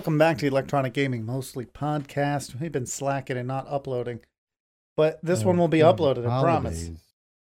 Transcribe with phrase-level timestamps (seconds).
[0.00, 2.58] Welcome back to Electronic Gaming Mostly podcast.
[2.58, 4.20] We've been slacking and not uploading,
[4.96, 6.26] but this Uh, one will be uploaded.
[6.26, 6.86] I promise.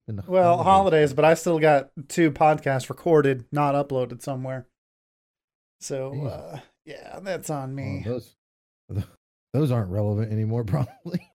[0.07, 0.27] holidays.
[0.29, 4.65] Well, holidays, but I still got two podcasts recorded, not uploaded somewhere.
[5.81, 8.03] So, uh, yeah, that's on Well, me.
[8.05, 8.37] those,
[9.53, 11.29] those aren't relevant anymore, probably.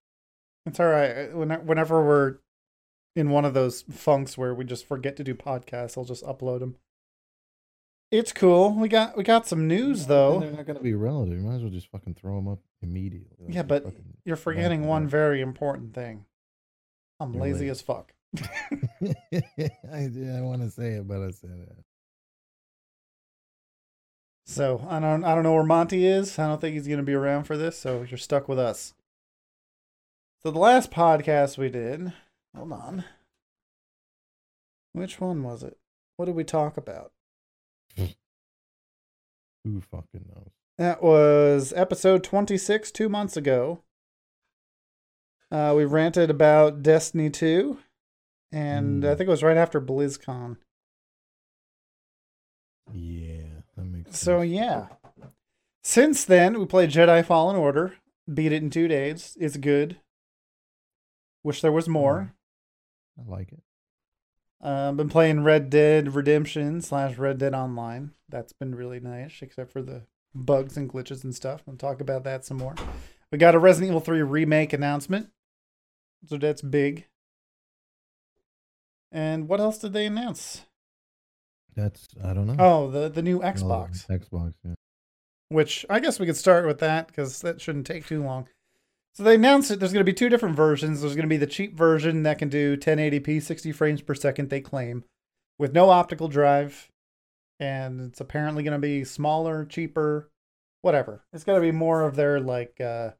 [0.65, 1.31] It's all right.
[1.31, 2.37] When- Whenever we're
[3.15, 6.61] in one of those funks where we just forget to do podcasts, I'll just upload
[6.61, 6.77] them.
[8.13, 8.75] It's cool.
[8.75, 10.39] We got we got some news though.
[10.39, 11.41] they're not going to be relevant.
[11.41, 13.47] You might as well just fucking throw them up immediately.
[13.47, 16.25] Like, Yeah, but fucking You're forgetting one very important thing.
[17.19, 17.69] I'm You're lazy lazy.
[17.69, 18.13] as fuck.
[19.91, 21.75] I, I want to say it, but I said it.
[24.45, 26.37] So I don't I don't know where Monty is.
[26.37, 28.93] I don't think he's gonna be around for this, so you're stuck with us.
[30.43, 32.13] So the last podcast we did,
[32.55, 33.05] hold on.
[34.91, 35.79] Which one was it?
[36.17, 37.12] What did we talk about?
[39.63, 40.49] Who fucking knows?
[40.77, 43.81] That was episode 26, two months ago.
[45.51, 47.77] Uh, we ranted about Destiny 2,
[48.51, 49.17] and I Hmm.
[49.17, 50.57] think it was right after BlizzCon.
[52.91, 54.51] Yeah, that makes So sense.
[54.51, 54.87] yeah.
[55.83, 57.97] Since then, we played Jedi Fallen Order.
[58.31, 59.37] Beat it in two days.
[59.39, 59.99] It's good.
[61.43, 62.33] Wish there was more.
[63.19, 63.61] I like it.
[64.63, 68.11] Uh, been playing Red Dead Redemption slash Red Dead Online.
[68.29, 71.61] That's been really nice, except for the bugs and glitches and stuff.
[71.65, 72.73] We'll talk about that some more.
[73.31, 75.29] We got a Resident Evil 3 remake announcement.
[76.27, 77.07] So that's big.
[79.11, 80.61] And what else did they announce?
[81.75, 82.55] That's I don't know.
[82.57, 84.07] Oh, the, the new Oh, Xbox.
[84.07, 84.53] Xbox.
[84.63, 84.75] Yeah.
[85.49, 88.47] which I guess we could start with that because that shouldn't take too long.
[89.15, 91.01] So they announced that there's going to be two different versions.
[91.01, 94.49] There's going to be the cheap version that can do 1080p, 60 frames per second,
[94.49, 95.03] they claim,
[95.59, 96.89] with no optical drive.
[97.59, 100.29] And it's apparently going to be smaller, cheaper,
[100.81, 101.23] whatever.
[101.31, 103.11] It's going to be more of their, like, uh,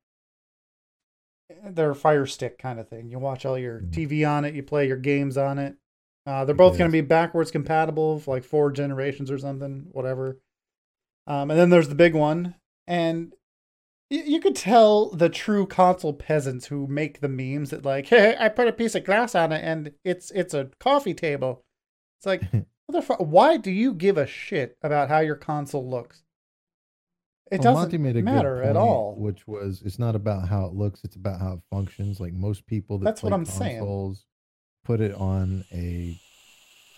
[1.64, 3.10] their Fire Stick kind of thing.
[3.10, 3.92] You watch all your Mhm.
[3.92, 5.76] TV on it, you play your games on it.
[6.26, 10.40] Uh, they're both going to be backwards compatible for like four generations or something, whatever.
[11.28, 12.56] Um, and then there's the big one,
[12.88, 13.34] and
[14.10, 18.50] you could tell the true console peasants who make the memes that like, hey, I
[18.50, 21.64] put a piece of glass on it and it's it's a coffee table.
[22.20, 22.42] It's like,
[22.92, 26.24] motherfucker, why do you give a shit about how your console looks?
[27.52, 29.16] It Well, doesn't made a matter at all.
[29.18, 32.20] Which was it's not about how it looks, it's about how it functions.
[32.20, 33.78] Like most people that That's what I'm saying.
[33.80, 34.26] consoles
[34.86, 36.18] put it on a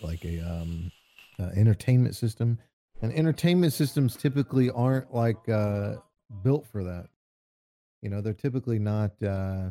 [0.02, 0.90] like a um
[1.38, 2.58] uh, entertainment system.
[3.02, 5.96] And entertainment systems typically aren't like uh
[6.42, 7.08] built for that.
[8.02, 9.70] You know, they're typically not uh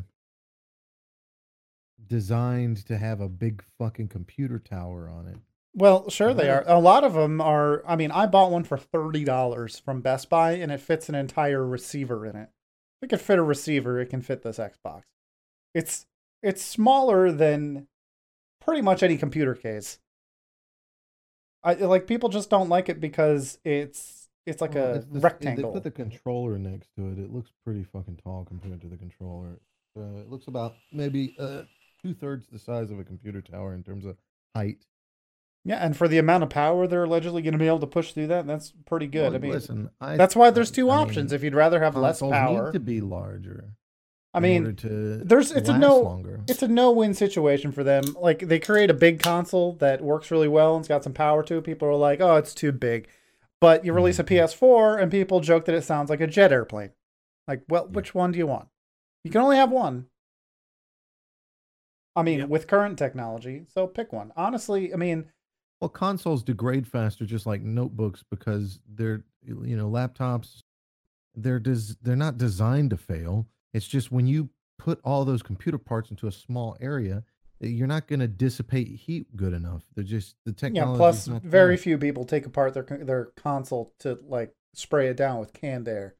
[2.06, 5.36] designed to have a big fucking computer tower on it.
[5.74, 6.64] Well, sure they are.
[6.66, 7.82] A lot of them are.
[7.86, 11.14] I mean, I bought one for thirty dollars from Best Buy, and it fits an
[11.14, 12.48] entire receiver in it.
[12.96, 15.02] If it could fit a receiver, it can fit this Xbox.
[15.74, 16.06] It's
[16.42, 17.88] it's smaller than
[18.60, 19.98] pretty much any computer case.
[21.62, 25.70] I like people just don't like it because it's it's like Well, a it's rectangle.
[25.72, 27.18] They put the controller next to it.
[27.18, 29.58] It looks pretty fucking tall compared to the controller.
[29.98, 31.62] Uh, it looks about maybe uh,
[32.02, 34.16] two thirds the size of a computer tower in terms of
[34.54, 34.84] height.
[35.64, 38.12] yeah, and for the amount of power they're allegedly going to be able to push
[38.12, 39.32] through that, that's pretty good.
[39.32, 41.32] Well, I mean, listen, I, that's why there's two I options.
[41.32, 43.72] mean, if you'd rather have less power, need to be larger.
[44.34, 46.40] I mean, there's- it's a no- longer.
[46.46, 48.04] it's a no-win situation for them.
[48.20, 51.56] Like they create a big console that works really well and's got some power to
[51.56, 51.64] it.
[51.64, 53.08] People are like, "Oh, it's too big,"
[53.60, 54.28] but you release a Mhm.
[54.28, 56.92] PS4 and people joke that it sounds like a jet airplane.
[57.48, 58.68] Like, well, which one do you want?
[59.24, 60.08] You can only have one.
[62.14, 62.48] I mean, Yep.
[62.48, 64.32] with current technology, so pick one.
[64.36, 65.30] Honestly, I mean,
[65.80, 70.62] Well, consoles degrade faster, just like notebooks, because they're you know laptops.
[71.34, 73.46] They're des- they're not designed to fail.
[73.74, 74.48] It's just when you
[74.78, 77.24] put all those computer parts into a small area,
[77.60, 79.82] you're not going to dissipate heat good enough.
[79.94, 80.92] They're just the technology.
[80.92, 80.96] yeah.
[80.96, 85.52] Plus, very few people take apart their their console to like spray it down with
[85.52, 86.14] canned air.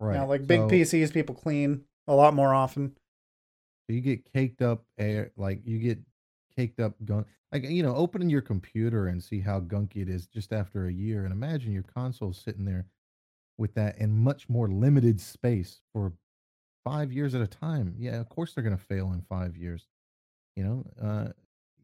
[0.00, 0.14] right.
[0.14, 2.96] Now, like big So- PCs, people clean a lot more often.
[3.88, 5.98] You get caked up air, like you get
[6.56, 7.26] caked up gunk.
[7.52, 10.92] Like you know, opening your computer and see how gunky it is just after a
[10.92, 12.86] year, and imagine your console sitting there
[13.56, 16.12] with that in much more limited space for
[16.84, 17.94] five years at a time.
[17.98, 19.86] Yeah, of course they're going to fail in five years.
[20.58, 21.28] You know, uh,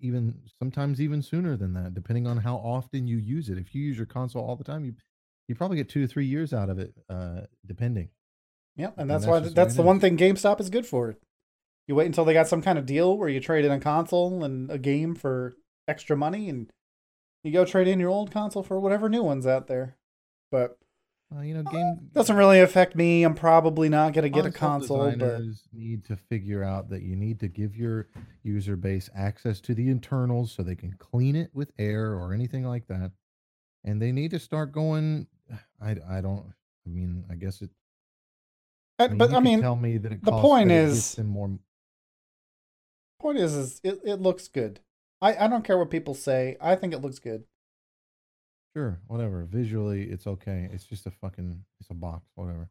[0.01, 3.57] even sometimes even sooner than that, depending on how often you use it.
[3.57, 4.95] If you use your console all the time, you
[5.47, 8.09] you probably get two to three years out of it, uh, depending.
[8.75, 11.15] Yeah, and And that's that's why just that's the one thing GameStop is good for.
[11.87, 14.43] You wait until they got some kind of deal where you trade in a console
[14.43, 15.55] and a game for
[15.87, 16.69] extra money, and
[17.45, 19.99] you go trade in your old console for whatever new one's out there.
[20.51, 20.79] But
[21.35, 23.23] Uh, you know, game Doesn't really affect me.
[23.25, 25.43] I'm probably not gonna get a console but
[25.73, 28.09] need to figure out that you need to give your
[28.43, 32.65] user base access to the internals so they can clean it with air or anything
[32.65, 33.11] like that.
[33.85, 35.27] And they need to start going.
[35.81, 36.45] I, I don't.
[36.87, 37.71] I mean, I guess it.
[38.99, 41.59] I- I mean, but I mean, tell me that it the point is- more.
[43.21, 44.81] point is, is it, it looks good.
[45.21, 46.57] I, I don't care what people say.
[46.61, 47.45] I think it looks good.
[48.77, 49.45] Sure, whatever.
[49.45, 50.69] Visually, it's okay.
[50.73, 51.65] It's just a fucking.
[51.81, 52.69] It's a box, whatever.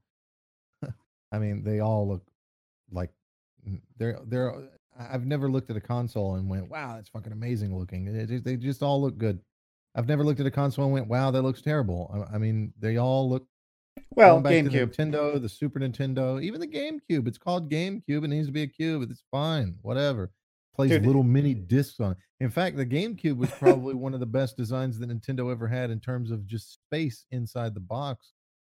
[1.31, 2.27] I mean, they all look
[2.91, 3.11] like
[3.97, 4.53] they're they're.
[4.53, 4.61] Uh,
[4.99, 8.43] I- I've never looked at a console and went, "Wow, that's fucking amazing looking." It-
[8.43, 9.39] they just all look good.
[9.95, 12.73] I've never looked at a console and went, "Wow, that looks terrible." I, I mean,
[12.79, 13.47] they all look.
[14.15, 14.95] Well, the GameCube.
[14.95, 17.27] Nintendo, the Super Nintendo, even the GameCube.
[17.27, 18.23] It's called GameCube.
[18.23, 19.09] It needs to be a cube.
[19.09, 19.77] It's fine.
[19.81, 20.31] Whatever.
[20.75, 21.05] Plays Dude.
[21.05, 22.17] little mini discs on it.
[22.39, 25.91] In fact, the GameCube was probably one of the best designs that Nintendo ever had
[25.91, 28.33] in terms of just space inside the box,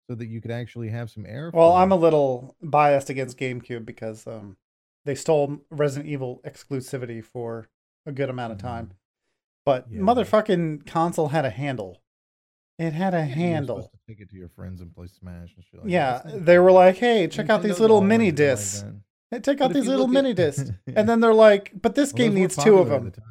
[0.08, 1.50] so that you could actually have some air.
[1.52, 4.56] Well, I'm a little biased against GameCube because um,
[5.04, 7.68] they stole Resident Evil exclusivity for
[8.06, 8.92] a good amount of time.
[9.66, 10.00] But Yeah.
[10.00, 12.00] motherfucking console had a handle.
[12.78, 13.92] It had a Yeah, you were handle.
[14.08, 15.80] take it to your friends and play Smash and shit.
[15.82, 16.46] Like Yeah, that.
[16.46, 18.82] They were like, "Hey, check out these little mini like discs.
[18.82, 18.94] that.
[19.30, 20.94] Hey, But out these little at- mini discs." Yeah.
[20.96, 23.22] And then they're like, "But this Well, game needs two of them." the.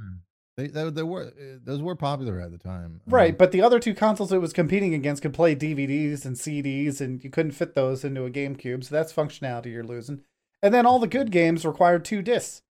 [0.58, 3.02] They, they, they were uh, those were popular at the time.
[3.06, 6.36] Right, mean, but the other two consoles it was competing against could play DVDs and
[6.36, 10.22] CDs, and you couldn't fit those into a GameCube, so that's functionality you're losing.
[10.64, 12.64] And then all the good games required two discs.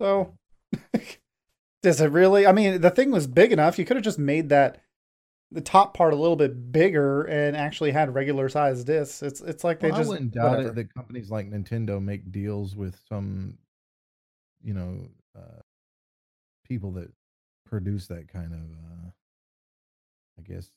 [0.00, 0.32] So,
[1.82, 2.46] does it really?
[2.46, 3.78] I mean, the thing was big enough.
[3.78, 4.80] You could have just made that
[5.52, 9.22] the top part a little bit bigger and actually had regular sized discs.
[9.22, 10.68] It's it's like they well, just I wouldn't doubt whatever.
[10.68, 13.58] it that companies like Nintendo make deals with some,
[14.62, 15.60] you know, uh,
[16.64, 17.10] people that
[17.66, 18.60] produce that kind of.
[18.60, 19.10] Uh,
[20.38, 20.68] I guess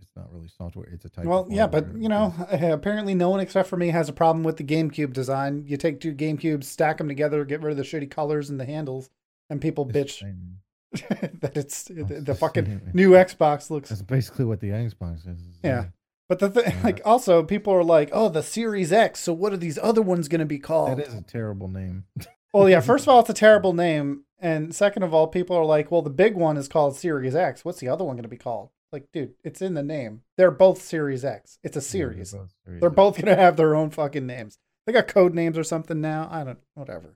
[0.00, 1.24] it's not really software; it's a type.
[1.24, 4.58] Well, yeah, but you know, apparently no one except for me has a problem with
[4.58, 5.64] the GameCube design.
[5.66, 8.66] You take two GameCubes, stack them together, get rid of the shitty colors and the
[8.66, 9.10] handles,
[9.48, 10.58] and people it's bitch same.
[11.40, 13.90] that it's the, the fucking new Xbox looks.
[13.90, 15.38] That's basically what the Xbox is.
[15.62, 15.86] Yeah.
[16.28, 16.80] But the thing, Yeah.
[16.84, 19.20] like, also people are like, "Oh, the Series X.
[19.20, 22.04] So what are these other ones going to be called?" That is a terrible name.
[22.52, 22.80] Well, yeah.
[22.80, 26.02] First of all, it's a terrible name, and second of all, people are like, "Well,
[26.02, 27.64] the big one is called Series X.
[27.64, 30.22] What's the other one going to be called?" Like, dude, it's in the name.
[30.36, 31.60] They're both Series X.
[31.62, 32.32] It's a Yeah, they're series.
[32.32, 34.58] both They're both gonna have their own fucking names.
[34.84, 36.26] They got code names or something now.
[36.28, 36.58] I don't.
[36.74, 37.14] Whatever.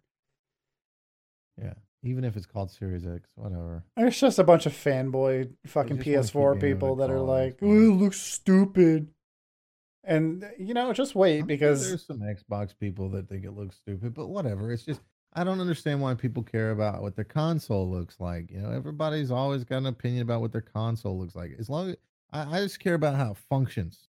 [1.61, 1.75] Yeah.
[2.05, 3.83] Even if it's called Series X, whatever.
[3.97, 7.59] It's just a bunch of fanboy fucking just wanna keep PS4 people that are like,
[7.63, 9.09] "Oh, it looks stupid,"
[10.05, 13.53] and you know, just wait I'm sure because there's some Xbox people that think it
[13.53, 14.71] looks stupid, but whatever.
[14.71, 15.01] It's just
[15.33, 18.51] I don't understand why people care about what their console looks like.
[18.51, 21.57] You know, everybody's always got an opinion about what their console looks like.
[21.59, 21.97] As long as
[22.31, 24.09] I, I just care about how it functions.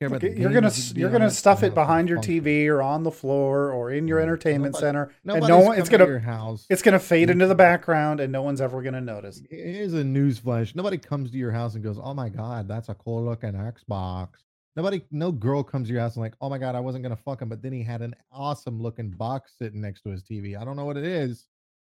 [0.00, 2.42] Care about the you're gonna games you're gonna stuff it behind your function.
[2.44, 4.24] TV or on the floor or in your Right.
[4.24, 6.66] entertainment Nobody- center, and no one it's coming to gonna your house.
[6.68, 7.58] it's gonna fade into the Mhm.
[7.58, 9.40] background, and no one's ever gonna notice.
[9.48, 10.74] Here's a news flash.
[10.74, 14.30] Nobody comes to your house and goes, "Oh my god, that's a cool looking Xbox."
[14.76, 17.14] Nobody, no girl comes to your house and like, "Oh my god, I wasn't gonna
[17.14, 20.56] fuck him," but then he had an awesome looking box sitting next to his TV.
[20.56, 21.46] I don't know what it is,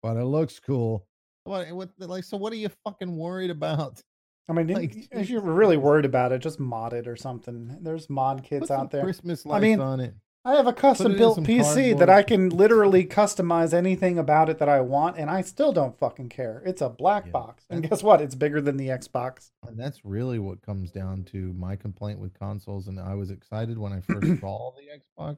[0.03, 1.07] but it looks cool.
[1.45, 4.03] What, what, like, so what are you fucking worried about?
[4.47, 7.77] I mean, Like, if you're really worried about it, just mod it or something.
[7.81, 9.03] There's mod kits out there.
[9.03, 10.13] Christmas lights mean, on it.
[10.47, 12.07] I have a custom built PC that.
[12.07, 16.29] I can literally customize anything about it that I want, and I still don't fucking
[16.29, 16.61] care.
[16.63, 17.65] It's a black Yeah, box.
[17.71, 18.21] And guess what?
[18.21, 19.49] It's bigger than the Xbox.
[19.67, 22.87] And that's really what comes down to my complaint with consoles.
[22.87, 25.37] And I was excited when I first saw the Xbox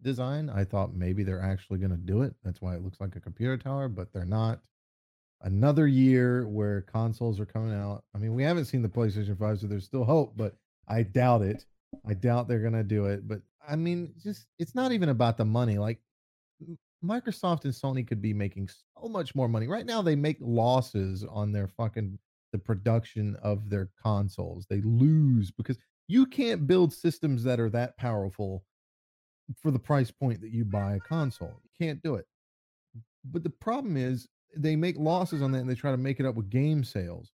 [0.00, 0.48] design.
[0.48, 2.34] I thought maybe they're actually going to do it.
[2.42, 4.60] That's why it looks like a computer tower, but they're not.
[5.42, 8.02] Another year where consoles are coming out.
[8.14, 10.56] I mean, we haven't seen the PlayStation 5, so there's still hope, but
[10.88, 11.64] I doubt it.
[12.06, 13.28] I doubt they're going to do it.
[13.28, 15.78] But I mean, just it's not even about the money.
[15.78, 16.00] Like,
[17.04, 19.68] Microsoft and Sony could be making so much more money.
[19.68, 22.18] Right now, they make losses on their fucking
[22.52, 24.66] the production of their consoles.
[24.68, 25.78] They lose because
[26.08, 28.64] you can't build systems that are that powerful
[29.62, 31.60] for the price point that you buy a console.
[31.62, 32.26] You can't do it.
[33.24, 34.26] But the problem is
[34.56, 37.30] they make losses on that and they try to make it up with game sales.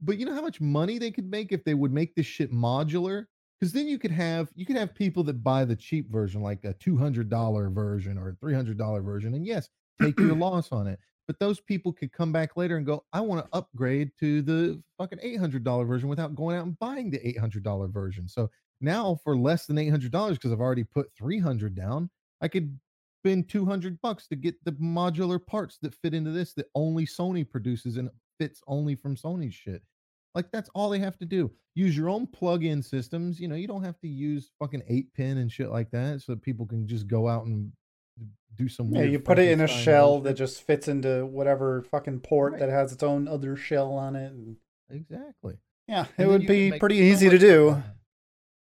[0.00, 2.52] But you know how much money they could make if they would make this shit
[2.52, 3.26] modular?
[3.58, 6.64] Because then you could have you could have people that buy the cheap version, like
[6.64, 9.68] a two hundred dollar version or a three hundred dollar version, and yes,
[10.00, 11.00] take your loss on it.
[11.26, 14.80] But those people could come back later and go, I want to upgrade to the
[14.96, 18.28] fucking eight hundred dollar version without going out and buying the eight hundred dollar version.
[18.28, 18.48] So
[18.80, 22.08] now for less than eight hundred dollars, because I've already put three hundred down,
[22.40, 22.78] I could
[23.20, 27.06] spend two hundred bucks to get the modular parts that fit into this that only
[27.06, 29.82] Sony produces and fits only from Sony's shit.
[30.34, 31.50] Like that's all they have to do.
[31.74, 33.40] Use your own plug-in systems.
[33.40, 36.32] You know, you don't have to use fucking eight pin and shit like that, so
[36.32, 37.72] that people can just go out and
[38.56, 38.92] do some.
[38.92, 42.60] Yeah, you put it in a shell that just fits into whatever fucking port Right.
[42.60, 44.32] that has its own other shell on it.
[44.32, 44.56] And
[44.90, 45.56] exactly.
[45.86, 47.82] yeah, it And then would be pretty so easy to do.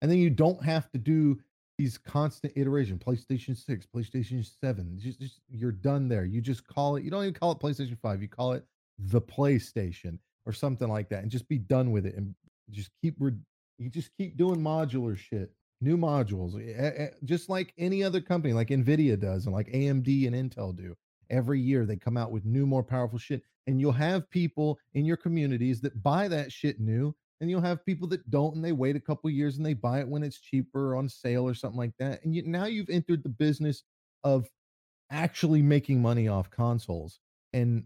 [0.00, 1.38] And then you don't have to do
[1.78, 2.98] these constant iteration.
[2.98, 4.98] PlayStation 6, PlayStation 7.
[4.98, 6.24] Just, just you're done there.
[6.24, 8.22] You just call it, you don't even call it PlayStation 5.
[8.22, 8.64] You call it
[8.98, 12.34] the PlayStation or something like that and just be done with it and
[12.70, 13.16] just keep
[13.78, 15.52] you just keep doing modular shit.
[15.80, 20.28] New modules, eh, eh, just like any other company, like Nvidia does, and like AMD
[20.28, 20.94] and Intel do.
[21.28, 25.04] Every year they come out with new, more powerful shit, and you'll have people in
[25.04, 28.72] your communities that buy that shit new, and you'll have people that don't and they
[28.72, 31.78] wait a couple years and they buy it when it's cheaper on sale or something
[31.78, 33.82] like that and you, now you've entered the business
[34.24, 34.48] of
[35.10, 37.18] actually making money off consoles
[37.52, 37.82] and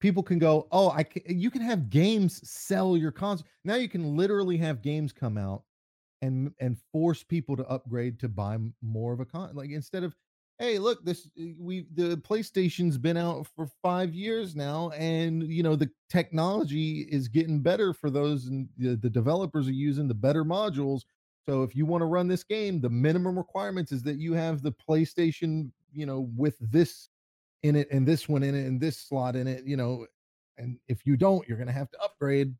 [0.00, 3.88] people can go oh i can, you can have games sell your console now you
[3.88, 5.62] can literally have games come out
[6.20, 10.14] and and force people to upgrade to buy more of a con like instead of
[10.58, 15.62] hey look this uh, we the playstation's been out for five years now and you
[15.62, 20.14] know the technology is getting better for those and the, the developers are using the
[20.14, 21.02] better modules.
[21.48, 24.62] So if you want to run this game the minimum requirements is that you have
[24.62, 27.08] the playstation you know with this
[27.62, 30.06] in it and this one in it and this slot in it you know
[30.58, 32.54] and if you don't you're going to have to upgrade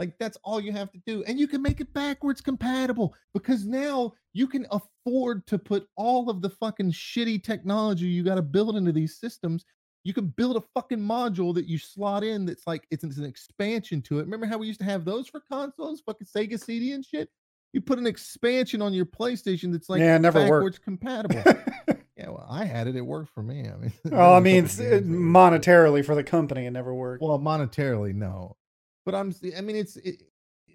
[0.00, 1.22] like that's all you have to do.
[1.24, 6.30] And you can make it backwards compatible because now you can afford to put all
[6.30, 9.66] of the fucking shitty technology you got to build into these systems.
[10.02, 13.26] You can build a fucking module that you slot in that's like it's, it's an
[13.26, 14.22] expansion to it.
[14.22, 17.28] Remember how we used to have those for consoles, fucking Sega CD and shit?
[17.74, 20.82] You put an expansion on your PlayStation that's like Yeah, it never worked.
[20.82, 21.42] compatible.
[22.16, 22.96] yeah, well, I had it.
[22.96, 23.68] It worked for me.
[23.68, 27.22] I mean, well, I mean, monetarily for the company, it never worked.
[27.22, 28.56] well, monetarily, no.
[29.04, 30.22] But I'm, I mean, it's it,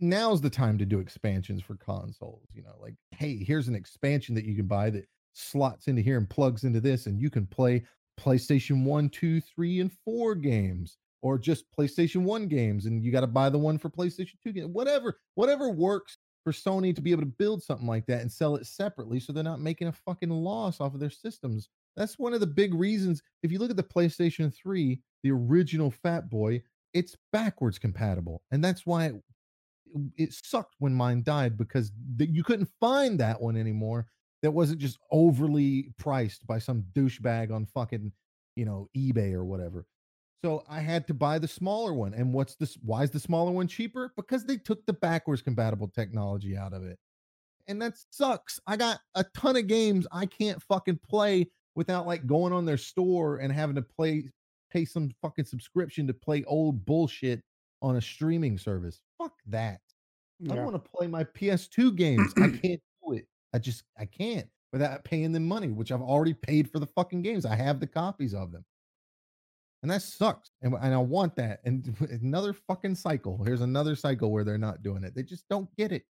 [0.01, 2.47] now's the time to do expansions for consoles.
[2.53, 6.17] You know, like, hey, here's an expansion that you can buy that slots into here
[6.17, 7.83] and plugs into this, and you can play
[8.19, 13.21] PlayStation One, Two, Three, and Four games, or just PlayStation One games, and you got
[13.21, 14.73] to buy the one for PlayStation Two game.
[14.73, 18.55] Whatever, whatever works for Sony to be able to build something like that and sell
[18.55, 21.69] it separately, so they're not making a fucking loss off of their systems.
[21.97, 23.23] That's one of the big reasons.
[23.41, 26.61] If you look at the PlayStation 3, the original Fat Boy,
[26.95, 28.41] it's backwards compatible.
[28.51, 29.15] And that's why it,
[30.17, 34.07] it sucked when mine died because th- you couldn't find that one anymore
[34.41, 38.11] that wasn't just overly priced by some douchebag on fucking,
[38.55, 39.85] you know, eBay or whatever.
[40.43, 42.13] So I had to buy the smaller one.
[42.13, 42.77] And what's this?
[42.81, 44.11] Why is the smaller one cheaper?
[44.15, 46.97] Because they took the backwards compatible technology out of it
[47.67, 48.59] and that sucks.
[48.67, 52.77] I got a ton of games I can't fucking play without like going on their
[52.77, 54.29] store and having to play
[54.75, 57.41] pay some fucking subscription to play old bullshit
[57.81, 58.99] on a streaming service.
[59.17, 59.79] Fuck that.
[60.51, 62.33] I want to play my PS2 games.
[62.37, 63.25] I can't do it.
[63.53, 67.21] I just I can't without paying them money, which I've already paid for the fucking
[67.21, 67.45] games.
[67.45, 68.65] I have the copies of them.
[69.81, 70.51] And that sucks.
[70.61, 71.61] And, and I want that.
[71.63, 73.41] And another fucking cycle.
[73.45, 75.15] Here's another cycle where they're not doing it.
[75.15, 76.03] They just don't get it.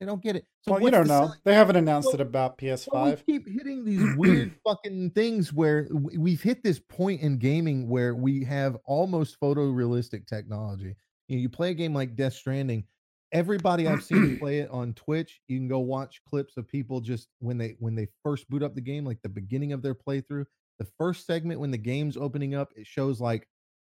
[0.00, 0.44] They don't get it.
[0.62, 1.20] So well, you don't the know.
[1.26, 3.22] selling- They haven't announced Well- it about PS5.
[3.26, 8.14] we keep hitting these weird fucking things where we've hit this point in gaming where
[8.14, 10.94] we have almost photorealistic technology.
[11.28, 12.84] You, know, you play a game like Death Stranding.
[13.32, 15.40] Everybody I've seen play it on Twitch.
[15.48, 18.74] You can go watch clips of people just when they when they first boot up
[18.74, 20.44] the game, like the beginning of their playthrough.
[20.78, 23.48] The first segment when the game's opening up, it shows like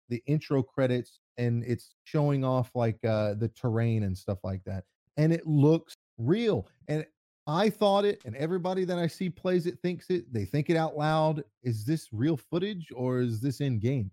[0.07, 4.83] the intro credits and it's showing off like uh the terrain and stuff like that
[5.19, 7.05] and it looks real and
[7.45, 10.77] i thought it and everybody that i see plays it thinks it they think it
[10.77, 14.09] out loud is this real footage or is this in game?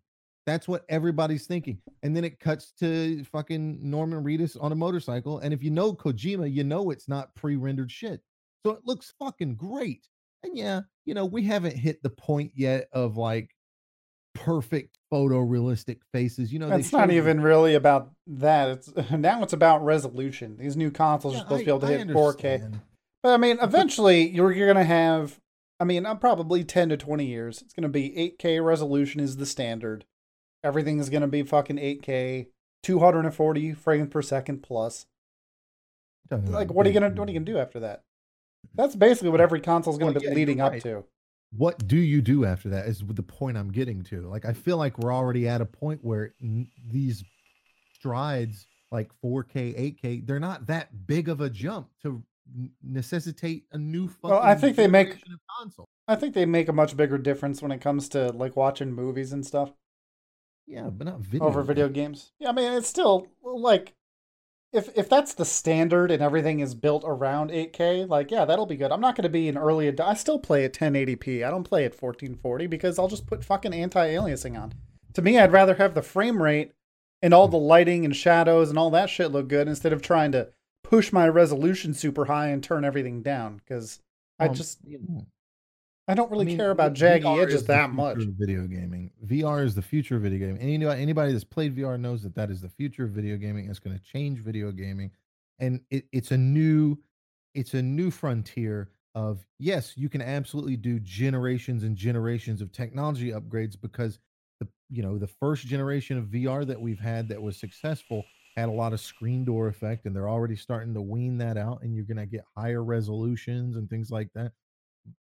[0.47, 5.41] That's what everybody's thinking and then it cuts to fucking norman reedus on a motorcycle
[5.41, 8.21] and if you know kojima you know it's not pre-rendered shit
[8.65, 10.07] so it looks fucking great
[10.45, 13.51] and yeah you know we haven't hit the point yet of like
[14.35, 16.53] perfect photorealistic faces.
[16.53, 18.69] You know, It's not even really about that.
[18.71, 20.57] It's now it's about resolution.
[20.57, 22.73] These new consoles Yeah, are supposed I- to be able to I hit 4K.
[23.23, 25.41] But I mean, eventually you're you're gonna have.
[25.79, 27.61] I mean, I'm probably 10 to 20 years.
[27.63, 28.11] It's gonna be
[28.41, 30.05] 8K resolution is the standard.
[30.65, 32.47] Everything is gonna be fucking 8K,
[32.83, 35.07] 240 frames per second plus.
[36.31, 38.03] Like, what are you gonna what are you gonna do after that?
[38.75, 41.05] That's basically what every console is gonna Well, be yeah, leading up to.
[41.57, 42.87] What do you do after that?
[42.87, 44.23] Is the point I'm getting to.
[44.29, 47.25] Like, I feel like we're already at a point where n- these
[47.95, 52.23] strides, like 4K, 8K, they're not that big of a jump to
[52.83, 54.31] necessitate a new fucking.
[54.31, 55.17] Well, I think they make-
[55.59, 55.87] console.
[56.09, 59.33] I think they make a much bigger difference when it comes to like watching movies
[59.33, 59.73] and stuff.
[60.67, 61.47] Yeah, but not video.
[61.47, 62.33] over video games.
[62.39, 63.95] Yeah, I mean it's still like
[64.77, 68.77] if if that's the standard and everything is built around 8K, like yeah, that'll be
[68.77, 68.93] good.
[68.93, 71.45] I'm not going to be an early ad- I still play at 1080p.
[71.47, 74.75] I don't play at 1440 because I'll just put fucking anti-aliasing on.
[75.15, 76.73] To me, I'd rather have the frame rate
[77.23, 80.33] and all the lighting and shadows and all that shit look good instead of trying
[80.33, 80.51] to
[80.85, 84.01] push my resolution super high and turn everything down cuz
[84.39, 85.27] I Um, just you know,
[86.09, 88.19] I don't really I mean, care about jaggy VR edges that much.
[88.39, 89.11] Video gaming.
[89.27, 90.61] VR is the future of video gaming.
[90.61, 93.69] Any anybody that's played VR knows that that is the future of video gaming.
[93.69, 95.11] It's going to change video gaming,
[95.59, 96.97] and it, it's a new,
[97.55, 103.33] it's a new frontier of yes, you can absolutely do generations and generations of technology
[103.33, 104.21] upgrades because
[104.61, 108.25] the you know the first generation of VR that we've had that was successful
[108.57, 111.83] had a lot of screen door effect, and they're already starting to wean that out,
[111.83, 114.53] and you're going to get higher resolutions and things like that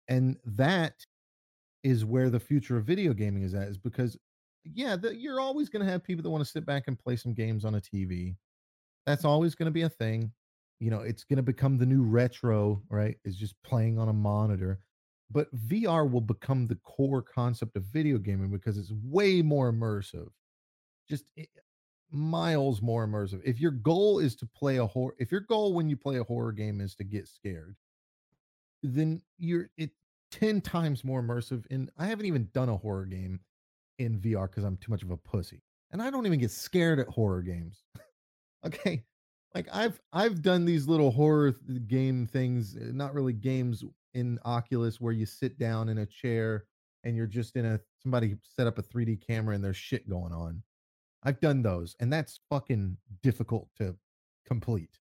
[0.08, 0.94] and that
[1.82, 4.16] is where the future of video gaming is at is because
[4.64, 7.16] yeah the, you're always going to have people that want to sit back and play
[7.16, 8.36] some games on a tv
[9.06, 10.32] that's always going to be a thing.
[10.80, 13.16] You know it's going to become the new retro right?
[13.24, 14.80] Is just playing on a monitor.
[15.30, 20.28] But vr will become the core concept of video gaming because it's way more immersive.
[21.08, 21.46] Just i-
[22.10, 23.42] miles more immersive.
[23.44, 26.24] If your goal is to play a horror if your goal when you play a
[26.24, 27.76] horror game is to get scared
[28.82, 29.90] then you're it
[30.30, 33.40] 10 times more immersive and i haven't even done a horror game
[33.98, 36.98] in vr because i'm too much of a pussy and i don't even get scared
[36.98, 37.84] at horror games.
[38.64, 39.02] Okay?
[39.56, 41.56] Like i've i've done these little horror
[41.88, 43.82] game things uh, not really games
[44.14, 46.64] in oculus where you sit down in a chair
[47.04, 50.32] and you're just in a somebody set up a 3d camera and there's shit going
[50.32, 50.62] on.
[51.24, 53.96] I've done those and that's fucking difficult to
[54.46, 54.98] complete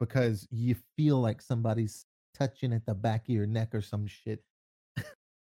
[0.00, 2.06] because you feel like somebody's
[2.38, 4.42] touching at the back of your neck or some shit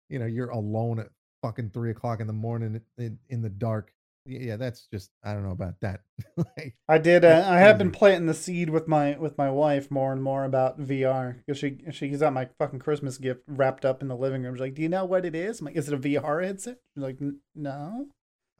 [0.09, 1.09] you know you're alone at
[1.43, 3.93] fucking three o'clock in the morning in, in the dark
[4.27, 6.01] yeah that's just i don't know about that
[6.37, 7.25] like I did.
[7.25, 10.45] Uh, I have been planting the seed with my with my wife more and more
[10.45, 14.43] about VR because she she's got my fucking Christmas gift wrapped up in the living
[14.43, 14.55] room.
[14.55, 16.79] She's like, "Do you know what it is?" I'm like, "Is it a VR headset?"
[16.95, 17.19] She's like,
[17.55, 18.09] "No."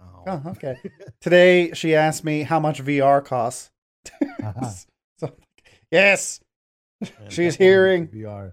[0.01, 0.77] oh, Oh, okay.
[1.21, 3.71] Today she asked me how much VR costs.
[4.41, 4.71] Haha.
[5.19, 5.37] so,
[5.91, 6.41] yes,
[7.29, 8.09] she's hearing.
[8.09, 8.53] vr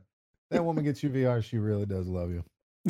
[0.49, 2.43] that woman gets you vr she really does love you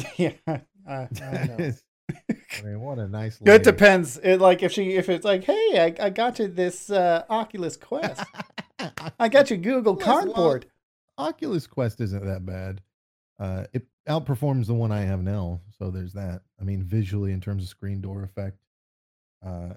[0.17, 1.72] yeah, I, I know.
[2.30, 4.17] i mean what a nice It depends.
[4.17, 7.76] It like if she if it's like, hey, I, I got you this uh, Oculus
[7.76, 8.24] Quest.
[9.20, 10.67] I got you Google well, Cardboard.
[11.17, 12.82] Oculus Quest isn't that bad.
[13.39, 16.41] Uh, it outperforms the one I have now, so there's that.
[16.60, 18.58] I mean, visually in terms of screen door effect.
[19.46, 19.74] Uh,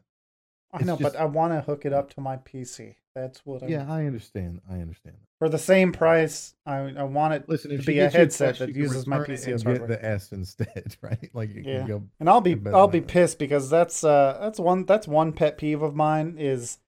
[0.72, 2.96] I know, just- but I want to hook it up to my PC.
[3.14, 4.60] That's what I yeah, I understand.
[4.70, 5.16] I understand.
[5.40, 9.04] For the same price, I I want it Listen, to be a headset that uses
[9.06, 9.88] my PC as get hardware.
[9.88, 11.28] the S instead, right?
[11.32, 11.78] Like Yeah.
[11.80, 12.02] can go.
[12.20, 15.82] and I'll be I'll be pissed because that's uh that's one that's one pet peeve
[15.82, 16.78] of mine is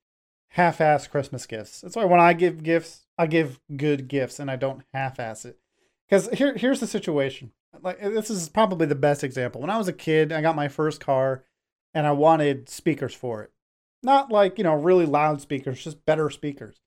[0.49, 1.81] half-ass Christmas gifts.
[1.81, 5.57] That's why when I give gifts, I give good gifts and I don't half-ass it.
[6.07, 7.51] Because here here's the situation.
[7.81, 9.59] Like this is probably the best example.
[9.61, 11.43] When I was a kid, I got my first car,
[11.93, 13.51] and I wanted speakers for it.
[14.03, 16.81] Not like you know really loud speakers, just better speakers.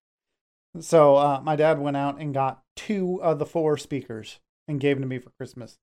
[0.81, 4.97] So uh, my dad went out and got two of the four speakers and gave
[4.97, 5.79] them to me for Christmas.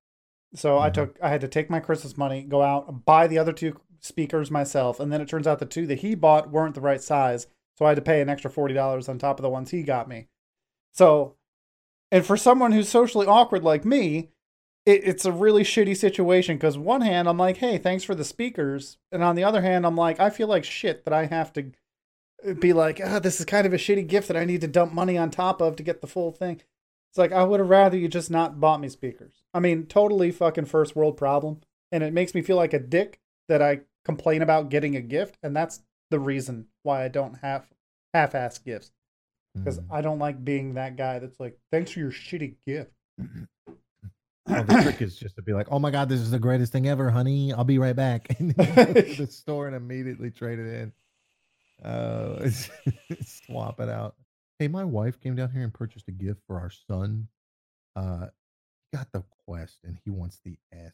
[0.53, 0.93] So I Mhm.
[0.93, 4.51] took I had to take my Christmas money, go out, buy the other two speakers
[4.51, 7.47] myself, and then it turns out the two that he bought weren't the right size,
[7.75, 9.81] so I had to pay an extra forty dollars on top of the ones he
[9.81, 10.27] got me.
[10.91, 11.37] So,
[12.11, 14.29] and for someone who's socially awkward like me,
[14.85, 18.23] it, it's a really shitty situation because one hand I'm like, hey, thanks for the
[18.23, 21.53] speakers, and on the other hand I'm like, I feel like shit that I have
[21.53, 21.71] to
[22.59, 24.93] be like, ah, this is kind of a shitty gift that I need to dump
[24.93, 26.61] money on top of to get the full thing.
[27.11, 29.43] It's like I would have rather you just not bought me speakers.
[29.53, 33.19] I mean, totally fucking first world problem, and it makes me feel like a dick
[33.47, 37.69] that I complain about getting a gift, and that's the reason why I don't have
[38.13, 38.91] half-ass gifts
[39.55, 39.85] because Mm.
[39.91, 42.91] I don't like being that guy that's like, thanks for your shitty gift.
[44.47, 46.71] Oh, the trick is just to be like, "Oh my god, this is the greatest
[46.71, 47.53] thing ever, honey.
[47.53, 50.93] I'll be right back." And the store and immediately trade it in.
[51.83, 52.49] Uh,
[53.25, 54.15] swap it out.
[54.59, 57.27] Hey, my wife came down here and purchased a gift for our son.
[57.95, 58.27] Uh,
[58.93, 60.93] got the Quest and he wants the S.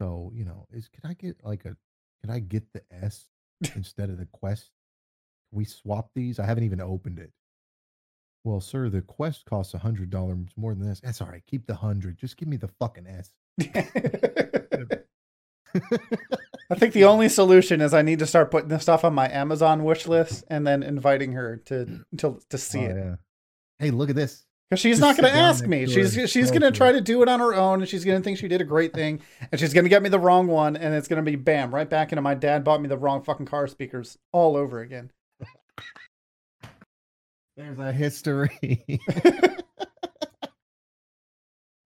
[0.00, 1.76] So you know, is can I get like a?
[2.22, 3.26] Can I get the S
[3.74, 4.70] instead of the Quest?
[5.50, 6.38] Can we swap these?
[6.38, 7.32] I haven't even opened it.
[8.44, 11.00] Well, sir, the Quest costs a hundred dollars more than this.
[11.00, 11.42] That's all right.
[11.46, 12.18] Keep the hundred.
[12.18, 13.32] Just give me the fucking S.
[16.70, 19.30] I think the only solution is I need to start putting this stuff on my
[19.30, 22.96] Amazon wish list and then inviting her to to to see Oh, it.
[22.96, 23.14] yeah.
[23.78, 24.44] Hey, look at this.
[24.70, 25.86] Because she's Just not going to ask me.
[25.86, 28.24] She's she's going to try to do it on her own, and she's going to
[28.24, 29.20] think she did a great thing,
[29.52, 31.74] and she's going to get me the wrong one, and it's going to be bam
[31.74, 35.10] right back into my dad bought me the wrong fucking car speakers all over again.
[37.56, 38.84] There's a history.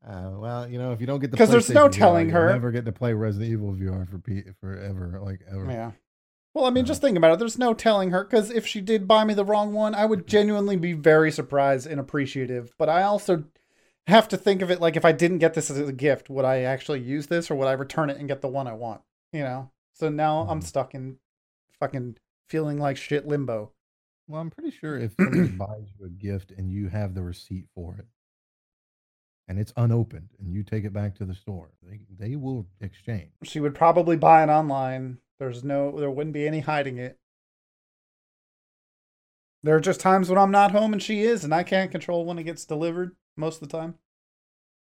[0.07, 2.51] Uh, well, you know, if you don't get the because there's no VR, telling her.
[2.51, 5.71] Never get to play Resident Evil VR for P- forever, like ever.
[5.71, 5.91] Yeah.
[6.55, 7.39] Well, I mean, Uh, just think about it.
[7.39, 10.27] There's no telling her because if she did buy me the wrong one, I would
[10.27, 12.73] genuinely be very surprised and appreciative.
[12.79, 13.45] But I also
[14.07, 16.47] have to think of it like if I didn't get this as a gift, would
[16.47, 19.03] I actually use this or would I return it and get the one I want?
[19.35, 19.71] You know.
[19.93, 20.65] So now I'm Mhm.
[20.65, 21.19] stuck in
[21.81, 22.17] fucking
[22.49, 23.73] feeling like shit limbo.
[24.29, 27.65] Well, I'm pretty sure if somebody buys you a gift and you have the receipt
[27.75, 28.07] for it,
[29.49, 33.33] and it's unopened, and you take it back to the store, they they will exchange.
[33.43, 35.19] She would probably buy it online.
[35.41, 37.17] There's no, there wouldn't be any hiding it.
[39.63, 42.25] There are just times when I'm not home and she is, and I can't control
[42.25, 43.95] when it gets delivered most of the time.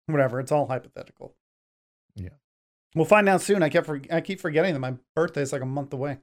[0.08, 1.36] Whatever, it's all hypothetical.
[2.16, 2.30] Yeah.
[2.96, 3.64] We'll find out soon.
[3.64, 6.20] I kept for, I keep forgetting that my birthday is like a month away.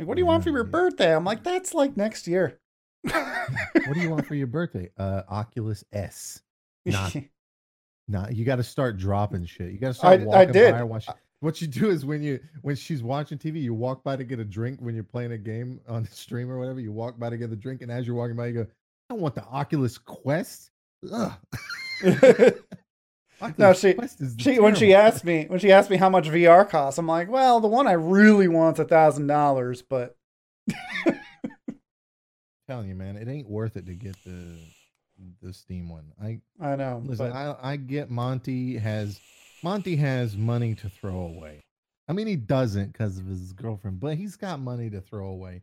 [0.00, 1.14] Like, what do you want for your birthday?
[1.14, 2.58] I'm like, that's like next year.
[3.04, 4.88] What do you want for your birthday?
[4.96, 6.40] Uh, Oculus S.
[6.86, 7.14] Not,
[8.08, 8.34] not.
[8.34, 9.70] You got to start dropping shit.
[9.72, 10.72] You got to start I walking did.
[10.72, 10.86] by her.
[10.86, 11.10] While she,
[11.40, 14.38] what you do is when you when she's watching TV, you walk by to get
[14.38, 14.80] a drink.
[14.80, 17.50] When you're playing a game on the stream or whatever, you walk by to get
[17.50, 18.66] the drink, and as you're walking by, you go, "I
[19.10, 20.70] don't want the Oculus Quest."
[23.40, 23.96] Oculus she-
[24.38, 27.28] She when she asked me when she asked me how much VR costs, I'm like,
[27.30, 30.16] well, the one I really want's a thousand dollars, but
[32.68, 34.56] telling you, man, it ain't worth it to get the
[35.42, 36.12] the Steam one.
[36.22, 37.02] I I know.
[37.04, 37.30] listen.
[37.30, 39.20] but I I get Monty has
[39.62, 41.60] Monty has money to throw away.
[42.08, 45.62] I mean, he doesn't because of his girlfriend, but he's got money to throw away.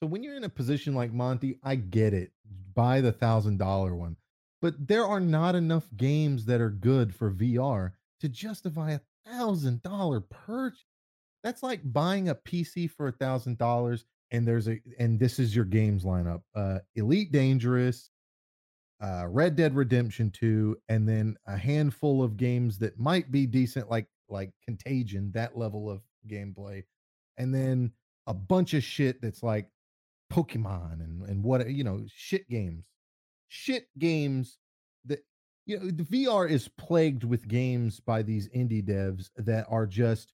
[0.00, 2.30] So when you're in a position like Monty, I get it.
[2.74, 4.16] Buy the thousand dollar one,
[4.60, 9.82] but there are not enough games that are good for VR to justify a thousand
[9.82, 10.84] dollar purchase.
[11.42, 15.56] That's like buying a PC for a thousand dollars, and there's a and this is
[15.56, 18.10] your games lineup: uh, Elite Dangerous,
[19.00, 23.90] uh, Red Dead Redemption 2, and then a handful of games that might be decent,
[23.90, 26.84] like like Contagion, that level of gameplay,
[27.38, 27.92] and then
[28.26, 29.68] a bunch of shit that's like
[30.30, 32.84] Pokemon and and what you know, shit games,
[33.50, 34.58] shit games
[35.04, 35.24] that
[35.66, 40.32] you know the VR is plagued with games by these indie devs that are just.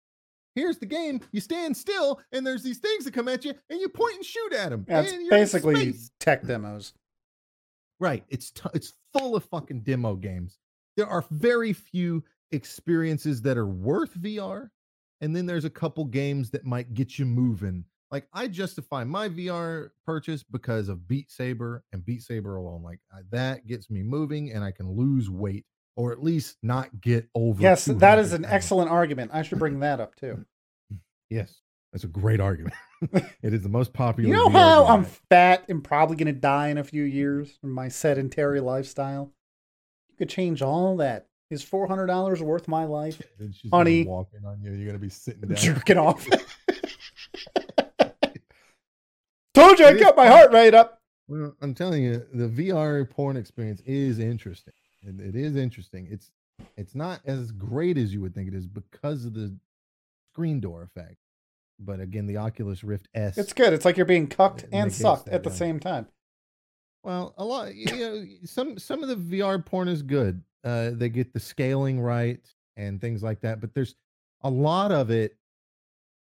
[0.55, 1.21] Here's the game.
[1.33, 4.25] You stand still, and there's these things that come at you, and you point and
[4.25, 4.87] shoot at them.
[4.89, 6.95] yeah, basically tech demos.
[8.01, 8.25] Right.
[8.29, 10.59] It's t- it's full of fucking demo games.
[10.97, 14.71] There are very few experiences that are worth VR,
[15.21, 17.85] and then there's a couple games that might get you moving.
[18.11, 22.83] Like I justify my VR purchase because of Beat Saber and Beat Saber alone.
[22.83, 25.65] Like I- that gets me moving, and I can lose weight
[25.97, 27.61] or at least not get over.
[27.63, 28.55] Yes, that is an pounds.
[28.55, 29.31] excellent argument.
[29.35, 30.45] I should bring that up too.
[31.29, 31.61] Yes,
[31.93, 32.77] that's a great argument.
[33.13, 34.29] it is the most popular.
[34.31, 37.51] You know VR how game I'm fat and probably gonna die in a few years
[37.61, 39.33] from my sedentary lifestyle?
[40.11, 41.27] You could change all that.
[41.51, 43.21] Is four hundred dollars worth my life?
[43.41, 44.05] Then she's gonna Honey.
[44.05, 44.71] Walking on you.
[44.71, 45.57] You're gonna be sitting down.
[45.57, 46.25] Jerking off.
[49.57, 51.01] Told you I got my heart rate up.
[51.29, 54.75] Well, I'm telling you, the VR porn experience is interesting.
[55.03, 56.07] It, it is interesting.
[56.11, 56.31] It's
[56.77, 59.57] it's not as great as you would think it is because of the
[60.33, 61.17] screen door effect.
[61.79, 63.39] But again, the Oculus Rift S.
[63.39, 63.73] It's good.
[63.73, 66.07] It's like you're being cucked It and sucked at the same time.
[67.03, 67.75] Well, a lot.
[67.75, 70.43] You know, some some of the VR porn is good.
[70.65, 73.63] Uh, they get the scaling right and things like that.
[73.63, 73.95] But there's
[74.43, 75.39] a lot of it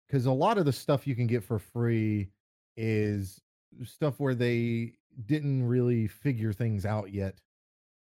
[0.07, 2.29] because a lot of the stuff you can get for free
[2.76, 3.40] is
[3.84, 4.92] stuff where they
[5.26, 7.40] didn't really figure things out yet.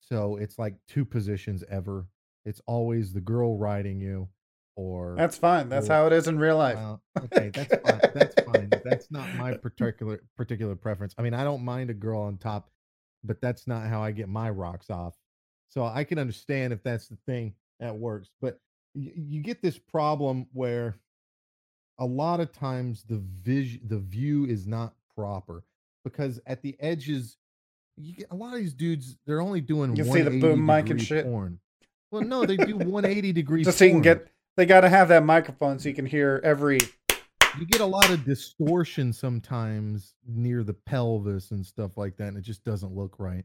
[0.01, 2.07] So it's like two positions ever.
[2.45, 4.29] It's always the girl riding you,
[4.77, 5.69] or That's fine.
[5.69, 6.77] That's Well, how it is in real life.
[6.77, 8.01] well, okay, that's fine.
[8.15, 8.71] That's fine.
[8.85, 11.15] That's not my particular particular preference.
[11.19, 12.71] I mean, I don't mind a girl on top,
[13.23, 15.15] but that's not how I get my rocks off.
[15.69, 18.59] So I can understand if that's the thing that works, but
[18.95, 20.97] you get this problem where
[22.01, 25.63] a lot of times the vision the view is not proper
[26.03, 27.37] because at the edges
[27.97, 30.91] you get a lot of these dudes they're only doing You see the boom mic
[30.91, 31.25] and shit.
[31.27, 31.61] porn.
[32.11, 34.27] Well, no, they do 180 degrees Just so you can get.
[34.57, 36.79] They got to have that microphone so you can hear every.
[37.59, 42.37] you get a lot of distortion sometimes near the pelvis and stuff like that and
[42.37, 43.45] it just doesn't look right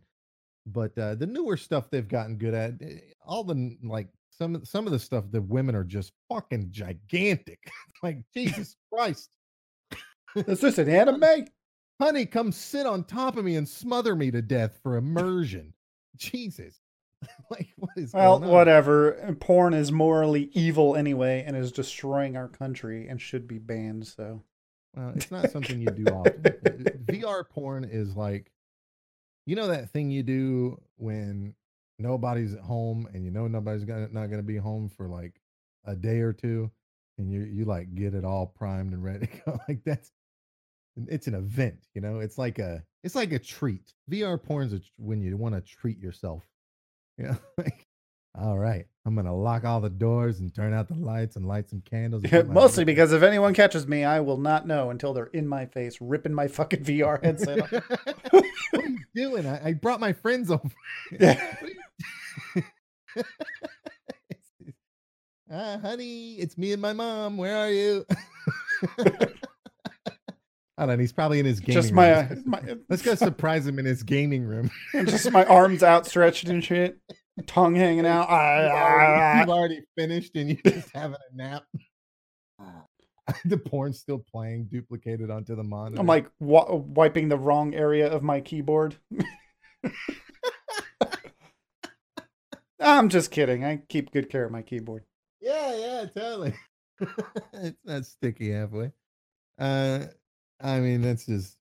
[0.68, 4.68] but uh the newer stuff they've gotten good at eh, all the like some of
[4.68, 7.60] some of the stuff the women are just fucking gigantic
[8.04, 9.30] like jesus christ
[10.36, 11.46] Is this an anime?
[12.02, 15.74] honey come sit on top of me and smother me to death for immersion
[16.18, 16.80] Jesus.
[17.50, 19.36] like what is Well, whatever.
[19.40, 24.44] Porn is morally evil anyway and is destroying our country and should be banned, so.
[24.96, 26.46] Well, it's not something you do often.
[26.46, 26.72] Uh, uh,
[27.08, 28.52] VR porn is like,
[29.46, 31.54] you know, that thing you do when
[32.00, 35.40] nobody's at home and you know nobody's gonna, not going to be home for like
[35.86, 36.70] a day or two,
[37.18, 39.60] and you you like get it all primed and ready to go.
[39.68, 40.12] Like that's
[41.08, 42.20] it's an event, you know.
[42.20, 43.94] It's like a it's like a treat.
[44.10, 46.44] VR porn's a, when you want to treat yourself.
[47.18, 47.36] Yeah.
[47.58, 47.88] like,
[48.38, 51.70] all right, I'm gonna lock all the doors and turn out the lights and light
[51.70, 52.24] some candles.
[52.24, 55.28] and put my Mostly because if anyone catches me, I will not know until they're
[55.28, 57.72] in my face, ripping my fucking VR headset off.
[58.32, 59.48] what are you doing?
[59.48, 60.70] I, I brought my friends over.
[61.18, 61.56] Yeah.
[65.52, 67.38] ah, honey, it's me and my mom.
[67.38, 68.06] Where are you?
[70.78, 71.02] I don't know.
[71.02, 72.32] He's probably in his gaming Just my, room.
[72.32, 74.70] uh, my Let's go surprise him in his gaming room.
[74.94, 76.98] just my arms outstretched and shit,
[77.48, 78.28] tongue hanging out.
[78.30, 81.64] Ah, You've already finished and you're just having a nap.
[83.46, 86.00] the porn's still playing, duplicated onto the monitor.
[86.02, 88.96] I'm like wa- wiping the wrong area of my keyboard.
[92.80, 93.64] I'm just kidding.
[93.64, 95.04] I keep good care of my keyboard.
[95.42, 96.54] Yeah, yeah, totally.
[97.54, 98.92] it's not sticky halfway.
[99.60, 100.06] Uh,
[100.62, 101.58] I mean, that's just.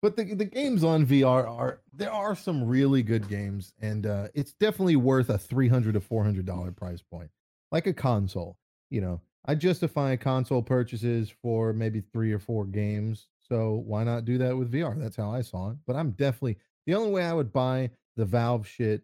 [0.00, 4.28] But the the games on VR are there are some really good games, and uh,
[4.34, 7.30] it's definitely worth a three hundred to four hundred dollar price point,
[7.70, 8.58] like a console.
[8.90, 14.24] You know, I justify console purchases for maybe three or four games, so why not
[14.24, 15.00] do that with VR?
[15.00, 15.76] That's how I saw it.
[15.86, 19.02] But I'm definitely the only way I would buy the Valve shit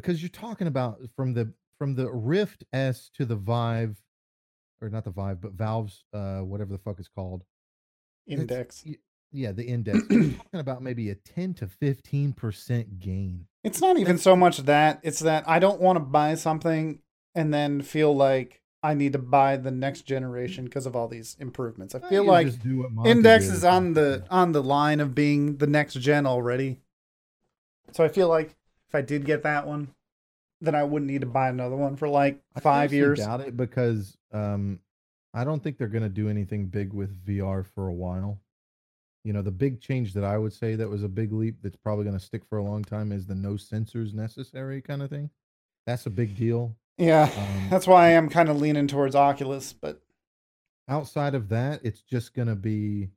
[0.00, 4.00] because you're talking about from the from the Rift S to the Vive,
[4.80, 7.44] or not the Vive, but Valve's uh whatever the fuck it's called.
[8.26, 8.84] Index.
[8.86, 8.96] y-
[9.30, 9.98] yeah, the index.
[10.08, 13.46] you're talking about maybe a ten to fifteen percent gain.
[13.64, 17.00] It's not even so much that, it's that I don't want to buy something
[17.34, 21.36] and then feel like I need to buy the next generation because of all these
[21.40, 21.94] improvements.
[21.94, 25.14] I feel like just do what Monty Index is on the on the line of
[25.14, 26.80] being the next gen already.
[27.92, 28.56] So I feel like
[28.88, 29.88] if I did get that one,
[30.60, 33.20] then I wouldn't need to buy another one for like I five years.
[33.20, 34.80] Doubt it because um,
[35.34, 38.40] I don't think they're gonna do anything big with VR for a while.
[39.24, 41.76] You know, the big change that I would say that was a big leap that's
[41.76, 45.30] probably gonna stick for a long time is the no sensors necessary kind of thing.
[45.86, 46.76] That's a big deal.
[46.96, 49.72] Yeah, Um, that's why I am kind of leaning towards Oculus.
[49.72, 50.00] But
[50.88, 53.10] outside of that, it's just gonna be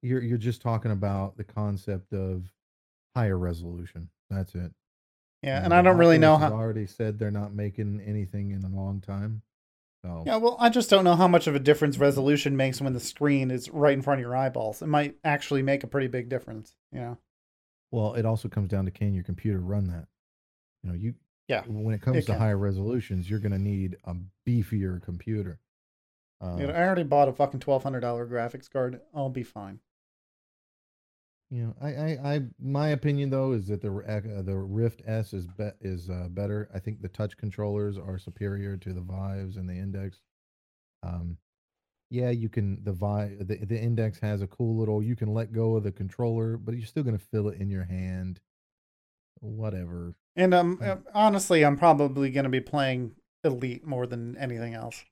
[0.00, 2.50] you're you're just talking about the concept of
[3.14, 4.08] higher resolution.
[4.30, 4.72] That's it.
[5.42, 6.52] Yeah, You and I don't really know how.
[6.52, 9.42] Already said they're not making anything in a long time.
[10.04, 12.92] So Yeah, well, I just don't know how much of a difference resolution makes when
[12.92, 14.82] the screen is right in front of your eyeballs.
[14.82, 16.74] It might actually make a pretty big difference.
[16.92, 17.18] You know.
[17.90, 20.06] well, it also comes down to can your computer run that?
[20.82, 21.14] You know, you
[21.48, 22.40] Yeah, when it comes it to can.
[22.40, 25.60] higher resolutions, you're gonna need a beefier computer.
[26.40, 29.00] Uh, Dude, I already bought a fucking twelve hundred dollar graphics card.
[29.14, 29.78] I'll be fine.
[31.52, 35.34] You know, I, I, I, my opinion though is that the uh, the Rift S
[35.34, 36.70] is be, is uh, better.
[36.74, 40.22] I think the touch controllers are superior to the Vives and the Index.
[41.02, 41.36] Um,
[42.08, 45.02] yeah, you can the Vive the, the Index has a cool little.
[45.02, 47.84] You can let go of the controller, but you're still gonna feel it in your
[47.84, 48.40] hand.
[49.40, 50.14] Whatever.
[50.36, 55.04] And um, uh, honestly, I'm probably going to be playing Elite more than anything else.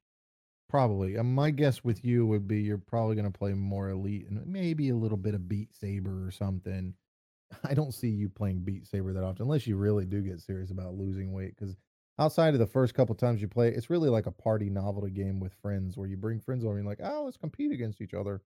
[0.70, 1.18] Probably.
[1.18, 4.46] Uh, my guess with you would be you're probably going to play more Elite and
[4.46, 6.94] maybe a little bit of Beat Saber or something.
[7.64, 10.70] I don't see you playing Beat Saber that often unless you really do get serious
[10.70, 11.74] about losing weight because
[12.20, 15.40] outside of the first couple times you play, it's really like a party novelty game
[15.40, 18.40] with friends where you bring friends over and like, oh, let's compete against each other.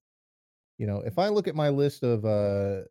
[0.78, 2.84] You know, if I look at my list of, uh,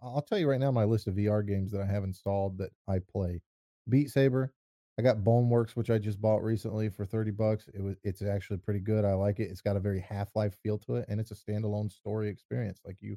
[0.00, 2.70] I'll tell you right now, my list of VR games that I have installed that
[2.86, 3.42] I play
[3.88, 4.52] Beat Saber,
[4.98, 7.68] I got Boneworks, which I just bought recently for 30 bucks.
[7.72, 9.04] It was it's actually pretty good.
[9.04, 9.48] I like it.
[9.48, 12.80] It's got a very Half-Life feel to it, and it's a standalone story experience.
[12.84, 13.16] Like you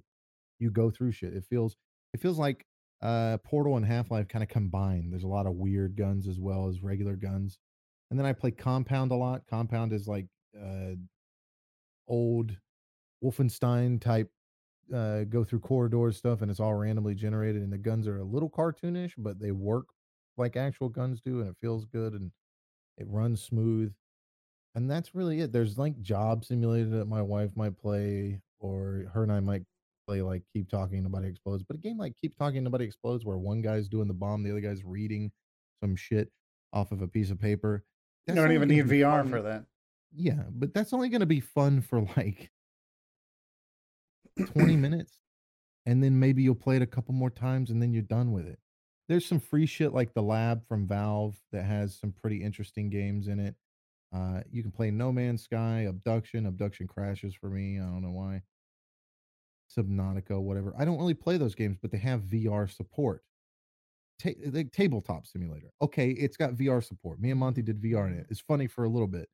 [0.60, 1.34] you go through shit.
[1.34, 1.76] It feels
[2.14, 2.66] it feels like
[3.02, 5.12] uh Portal and Half-Life kind of combined.
[5.12, 7.58] There's a lot of weird guns as well as regular guns.
[8.12, 9.48] And then I play Compound a lot.
[9.50, 10.94] Compound is like uh
[12.08, 12.56] old
[13.24, 14.30] Wolfenstein type
[14.94, 18.24] uh go through corridors stuff and it's all randomly generated and the guns are a
[18.24, 19.88] little cartoonish, but they work
[20.42, 22.32] like actual guns do and it feels good and
[22.98, 23.94] it runs smooth
[24.76, 29.24] and that's really it there's like job simulator that my wife might play or her
[29.24, 29.64] and i might
[30.08, 33.38] play like keep talking nobody explodes but a game like keep talking nobody explodes where
[33.38, 35.32] one guy's doing the bomb the other guy's reading
[35.82, 36.30] some shit
[36.74, 37.84] off of a piece of paper
[38.28, 39.66] You don't even need VR fun- for that.
[40.14, 42.50] yeah but that's only going to be fun for like
[44.46, 45.20] 20 minutes
[45.86, 48.48] and then maybe you'll play it a couple more times and then you're done with
[48.48, 48.60] it
[49.12, 53.28] there's some free shit like the Lab from Valve that has some pretty interesting games
[53.28, 53.56] in it.
[54.16, 56.46] Uh, you can play No Man's Sky, Abduction.
[56.46, 57.78] Abduction crashes for me.
[57.78, 58.42] I don't know why.
[59.78, 60.74] Subnautica, whatever.
[60.80, 63.22] I don't really play those games, but they have VR support.
[64.18, 65.72] Ta- like tabletop simulator.
[65.82, 67.20] Okay, it's got VR support.
[67.20, 68.28] Me and Monty did VR in it.
[68.30, 69.28] It's funny for a little bit.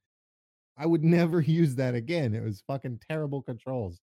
[0.76, 2.34] I would never use that again.
[2.34, 4.00] It was fucking terrible controls.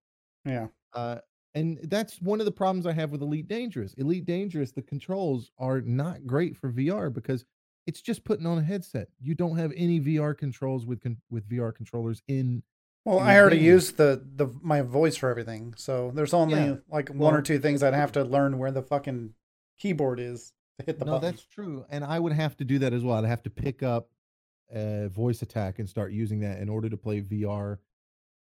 [0.46, 0.68] Yeah.
[0.94, 1.18] Uh,
[1.56, 3.94] and that's one of the problems I have with Elite Dangerous.
[3.96, 7.46] Elite Dangerous, the controls are not great for VR because
[7.86, 9.10] it's just putting on a headset.
[9.22, 12.64] You don't have any VR controls with con- with VR controllers in.
[13.06, 13.66] Well, in I already game.
[13.66, 16.76] used the the my voice for everything, so there's only Yeah.
[16.90, 19.34] like one or two things I'd have to learn where the fucking
[19.78, 21.32] keyboard is to hit the no, button.
[21.32, 23.18] that's true, and I would have to do that as well.
[23.18, 24.10] I'd have to pick up
[24.74, 27.78] uh, voice attack and start using that in order to play VR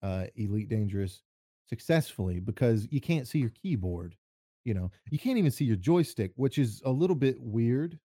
[0.02, 1.22] uh, Elite Dangerous
[1.68, 4.16] successfully because you can't see your keyboard.
[4.66, 8.00] You know, you can't even see your joystick, which is a little bit weird.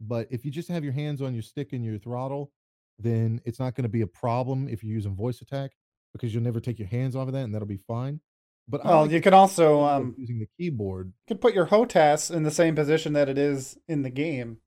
[0.00, 2.52] But if you just have your hands on your stick and your throttle,
[2.98, 5.72] then it's not going to be a problem if you're using voice attack
[6.12, 8.20] because you'll never take your hands off of that and that'll be fine.
[8.68, 12.30] But Well, like you can also um using the keyboard, You can put your HOTAS
[12.30, 14.58] in the same position that it is in the game.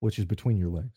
[0.00, 0.94] which is between your legs.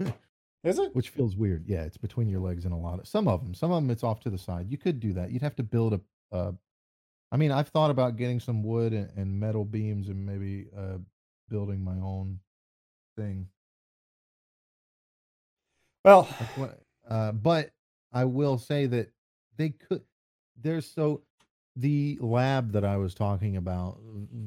[0.64, 0.94] Is it?
[0.94, 1.64] which feels weird.
[1.66, 3.54] Yeah, it's between your legs and a lot of some of them.
[3.54, 4.66] Some of them it's off to the side.
[4.68, 5.30] You could do that.
[5.30, 6.00] You'd have to build a.
[6.34, 6.52] Uh,
[7.30, 10.98] I mean, I've thought about getting some wood and, and metal beams and maybe uh,
[11.48, 12.40] building my own
[13.16, 13.46] thing.
[16.04, 16.24] Well,
[16.56, 17.70] what, uh, but
[18.12, 19.10] I will say that
[19.56, 20.02] they could.
[20.60, 21.22] There's so
[21.76, 23.98] the lab that I was talking about,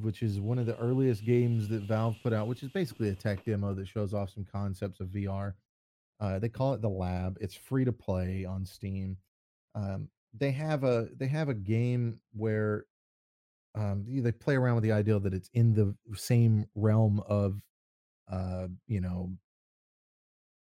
[0.02, 3.16] which is one of the earliest games that Valve put out, which is basically a
[3.16, 5.54] tech demo that shows off some concepts of VR.
[6.22, 7.38] Uh, they call it the lab.
[7.42, 9.18] It's free to play on Steam.
[9.74, 12.86] Um, they have a they have a game where
[13.76, 17.60] um, they play around with the idea that it's in the same realm of
[18.32, 19.32] uh, you know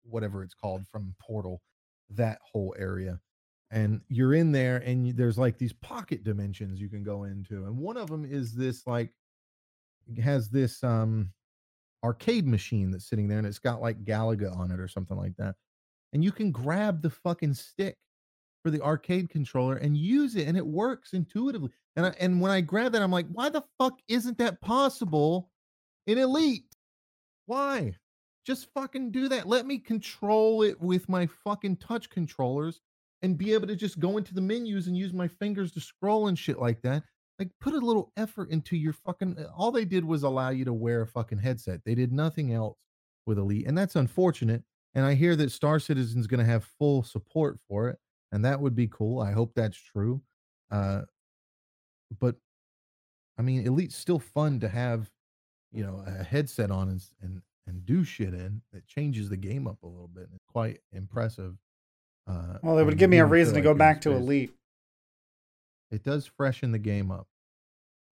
[0.04, 1.62] whatever it's called from Portal,
[2.10, 3.20] that whole area.
[3.72, 7.66] And you're in there, and you, there's like these pocket dimensions you can go into,
[7.66, 9.12] and one of them is this like
[10.22, 11.32] has this um
[12.04, 15.36] arcade machine that's sitting there, and it's got like Galaga on it or something like
[15.38, 15.56] that,
[16.14, 17.98] and you can grab the fucking stick
[18.64, 21.72] for the arcade controller and use it, and it works intuitively.
[21.96, 25.50] And I, and when I grab that, I'm like, why the fuck isn't that possible
[26.08, 26.66] in Elite?
[27.48, 27.96] Why?
[28.46, 29.48] Just fucking do that.
[29.48, 32.82] Let me control it with my fucking touch controllers
[33.22, 36.28] and be able to just go into the menus and use my fingers to scroll
[36.28, 37.04] and shit like that.
[37.42, 40.64] Like put a little effort into your fucking uh, all they did was allow you
[40.66, 41.82] to wear a fucking headset.
[41.84, 42.78] They did nothing else
[43.26, 43.66] with Elite.
[43.66, 44.62] And that's unfortunate.
[44.94, 47.98] And I hear that Star Citizen's going to have full support for it,
[48.32, 49.22] and that would be cool.
[49.22, 50.22] I hope that's true.
[50.70, 51.02] Uh
[52.20, 52.36] but
[53.40, 55.10] I mean, Elite's still fun to have,
[55.72, 58.62] you know, a headset on and and and do shit in.
[58.72, 60.28] It changes the game up a little bit.
[60.36, 61.56] It's quite impressive.
[62.28, 64.12] Uh, well, it would give me a reason to go back to.
[64.12, 64.54] Elite.
[65.92, 67.28] It does freshen the game up,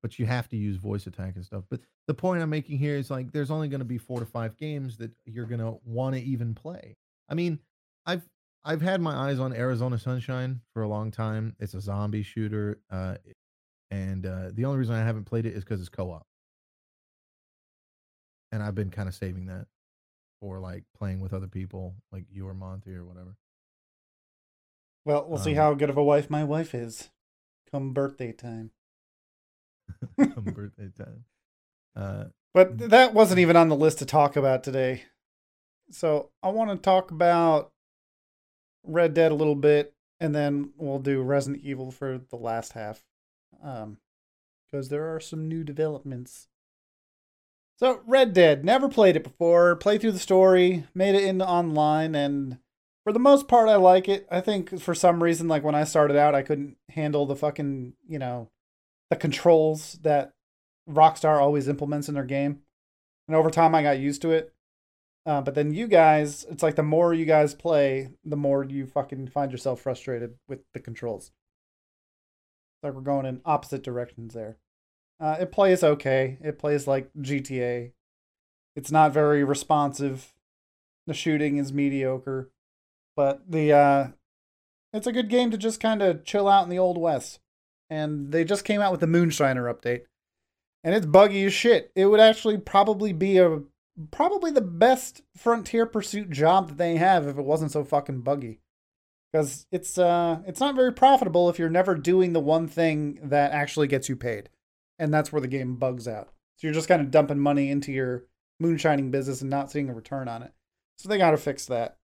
[0.02, 1.64] but you have to use voice attack and stuff.
[1.70, 4.26] But the point I'm making here is like, there's only going to be four to
[4.26, 6.96] five games that you're going to want to even play.
[7.28, 7.60] I mean,
[8.06, 8.28] I've
[8.64, 11.56] I've had my eyes on Arizona Sunshine for a long time.
[11.60, 13.16] It's a zombie shooter, uh,
[13.92, 16.26] and uh, the only reason I haven't played it is because it's co-op,
[18.52, 19.68] and I've been kind of saving that
[20.42, 23.36] for like playing with other people, like you or Monty or whatever.
[25.06, 27.10] Well, we'll see Um, how good of a wife my wife is
[27.72, 28.72] come birthday time.
[30.17, 31.25] Birthday time.
[31.95, 35.04] Uh, But that wasn't even on the list to talk about today.
[35.91, 37.71] So I want to talk about
[38.84, 43.04] Red Dead a little bit, and then we'll do Resident Evil for the last half,
[43.63, 43.97] um,
[44.65, 46.47] because there are some new developments.
[47.78, 49.76] So Red Dead, never played it before.
[49.76, 52.57] Played through the story, made it into online, and
[53.03, 54.28] for the most part, I like it.
[54.30, 57.93] I think for some reason, like when I started out, I couldn't handle the fucking,
[58.07, 58.49] you know,
[59.10, 60.34] the controls that
[60.89, 62.62] Rockstar always implements in their game.
[63.28, 64.53] And over time, I got used to it.
[65.26, 68.86] Uh, but then you guys, it's like the more you guys play, the more you
[68.88, 71.26] fucking find yourself frustrated with the controls.
[72.78, 74.57] It's like we're going in opposite directions there.
[75.20, 76.38] Uh, it plays okay.
[76.41, 77.91] It plays like GTA.
[78.76, 80.34] It's not very responsive.
[81.05, 82.49] The shooting is mediocre,
[83.16, 84.07] but the uh,
[84.93, 87.39] it's a good game to just kind of chill out in the old west.
[87.90, 90.02] And they just came out with the Moonshiner update,
[90.84, 91.92] and it's buggy as shit.
[91.96, 93.62] It would actually probably be a
[94.12, 98.60] probably the best frontier pursuit job that they have if it wasn't so fucking buggy.
[99.32, 103.52] Because it's uh it's not very profitable if you're never doing the one thing that
[103.52, 104.50] actually gets you paid.
[104.98, 106.30] And that's where the game bugs out.
[106.58, 108.26] So you're just kind of dumping money into your
[108.60, 110.52] moonshining business and not seeing a return on it.
[110.98, 111.98] So they got to fix that.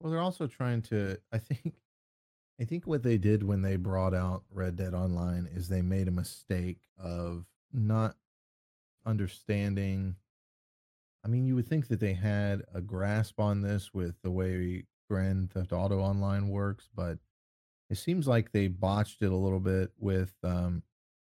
[0.00, 1.18] Well, they're also trying to.
[1.32, 1.74] I think.
[2.62, 6.06] I think what they did when they brought out Red Dead Online is they made
[6.06, 8.14] a mistake of not
[9.04, 10.14] understanding.
[11.24, 14.84] I mean, you would think that they had a grasp on this with the way
[15.10, 17.18] Grand Theft Auto Online works, but
[17.90, 20.84] it seems like they botched it a little bit with um,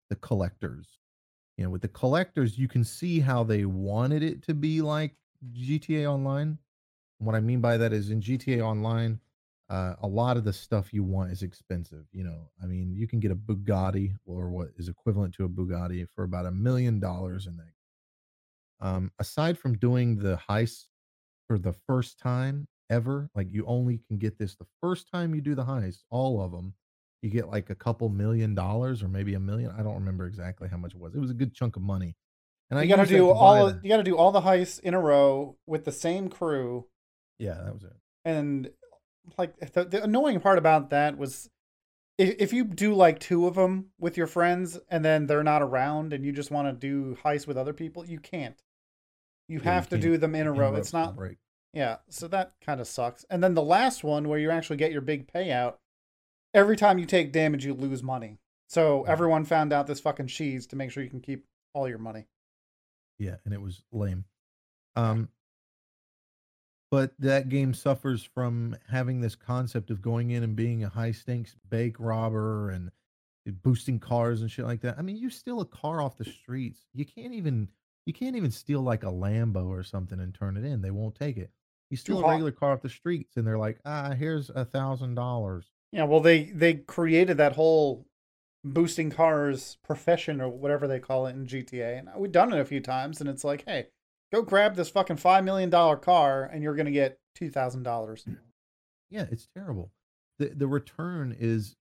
[0.09, 0.87] the collectors.
[1.57, 5.13] You know, with the collectors, you can see how they wanted it to be like
[5.51, 6.57] GTA Online.
[7.17, 9.19] What I mean by that is in GTA Online,
[9.69, 12.05] uh, a lot of the stuff you want is expensive.
[12.11, 15.49] You know, I mean, you can get a Bugatti or what is equivalent to a
[15.49, 18.87] Bugatti for about a million dollars in that.
[18.87, 20.85] Um, aside from doing the heist
[21.47, 25.41] for the first time ever, like you only can get this the first time you
[25.41, 26.73] do the heist, all of them,
[27.21, 29.73] you get like a couple million dollars or maybe a million.
[29.77, 31.15] I don't remember exactly how much it was.
[31.15, 32.15] It was a good chunk of money.
[32.69, 34.99] And you got to do all you got to do all the heists in a
[34.99, 36.85] row with the same crew.
[37.39, 37.95] Yeah, that was it.
[38.25, 38.69] And
[39.37, 41.49] like the, the annoying part about that was
[42.17, 45.61] if, if you do like two of them with your friends and then they're not
[45.61, 48.61] around and you just want to do heists with other people, you can't.
[49.47, 50.75] You yeah, have you to do them in a row.
[50.75, 51.37] It's not break.
[51.73, 53.25] Yeah, so that kind of sucks.
[53.29, 55.75] And then the last one where you actually get your big payout,
[56.53, 58.39] every time you take damage you lose money.
[58.67, 61.99] So everyone found out this fucking cheese to make sure you can keep all your
[61.99, 62.25] money.
[63.17, 64.25] Yeah, and it was lame.
[64.95, 65.29] Um
[66.89, 71.11] but that game suffers from having this concept of going in and being a high
[71.11, 72.91] stakes bank robber and
[73.63, 74.97] boosting cars and shit like that.
[74.97, 76.81] I mean, you steal a car off the streets.
[76.93, 77.69] You can't even
[78.05, 80.81] you can't even steal like a Lambo or something and turn it in.
[80.81, 81.51] They won't take it.
[81.89, 85.15] You steal a regular car off the streets and they're like, ah, here's a thousand
[85.15, 85.65] dollars.
[85.91, 88.05] Yeah, well they they created that whole
[88.63, 91.99] boosting cars profession or whatever they call it in GTA.
[91.99, 93.87] And we've done it a few times and it's like, hey,
[94.31, 98.25] Go grab this fucking five million dollar car, and you're gonna get two thousand dollars.
[99.09, 99.91] Yeah, it's terrible.
[100.37, 101.77] the The return is,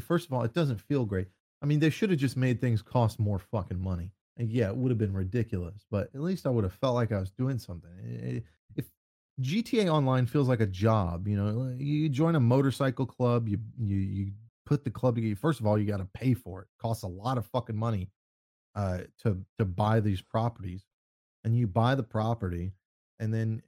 [0.00, 1.28] first of all, it doesn't feel great.
[1.62, 4.10] I mean, they should have just made things cost more fucking money.
[4.36, 7.12] And yeah, it would have been ridiculous, but at least I would have felt like
[7.12, 8.42] I was doing something.
[8.74, 8.86] If
[9.40, 13.96] GTA Online feels like a job, you know, you join a motorcycle club, you you
[13.96, 14.32] you
[14.66, 15.36] put the club together.
[15.36, 16.64] First of all, you got to pay for it.
[16.64, 16.82] it.
[16.82, 18.10] Costs a lot of fucking money
[18.74, 20.84] uh, to to buy these properties
[21.44, 22.72] and you buy the property
[23.20, 23.62] and then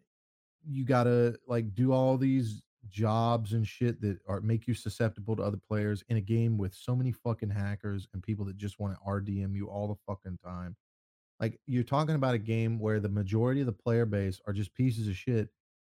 [0.68, 5.42] you gotta like do all these jobs and shit that are make you susceptible to
[5.42, 8.94] other players in a game with so many fucking hackers and people that just want
[8.94, 10.76] to RDM you all the fucking time.
[11.40, 14.74] Like you're talking about a game where the majority of the player base are just
[14.74, 15.48] pieces of shit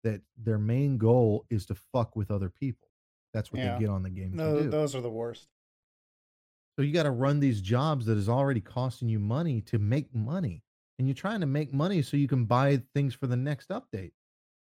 [0.04, 2.88] that their main goal is to fuck with other people.
[3.34, 3.74] That's what yeah.
[3.74, 4.32] they get on the game.
[4.34, 5.48] No, those are the worst.
[6.76, 10.14] So you got to run these jobs that is already costing you money to make
[10.14, 10.64] money
[10.98, 14.12] and you're trying to make money so you can buy things for the next update.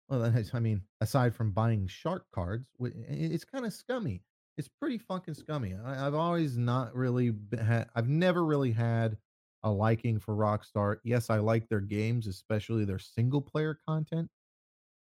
[0.09, 4.23] Well, I mean, aside from buying shark cards, it's kind of scummy.
[4.57, 5.75] It's pretty fucking scummy.
[5.75, 9.19] I, have always not really had, I've never really had
[9.63, 10.97] a liking for Rockstar.
[11.05, 14.31] Yes, I like their games, especially their single player content,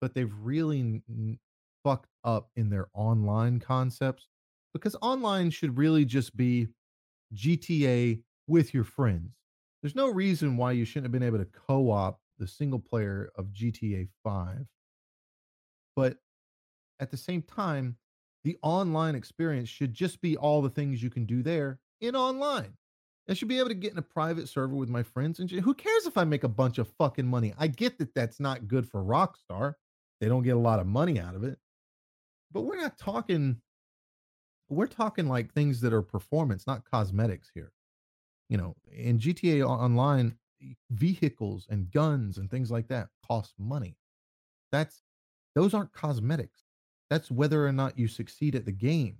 [0.01, 1.39] but they've really n-
[1.85, 4.29] fucked up in their online concepts
[4.75, 6.67] because online should really just be
[7.35, 9.46] GTA with your friends
[9.87, 13.53] there's no reason why you shouldn't have been able to co-op the single player of
[13.53, 14.67] GTA 5.
[15.95, 16.17] But
[16.99, 17.97] at the same time,
[18.43, 22.73] the online experience should just be all the things you can do there in online.
[23.31, 25.73] I should be able to get in a private server with my friends and who
[25.73, 27.55] cares if I make a bunch of fucking money?
[27.57, 29.75] I get that that's not good for Rockstar.
[30.21, 31.61] They don't get a lot of money out of it.
[32.51, 33.61] But we're not talking
[34.69, 37.71] we're talking like things that are performance, not cosmetics here
[38.49, 40.37] you know, in GTA Online,
[40.91, 43.97] vehicles and guns and things like that cost money.
[44.73, 45.03] That's
[45.55, 46.65] those aren't cosmetics.
[47.11, 49.19] That's whether or not you succeed at the game.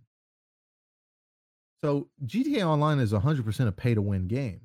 [1.85, 4.61] So GTA Online is 100% a pay to win game.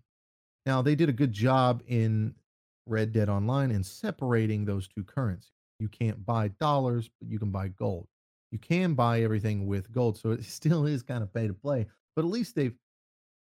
[0.66, 2.36] Now, they did a good job in
[2.86, 5.52] Red Dead Online in separating those two currencies.
[5.80, 8.08] You can't buy dollars, but you can buy gold.
[8.52, 10.18] You can buy everything with gold.
[10.18, 12.76] So it still is kind of pay to play, but at least they've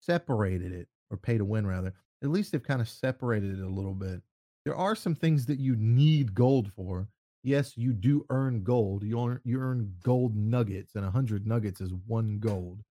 [0.01, 1.93] separated it or pay to win rather.
[2.23, 4.23] At least they've kind of separated it a little bit.
[4.65, 7.09] There are some things that you need gold for.
[7.45, 9.03] Yes, you do earn gold.
[9.03, 12.83] You earn you earn gold nuggets, and a hundred nuggets is one gold,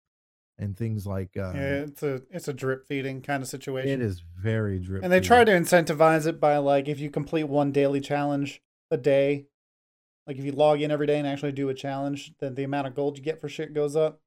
[0.60, 4.02] and things like uh, yeah, it's a it's a drip feeding kind of situation.
[4.02, 5.04] It is very drip.
[5.04, 8.62] And they try to incentivize it by like if you complete one daily challenge
[8.92, 9.48] a day,
[10.28, 12.88] like if you log in every day and actually do a challenge, then the amount
[12.88, 14.20] of gold you get for shit goes up,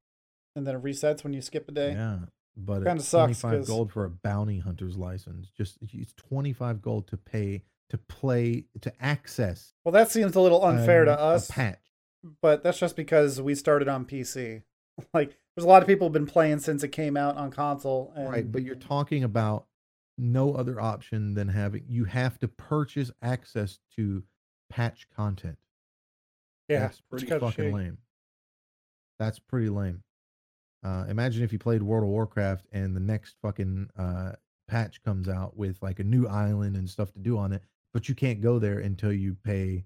[0.55, 1.93] and then it resets when you skip a day.
[1.93, 2.19] Yeah,
[2.57, 5.49] but Kinda it's sucks 25 'cause- gold for a bounty hunter's license.
[5.51, 10.63] Just it's 25 gold to pay to play to access Well, that seems a little
[10.65, 11.93] unfair um, to us, patch.
[12.41, 14.63] but that's just because we started on PC.
[15.13, 18.13] Like, there's a lot of people have been playing since it came out on console.
[18.15, 19.67] And Right, but you're talking about
[20.17, 24.23] no other option than having you have to purchase access to
[24.69, 25.57] patch content.
[26.69, 27.97] yeah, That's pretty fucking lame.
[29.19, 30.01] That's pretty lame.
[30.85, 34.33] Uh, imagine if you played World of Warcraft and the next fucking uh,
[34.67, 38.07] patch comes out with like a new island and stuff to do on it, but
[38.07, 39.85] you can't go there until you pay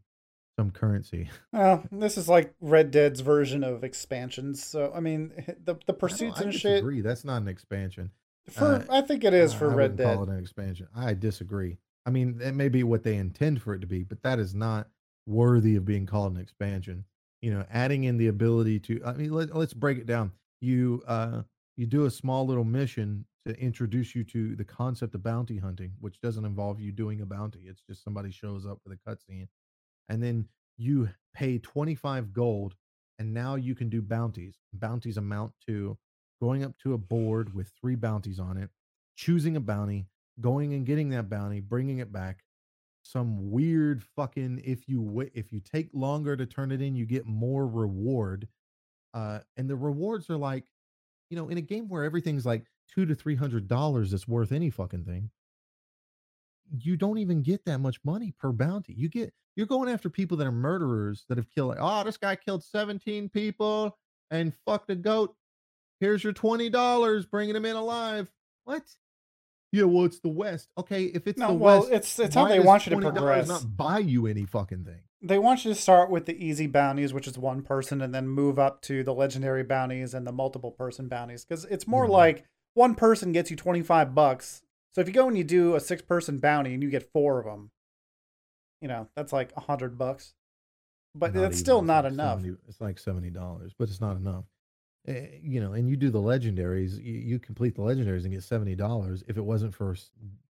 [0.57, 1.29] some currency.
[1.53, 4.61] Well, this is like Red Dead's version of expansions.
[4.63, 5.31] So, I mean,
[5.63, 6.71] the the pursuits I, I and shit.
[6.73, 6.99] disagree.
[7.01, 8.11] That's not an expansion.
[8.49, 10.15] For Uh, I think it is for I Red Dead.
[10.15, 10.87] Call it an expansion.
[10.93, 11.77] I disagree.
[12.05, 14.53] I mean, it may be what they intend for it to be, but that is
[14.53, 14.89] not
[15.25, 17.05] worthy of being called an expansion.
[17.41, 19.01] You know, adding in the ability to.
[19.05, 20.33] I mean, let, let's break it down.
[20.61, 21.43] You uh,
[21.77, 25.93] you do a small little mission to introduce you to the concept of bounty hunting,
[25.99, 27.61] which doesn't involve you doing a bounty.
[27.65, 29.47] It's just somebody shows up with a cutscene,
[30.09, 30.47] and then
[30.77, 32.75] you pay twenty five gold,
[33.17, 34.57] and now you can do bounties.
[34.73, 35.97] Bounties amount to
[36.41, 38.69] going up to a board with three bounties on it,
[39.15, 40.07] choosing a bounty,
[40.41, 42.43] going and getting that bounty, bringing it back.
[43.01, 47.25] Some weird fucking if you if you take longer to turn it in, you get
[47.25, 48.47] more reward.
[49.13, 50.65] Uh, and the rewards are like,
[51.29, 54.51] you know, in a game where everything's like two to three hundred dollars that's worth
[54.51, 55.29] any fucking thing,
[56.71, 58.93] you don't even get that much money per bounty.
[58.93, 62.17] You get you're going after people that are murderers that have killed like, oh, this
[62.17, 63.97] guy killed 17 people
[64.31, 65.35] and fucked a goat.
[65.99, 68.31] Here's your twenty dollars, bringing him in alive.
[68.63, 68.83] What?
[69.71, 70.69] Yeah, well, it's the West.
[70.77, 73.47] Okay, if it's No, the well, West, it's it's how they want you to progress.
[73.47, 75.01] Not buy you any fucking thing.
[75.21, 78.27] They want you to start with the easy bounties, which is one person, and then
[78.27, 81.45] move up to the legendary bounties and the multiple person bounties.
[81.45, 82.11] Because it's more Yeah.
[82.11, 84.61] like one person gets you twenty five bucks.
[84.95, 87.37] So if you go and you do a six person bounty and you get four
[87.39, 87.69] of them,
[88.81, 90.33] you know that's like a hundred bucks.
[91.13, 91.63] But Not it's even.
[91.65, 92.39] still not enough.
[92.41, 94.45] 70 it's like seventy dollars, but it's not enough.
[95.07, 97.01] Eh, you know, and you do the legendaries.
[97.03, 99.23] You, you complete the legendaries and get seventy dollars.
[99.27, 99.95] If it wasn't for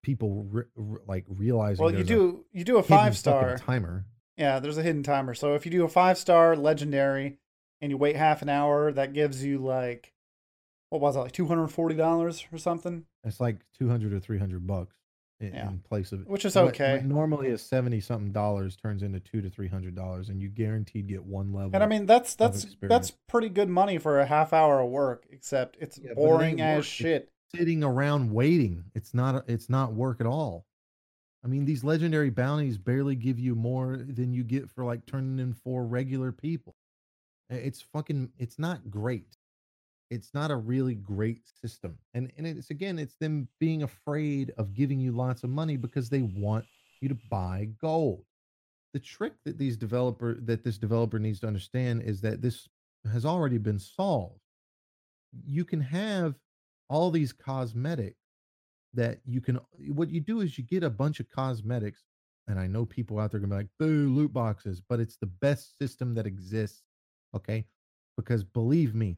[0.02, 3.56] people re- re- like realizing, Well, you do you do a five star.
[3.58, 4.06] timer.
[4.36, 5.34] Yeah, there's a hidden timer.
[5.34, 7.38] So if you do a five star legendary
[7.80, 10.12] and you wait half an hour, that gives you like
[10.88, 13.04] what was it, like two hundred forty dollars or something?
[13.24, 14.96] It's like two hundred or three hundred bucks
[15.40, 15.68] in, Yeah.
[15.68, 16.92] in place of Which is what- okay.
[16.96, 20.48] what normally is seventy something dollars turns into two to three hundred dollars, and you
[20.48, 21.70] guaranteed get one level.
[21.74, 25.26] And I mean that's that's that's pretty good money for a half hour of work,
[25.30, 26.84] except it's Yeah, boring as work.
[26.84, 27.32] Shit.
[27.54, 28.84] sitting around waiting.
[28.94, 30.66] It's not it's not work at all.
[31.42, 35.38] I mean, these legendary bounties barely give you more than you get for like turning
[35.38, 36.74] in four regular people.
[37.48, 39.36] It's fucking it's not great.
[40.10, 41.96] It's not a really great system.
[42.14, 46.08] And and it's again, it's them being afraid of giving you lots of money because
[46.08, 46.64] they want
[47.00, 48.24] you to buy gold.
[48.92, 52.68] The trick that these developer that this developer needs to understand is that this
[53.10, 54.40] has already been solved.
[55.46, 56.34] You can have
[56.88, 58.18] all these cosmetics
[58.94, 59.58] that you can
[59.88, 62.02] what you do is you get a bunch of cosmetics
[62.48, 65.26] and i know people out there gonna be like boo loot boxes but it's the
[65.26, 66.82] best system that exists
[67.34, 67.64] okay
[68.16, 69.16] because believe me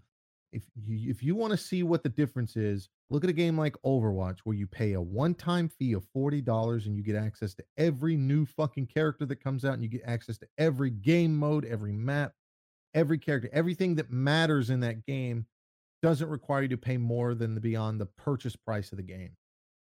[0.52, 3.58] if you if you want to see what the difference is look at a game
[3.58, 7.64] like overwatch where you pay a one-time fee of $40 and you get access to
[7.76, 11.64] every new fucking character that comes out and you get access to every game mode
[11.64, 12.32] every map
[12.94, 15.46] every character everything that matters in that game
[16.02, 19.30] doesn't require you to pay more than the beyond the purchase price of the game.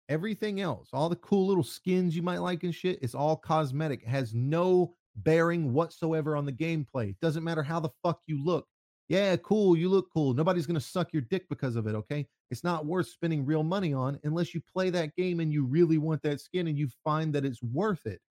[0.10, 4.04] Everything else, all the cool little skins you might like and shit, it's all cosmetic.
[4.04, 7.12] It has no bearing whatsoever on the gameplay.
[7.12, 8.68] It doesn't matter how the fuck you look.
[9.12, 10.34] Yeah, cool, you look cool.
[10.34, 12.28] Nobody's gonna suck your dick because of it, okay?
[12.50, 15.98] It's not worth spending real money on unless you play that game and you really
[15.98, 18.22] want that skin and you find that it's worth it.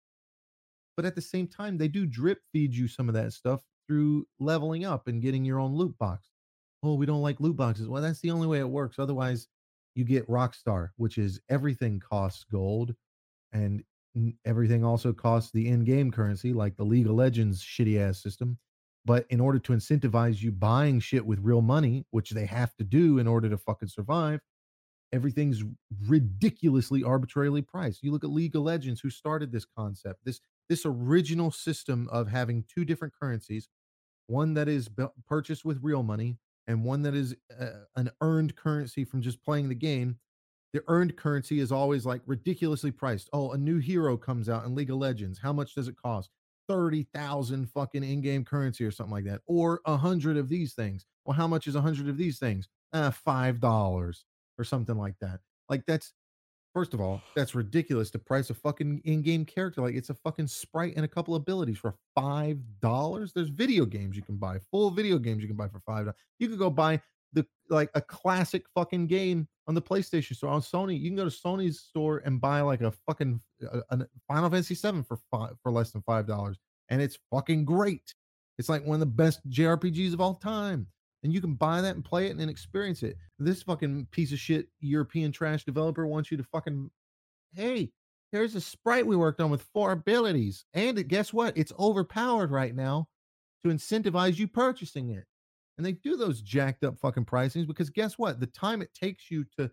[0.97, 4.27] But at the same time, they do drip feed you some of that stuff through
[4.39, 6.31] leveling up and getting your own loot box
[6.83, 7.89] oh, we don't like loot boxes.
[7.89, 8.99] Well, that's the only way it works.
[8.99, 9.49] Otherwise,
[9.95, 12.95] you get Rockstar, which is everything costs gold,
[13.53, 13.83] and
[14.45, 18.59] everything also costs the in-game currency, like the League of Legends shitty ass system.
[19.05, 22.85] But in order to incentivize you buying shit with real money, which they have to
[22.85, 24.41] do in order to fucking survive,
[25.13, 25.65] everything's
[26.07, 28.03] ridiculously arbitrarily priced.
[28.03, 32.29] You look at League of Legends, who started this concept, this this original system of
[32.29, 33.69] having two different currencies,
[34.29, 34.89] one that is
[35.27, 36.39] purchased with real money
[36.69, 40.17] and one that is uh, an earned currency from just playing the game.
[40.73, 43.29] The earned currency is always like ridiculously priced.
[43.33, 45.41] Oh, a new hero comes out in League of Legends.
[45.41, 46.31] How much does it cost?
[46.71, 49.41] 30,000 fucking in-game currency or something like that.
[49.47, 51.05] Or a hundred of these things.
[51.25, 52.69] Well, how much is a hundred of these things?
[52.93, 54.25] Uh, five dollars
[54.57, 55.41] or something like that.
[55.69, 56.13] Like that's
[56.73, 60.47] first of all, that's ridiculous to price a fucking in-game character like it's a fucking
[60.47, 63.33] sprite and a couple abilities for five dollars.
[63.33, 66.21] There's video games you can buy, full video games you can buy for five dollars.
[66.39, 67.01] You could go buy
[67.33, 70.99] the like a classic fucking game on the PlayStation store on Sony.
[70.99, 73.41] You can go to Sony's store and buy like a fucking
[73.73, 76.59] uh, a, a Final Fantasy VII for five for less than five dollars,
[76.89, 78.15] and it's fucking great.
[78.59, 80.87] It's like one of the best JRPGs of all time
[81.23, 83.17] and you can buy that and play it and experience it.
[83.39, 86.91] This fucking piece of shit European trash developer wants you to fucking,
[87.55, 87.91] hey,
[88.33, 91.57] Here's a sprite we worked on with four abilities, and guess what?
[91.57, 93.09] It's overpowered right now
[93.65, 95.25] to incentivize you purchasing it.
[95.81, 98.39] And they do those jacked up fucking pricings because guess what?
[98.39, 99.71] The time it takes you to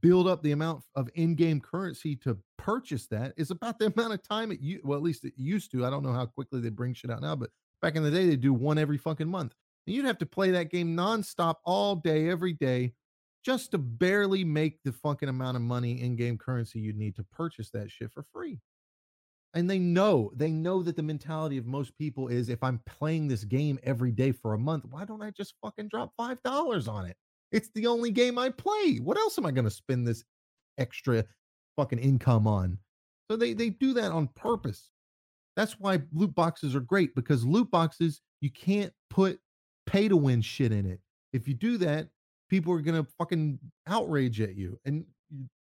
[0.00, 4.26] build up the amount of in-game currency to purchase that is about the amount of
[4.26, 5.84] time it you well at least it used to.
[5.84, 7.50] I don't know how quickly they bring shit out now, but
[7.82, 9.52] back in the day they do one every fucking month.
[9.86, 12.94] And you'd have to play that game nonstop all day, every day,
[13.44, 17.24] just to barely make the fucking amount of money in game currency you'd need to
[17.24, 18.60] purchase that shit for free.
[19.54, 23.26] And they know, they know that the mentality of most people is if I'm playing
[23.26, 27.06] this game every day for a month, why don't I just fucking drop $5 on
[27.06, 27.16] it?
[27.50, 28.98] It's the only game I play.
[29.02, 30.22] What else am I going to spend this
[30.78, 31.24] extra
[31.76, 32.78] fucking income on?
[33.30, 34.90] So they they do that on purpose.
[35.56, 39.38] That's why loot boxes are great because loot boxes you can't put
[39.86, 41.00] pay to win shit in it.
[41.32, 42.08] If you do that,
[42.48, 44.78] people are gonna fucking outrage at you.
[44.84, 45.04] And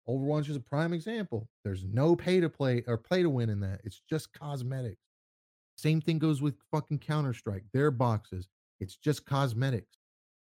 [0.07, 1.47] Overwatch is a prime example.
[1.63, 3.81] There's no pay to play or play to win in that.
[3.83, 5.01] It's just cosmetics.
[5.77, 7.63] Same thing goes with fucking Counter Strike.
[7.73, 8.47] Their boxes.
[8.79, 9.97] It's just cosmetics.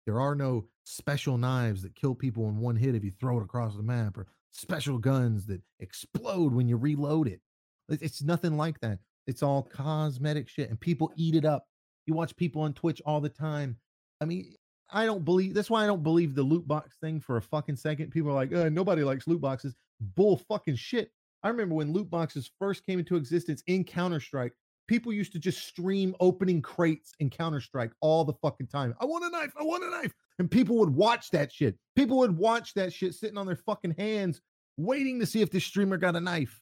[0.06, 3.44] There are no special knives that kill people in one hit if you throw it
[3.44, 7.42] across the map, or special guns that explode when you reload it.
[7.90, 9.00] It's nothing like that.
[9.28, 11.66] It's all cosmetic shit, and people eat it up.
[12.06, 13.78] You watch people on Twitch all the time.
[14.22, 14.54] I mean,
[14.90, 17.76] I don't believe that's why I don't believe the loot box thing for a fucking
[17.76, 18.12] second.
[18.12, 19.76] People are like, uh, nobody likes loot boxes.
[20.00, 21.12] Bull fucking shit.
[21.44, 24.54] I remember when loot boxes first came into existence in Counter Strike,
[24.88, 28.96] people used to just stream opening crates in Counter Strike all the fucking time.
[29.00, 29.54] I want a knife.
[29.60, 30.14] I want a knife.
[30.40, 31.78] And people would watch that shit.
[31.96, 34.42] People would watch that shit sitting on their fucking hands,
[34.78, 36.62] waiting to see if this streamer got a knife.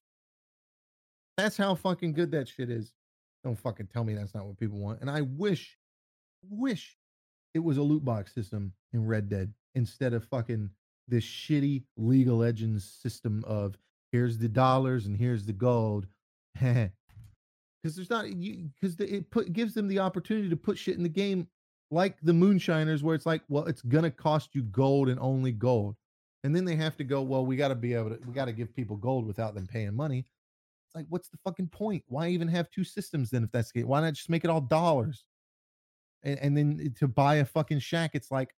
[1.37, 2.93] That's how fucking good that shit is.
[3.43, 5.01] Don't fucking tell me that's not what people want.
[5.01, 5.77] And I wish,
[6.49, 6.95] wish
[7.53, 10.69] it was a loot box system in Red Dead instead of fucking
[11.07, 13.77] this shitty League of Legends system of
[14.11, 16.07] here's the dollars and here's the gold.
[17.81, 21.09] Because there's not because it put gives them the opportunity to put shit in the
[21.09, 21.49] game
[21.91, 25.97] like the moonshiners where it's like well it's gonna cost you gold and only gold
[26.45, 28.45] and then they have to go well we got to be able to we got
[28.45, 30.25] to give people gold without them paying money
[30.93, 32.03] it's like, what's the fucking point?
[32.07, 33.87] Why even have two systems then if that's the?
[33.87, 35.23] Why not just make it all dollars?
[36.23, 38.53] And, and then to buy a fucking shack, it's like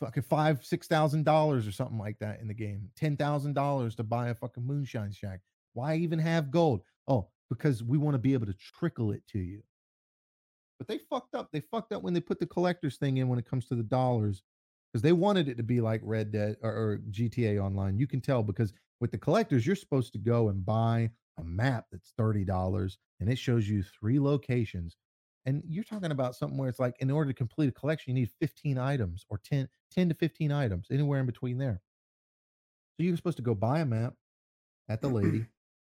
[0.00, 2.90] fucking five, six thousand dollars or something like that in the game.
[2.96, 5.40] Ten thousand dollars to buy a fucking moonshine shack.
[5.72, 6.82] Why even have gold?
[7.08, 9.62] Oh, because we want to be able to trickle it to you.
[10.78, 11.50] But they fucked up.
[11.52, 13.82] They fucked up when they put the collectors thing in when it comes to the
[13.82, 14.42] dollars
[14.92, 17.98] because they wanted it to be like Red Dead or, or, GTA Online.
[17.98, 21.86] You can tell because with the collectors, you're supposed to go and buy a map
[21.90, 24.96] that's $30 and it shows you three locations.
[25.46, 28.22] And you're talking about something where it's like, in order to complete a collection, you
[28.22, 31.82] need 15 items or 10, 10 to 15 items, anywhere in between there.
[32.96, 34.14] So you're supposed to go buy a map
[34.88, 35.46] at the lady,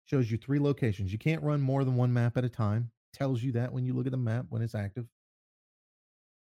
[0.07, 1.13] shows you three locations.
[1.13, 3.93] You can't run more than one map at a time, tells you that when you
[3.93, 5.07] look at the map when it's active.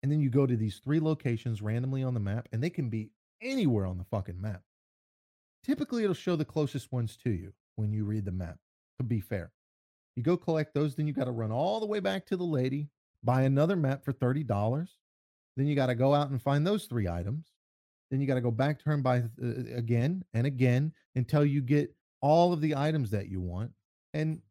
[0.04, 2.90] And then you go to these three locations randomly on the map, and they can
[2.90, 4.62] be anywhere on the fucking map.
[5.64, 8.58] Typically, it'll show the closest ones to you when you read the map
[8.98, 9.52] to be fair.
[10.16, 12.44] You go collect those, then you got to run all the way back to the
[12.44, 12.90] lady,
[13.28, 14.88] buy another map for $30.
[15.58, 17.52] Then you got to go out and find those three items.
[18.10, 21.46] Then you got to go back to her and buy uh, again and again until
[21.46, 23.72] you get all of the items that you want.
[24.14, 24.42] And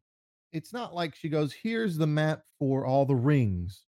[0.53, 3.83] it's not like she goes, here's the map for all the rings.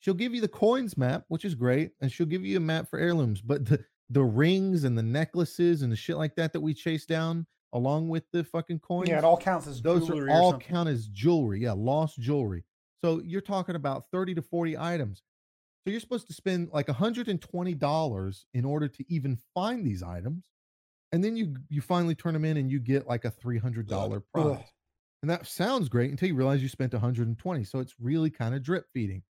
[0.00, 2.88] She'll give you the coins map, which is great, and she'll give you a map
[2.88, 3.42] for heirlooms.
[3.42, 7.04] But the, the rings and the necklaces and the shit like that that we chase
[7.04, 9.10] down, along with the fucking coins.
[9.10, 10.30] Yeah, it all counts as those jewelry.
[10.30, 11.60] are all count as jewelry.
[11.60, 12.64] Yeah, lost jewelry.
[13.04, 15.22] So you're talking about 30 to 40 items.
[15.84, 20.44] So you're supposed to spend like $120 in order to even find these items.
[21.10, 23.86] And then you you finally turn them in and you get like a $300
[24.32, 24.46] prize.
[24.46, 24.64] Ugh.
[25.22, 27.64] And that sounds great until you realize you spent 120.
[27.64, 29.22] So it's really kind of drip feeding.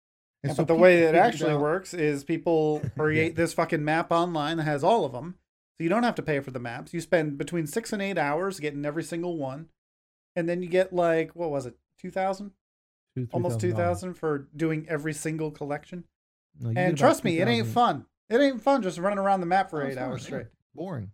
[0.44, 3.38] Yeah, so but the way it actually out, works is people create yeah.
[3.38, 5.36] this fucking map online that has all of them
[5.78, 6.94] so you don't have to pay for the maps.
[6.94, 9.70] You spend between six and eight hours getting every single one,
[10.36, 11.76] and then you get like what was it,
[13.16, 13.28] two?
[13.32, 16.04] Almost two thousand for doing every single collection.
[16.60, 18.06] No, and trust me, it ain't fun.
[18.30, 20.48] It ain't fun just running around the map for oh, eight hours straight.
[20.74, 21.12] boring.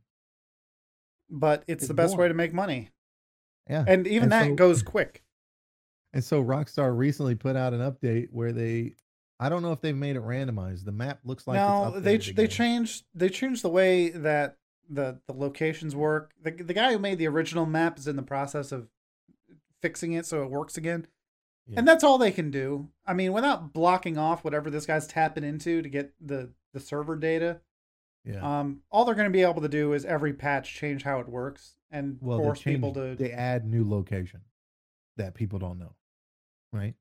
[1.29, 2.89] but it's, It's the best way to make money.
[3.69, 3.83] Yeah.
[3.87, 5.23] And even And that so- goes quick.
[6.13, 8.95] And so Rockstar recently put out an update where they
[9.39, 10.85] I don't know if they've made it randomized.
[10.85, 14.57] The map looks like no, they updated they changed they changed the way that
[14.89, 16.31] the the locations work.
[16.41, 18.87] The the guy who made the original map is in the process of
[19.81, 21.05] fixing it so it works again.
[21.68, 21.80] Yeah.
[21.80, 22.89] And that's all they can do.
[23.05, 27.15] I mean, without blocking off whatever this guy's tapping into to get the the server
[27.15, 27.59] data,
[28.24, 28.59] Yeah.
[28.59, 31.28] um, all they're going to be able to do is every patch change how it
[31.28, 33.15] works and well, force people to.
[33.15, 34.41] they add new location
[35.18, 35.95] that people don't know.
[36.72, 36.95] Right?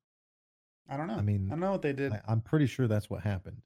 [0.89, 1.15] I don't know.
[1.15, 2.13] I mean, I don't know what they did.
[2.13, 3.61] I, I'm pretty sure that's what happened.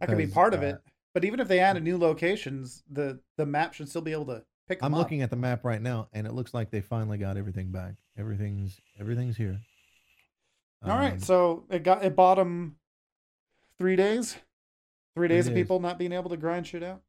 [0.00, 0.76] that could be because, part of uh, it.
[1.14, 4.44] But even if they added new locations, the the map should still be able to
[4.68, 4.82] pick.
[4.82, 4.98] I'm up.
[4.98, 7.94] looking at the map right now, and it looks like they finally got everything back.
[8.18, 9.60] Everything's everything's here.
[10.86, 12.76] All right, Um, so it got it bought them
[13.78, 14.36] three days,
[15.14, 15.62] three days of days.
[15.64, 17.02] people not being able to grind shit out,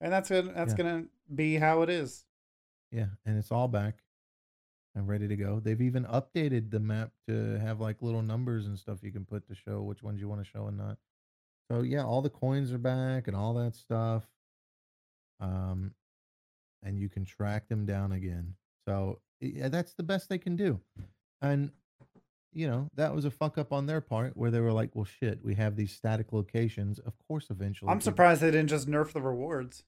[0.00, 0.54] and that's it.
[0.54, 0.76] That's Yeah.
[0.76, 2.24] gonna be how it is.
[2.90, 4.02] Yeah, and it's all back
[4.94, 5.60] and ready to go.
[5.60, 9.46] They've even updated the map to have like little numbers and stuff you can put
[9.48, 10.98] to show which ones you want to show and not.
[11.70, 14.24] So yeah, all the coins are back and all that stuff.
[15.40, 15.94] Um
[16.82, 18.54] and you can track them down again.
[18.86, 20.80] So yeah, that's the best they can do.
[21.42, 21.72] And
[22.52, 25.04] you know, that was a fuck up on their part where they were like, "Well,
[25.04, 26.98] shit, we have these static locations.
[26.98, 29.84] Of course, eventually." I'm surprised they didn't just nerf the rewards.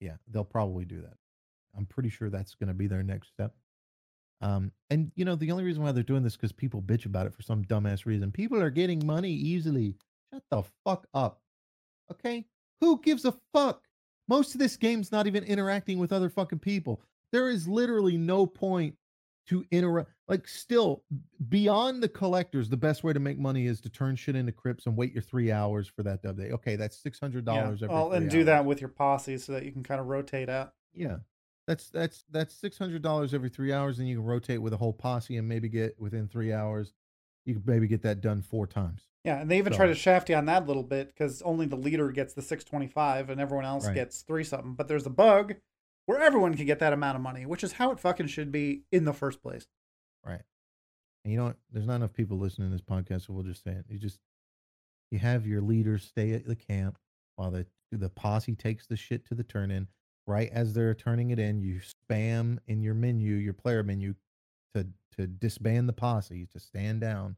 [0.00, 1.16] yeah, they'll probably do that.
[1.76, 3.54] I'm pretty sure that's going to be their next step.
[4.40, 7.26] Um, and you know, the only reason why they're doing this because people bitch about
[7.26, 8.30] it for some dumbass reason.
[8.30, 9.96] People are getting money easily.
[10.32, 11.40] Shut the fuck up.
[12.10, 12.44] Okay?
[12.80, 13.82] Who gives a fuck?
[14.28, 17.00] Most of this game's not even interacting with other fucking people.
[17.32, 18.96] There is literally no point
[19.46, 20.10] to interact.
[20.28, 21.04] Like, still,
[21.48, 24.86] beyond the collectors, the best way to make money is to turn shit into Cripps
[24.86, 27.62] and wait your three hours for that day Okay, that's six hundred Yeah.
[27.62, 27.94] dollars every.
[27.94, 30.72] Well, and do that with your posse so that you can kind of rotate out.
[30.94, 31.18] Yeah.
[31.66, 34.76] That's that's that's six hundred dollars every three hours, and you can rotate with a
[34.76, 36.92] whole posse and maybe get within three hours.
[37.46, 39.08] You can maybe get that done four times.
[39.24, 41.64] Yeah, and they even try to shaft you on that a little bit because only
[41.64, 43.94] the leader gets the 625 and everyone else Right.
[43.94, 44.74] gets three something.
[44.74, 45.54] But there's a bug
[46.06, 48.82] where everyone can get that amount of money, which is how it fucking should be
[48.92, 49.66] in the first place.
[50.24, 50.42] Right.
[51.24, 51.56] And you know what?
[51.72, 53.84] There's not enough people listening to this podcast, so we'll just say it.
[53.88, 54.18] You just
[55.10, 56.98] you have your leaders stay at the camp
[57.36, 59.88] while the the posse takes the shit to the turn in.
[60.26, 61.80] Right as they're turning it in, you
[62.10, 64.14] spam in your menu, your player menu,
[64.74, 64.86] to
[65.16, 67.36] to disband the posse to stand down.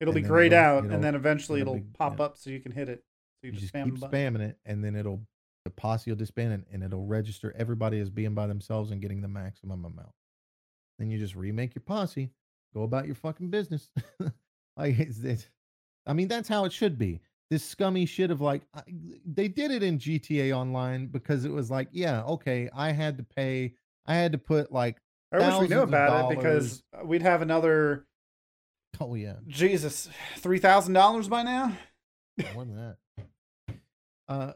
[0.00, 2.24] It'll be grayed out, it'll- and then eventually it'll it'll be- pop yeah.
[2.24, 3.04] up so you can hit it.
[3.40, 5.20] So you, You just, just spam keep spamming it, and then it'll
[5.64, 9.22] the posse will disband it, and it'll register everybody as being by themselves and getting
[9.22, 10.12] the maximum amount.
[10.98, 12.30] Then you just remake your posse,
[12.74, 13.90] go about your fucking business.
[14.76, 15.48] like it's, it's,
[16.06, 17.20] I mean, that's how it should be.
[17.50, 18.82] This scummy shit of like I,
[19.24, 23.22] they did it in GTA Online because it was like, yeah, okay, I had to
[23.22, 23.74] pay,
[24.06, 24.98] I had to put like,
[25.32, 28.06] I wish we knew about it because we'd have another
[29.00, 30.08] oh yeah, Jesus
[30.38, 31.76] three thousand dollars by now.
[32.54, 32.96] more than that.
[34.26, 34.52] Uh,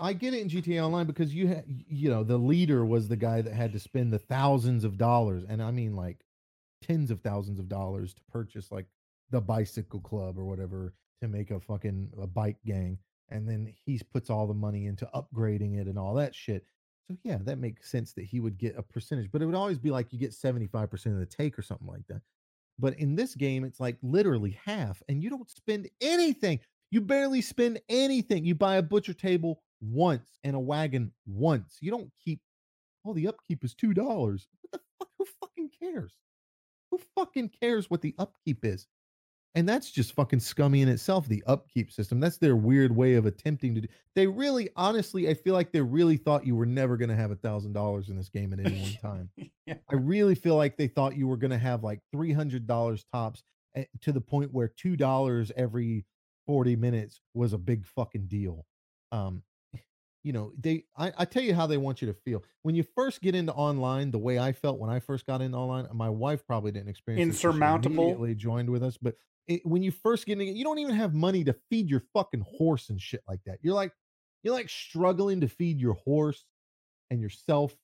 [0.00, 3.16] I get it in GTA Online because you had, you know, the leader was the
[3.16, 6.24] guy that had to spend the thousands of dollars, and I mean like
[6.82, 8.86] tens of thousands of dollars to purchase like
[9.30, 12.98] the bicycle club or whatever to make a fucking a bike gang,
[13.28, 16.64] and then he puts all the money into upgrading it and all that shit.
[17.08, 19.78] So yeah, that makes sense that he would get a percentage, but it would always
[19.78, 22.22] be like you get seventy five percent of the take or something like that.
[22.78, 26.58] But in this game, it's like literally half, and you don't spend anything.
[26.92, 28.44] You barely spend anything.
[28.44, 31.78] You buy a butcher table once and a wagon once.
[31.80, 32.40] You don't keep.
[33.06, 34.46] Oh, the upkeep is two dollars.
[34.60, 35.08] What the fuck?
[35.18, 36.12] Who fucking cares?
[36.90, 38.86] Who fucking cares what the upkeep is?
[39.54, 41.26] And that's just fucking scummy in itself.
[41.28, 42.20] The upkeep system.
[42.20, 43.88] That's their weird way of attempting to do.
[44.14, 47.30] They really, honestly, I feel like they really thought you were never going to have
[47.30, 49.30] a thousand dollars in this game at any one time.
[49.66, 49.74] yeah.
[49.90, 53.04] I really feel like they thought you were going to have like three hundred dollars
[53.12, 53.42] tops,
[53.76, 56.04] eh, to the point where two dollars every
[56.46, 58.66] forty minutes was a big fucking deal.
[59.12, 59.44] Um,
[60.24, 62.84] you know, they I, I tell you how they want you to feel when you
[62.84, 64.10] first get into online.
[64.12, 67.26] The way I felt when I first got into online, my wife probably didn't experience
[67.26, 68.04] this 'cause she Insurmountable.
[68.04, 69.16] Immediately joined with us, but
[69.48, 72.00] it, when you first get in, it, you don't even have money to feed your
[72.14, 73.58] fucking horse and shit like that.
[73.62, 73.92] You're like
[74.44, 76.44] you're like struggling to feed your horse
[77.10, 77.76] and yourself.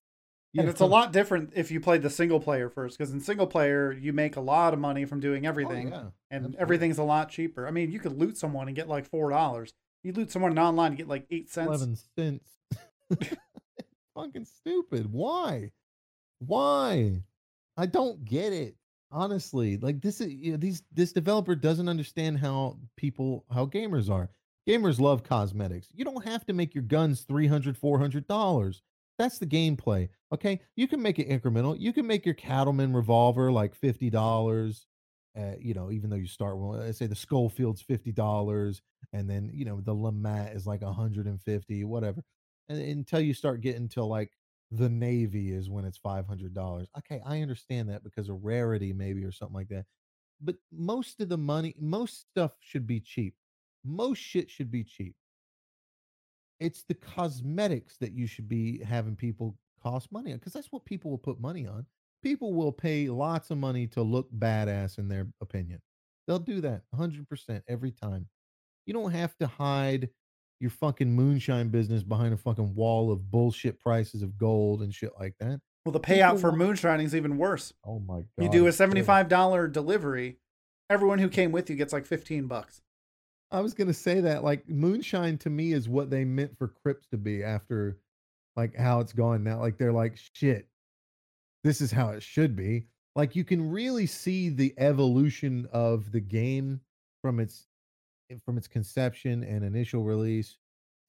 [0.58, 3.46] And it's a lot different if you played the single player first, because in single
[3.46, 5.98] player you make a lot of money from doing Oh, everything, yeah.
[6.30, 6.58] and absolutely.
[6.60, 7.66] everything's a lot cheaper.
[7.66, 9.72] I mean, you could loot someone and get like four dollars.
[10.02, 11.68] You loot someone online and get like eight cents.
[11.68, 12.48] 11 cents.
[14.14, 15.12] Fucking stupid.
[15.12, 15.70] Why?
[16.40, 17.22] Why?
[17.76, 18.74] I don't get it.
[19.10, 24.10] Honestly, like this is you know, these this developer doesn't understand how people how gamers
[24.10, 24.28] are.
[24.68, 25.88] Gamers love cosmetics.
[25.94, 28.80] You don't have to make your guns 300 $400.
[29.18, 30.08] That's the gameplay.
[30.32, 30.60] Okay.
[30.76, 31.78] You can make it incremental.
[31.78, 34.86] You can make your cattleman revolver like $50.
[35.36, 38.80] Uh, you know, even though you start with, let's say the Schofield's $50
[39.12, 42.22] and then, you know, the LeMat is like 150, whatever.
[42.68, 44.32] And until you start getting to like
[44.70, 46.88] the Navy is when it's $500.
[46.98, 47.20] Okay.
[47.24, 49.86] I understand that because of rarity, maybe, or something like that.
[50.40, 53.34] But most of the money, most stuff should be cheap.
[53.84, 55.16] Most shit should be cheap.
[56.60, 60.84] It's the cosmetics that you should be having people cost money on because that's what
[60.84, 61.86] people will put money on.
[62.22, 65.80] People will pay lots of money to look badass in their opinion.
[66.26, 68.26] They'll do that 100% every time.
[68.86, 70.08] You don't have to hide
[70.60, 75.12] your fucking moonshine business behind a fucking wall of bullshit prices of gold and shit
[75.18, 75.60] like that.
[75.86, 77.72] Well, the People payout for want- moonshining is even worse.
[77.86, 78.42] Oh my god.
[78.44, 80.38] You do a seventy-five dollar delivery.
[80.90, 82.82] Everyone who came with you gets like fifteen bucks.
[83.50, 87.06] I was gonna say that like moonshine to me is what they meant for Cripps
[87.08, 87.98] to be after
[88.56, 89.60] like how it's gone now.
[89.60, 90.68] Like they're like shit.
[91.64, 92.86] This is how it should be.
[93.16, 96.80] Like you can really see the evolution of the game
[97.22, 97.66] from its
[98.44, 100.58] from its conception and initial release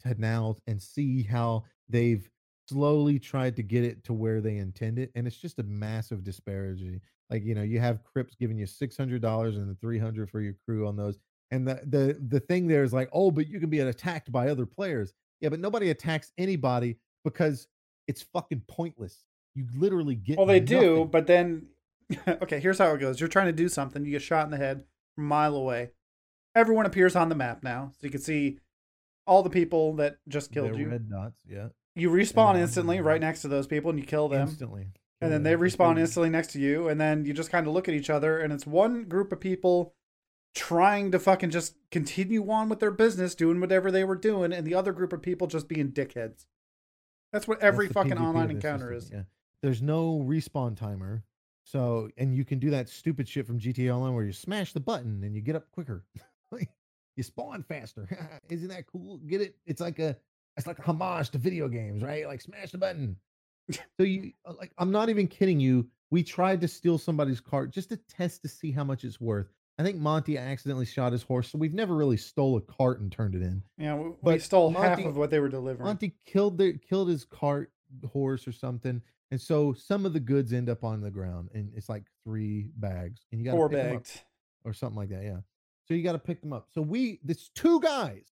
[0.02, 2.30] to now and see how they've
[2.70, 6.24] slowly tried to get it to where they intend it and it's just a massive
[6.24, 10.54] disparity like you know you have Cripps giving you $600 and the 300 for your
[10.66, 11.18] crew on those
[11.52, 14.50] and the the the thing there is like oh but you can be attacked by
[14.50, 17.68] other players yeah but nobody attacks anybody because
[18.08, 19.24] it's fucking pointless
[19.56, 21.68] you literally get Well, they do, but then
[22.28, 23.20] okay, here's how it goes.
[23.20, 24.84] You're trying to do something, you get shot in the head
[25.16, 25.92] from a mile away.
[26.56, 28.60] Everyone appears on the map now, so you can see
[29.28, 30.90] all the people that just killed They're you.
[30.90, 34.48] red dots yeah You respawn instantly right next to those people, and you kill them.
[34.48, 34.88] instantly
[35.22, 37.90] and then they respawn instantly next to you, and then you just kind of look
[37.90, 39.94] at each other, and it's one group of people
[40.56, 44.66] trying to fucking just continue on with their business, doing whatever they were doing, and
[44.66, 46.46] the other group of people just being dickheads.
[47.32, 49.24] That's what every That's fucking PvP online encounter system, is.
[49.24, 49.24] Yeah.
[49.62, 51.24] There's no respawn timer.
[51.66, 54.80] So, and you can do that stupid shit from GTA Online where you smash the
[54.80, 56.04] button and you get up quicker.
[57.16, 58.08] you spawn faster.
[58.50, 59.18] Isn't that cool?
[59.18, 59.56] Get it?
[59.68, 60.16] It's like a
[60.58, 62.26] it's like a homage to video games, right?
[62.26, 63.18] Like smash the button.
[63.72, 65.88] so you uh, like I'm not even kidding you.
[66.10, 69.54] We tried to steal somebody's cart just to test to see how much it's worth.
[69.80, 73.10] I think Monty accidentally shot his horse, so we've never really stole a cart and
[73.10, 73.64] turned it in.
[73.78, 75.86] Yeah, we, we But stole half of what they were delivering.
[75.86, 77.72] Monty killed the killed his cart
[78.12, 79.02] horse or something,
[79.32, 82.72] and so some of the goods end up on the ground, and it's like three
[82.76, 84.04] bags, and you got Four up,
[84.66, 85.24] or something like that.
[85.24, 85.38] Yeah,
[85.88, 86.68] so you got to pick them up.
[86.74, 88.34] So we, this two guys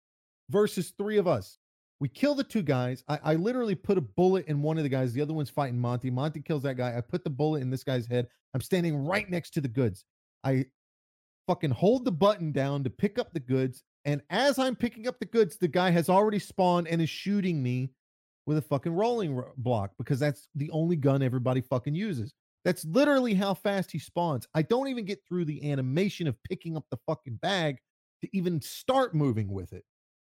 [0.50, 1.58] versus three of us.
[2.00, 3.04] We kill the two guys.
[3.08, 5.14] I, I literally put a bullet in one of the guys.
[5.14, 6.10] The other one's fighting Monty.
[6.10, 6.98] Monty kills that guy.
[6.98, 8.28] I put the bullet in this guy's head.
[8.54, 10.04] I'm standing right next to the goods.
[10.44, 10.66] I
[11.48, 13.84] fucking hold the button down to pick up the goods.
[14.06, 17.62] And as I'm picking up the goods, the guy has already spawned and is shooting
[17.62, 17.92] me
[18.46, 22.34] with a fucking rolling ro- block because that's the only gun everybody fucking uses.
[22.66, 24.48] That's literally how fast he spawns.
[24.54, 27.78] I don't even get through the animation of picking up the fucking bag
[28.22, 29.84] to even start moving with it.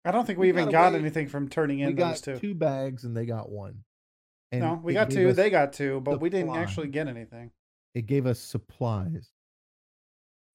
[0.04, 2.20] I don't think we, we even gotta got anything from turning in we got those
[2.20, 2.38] two.
[2.38, 3.84] two bags and they got one.
[4.52, 5.32] And no, we got two.
[5.32, 7.50] They got two, but we didn't actually get anything.
[7.94, 9.30] it gave us supplies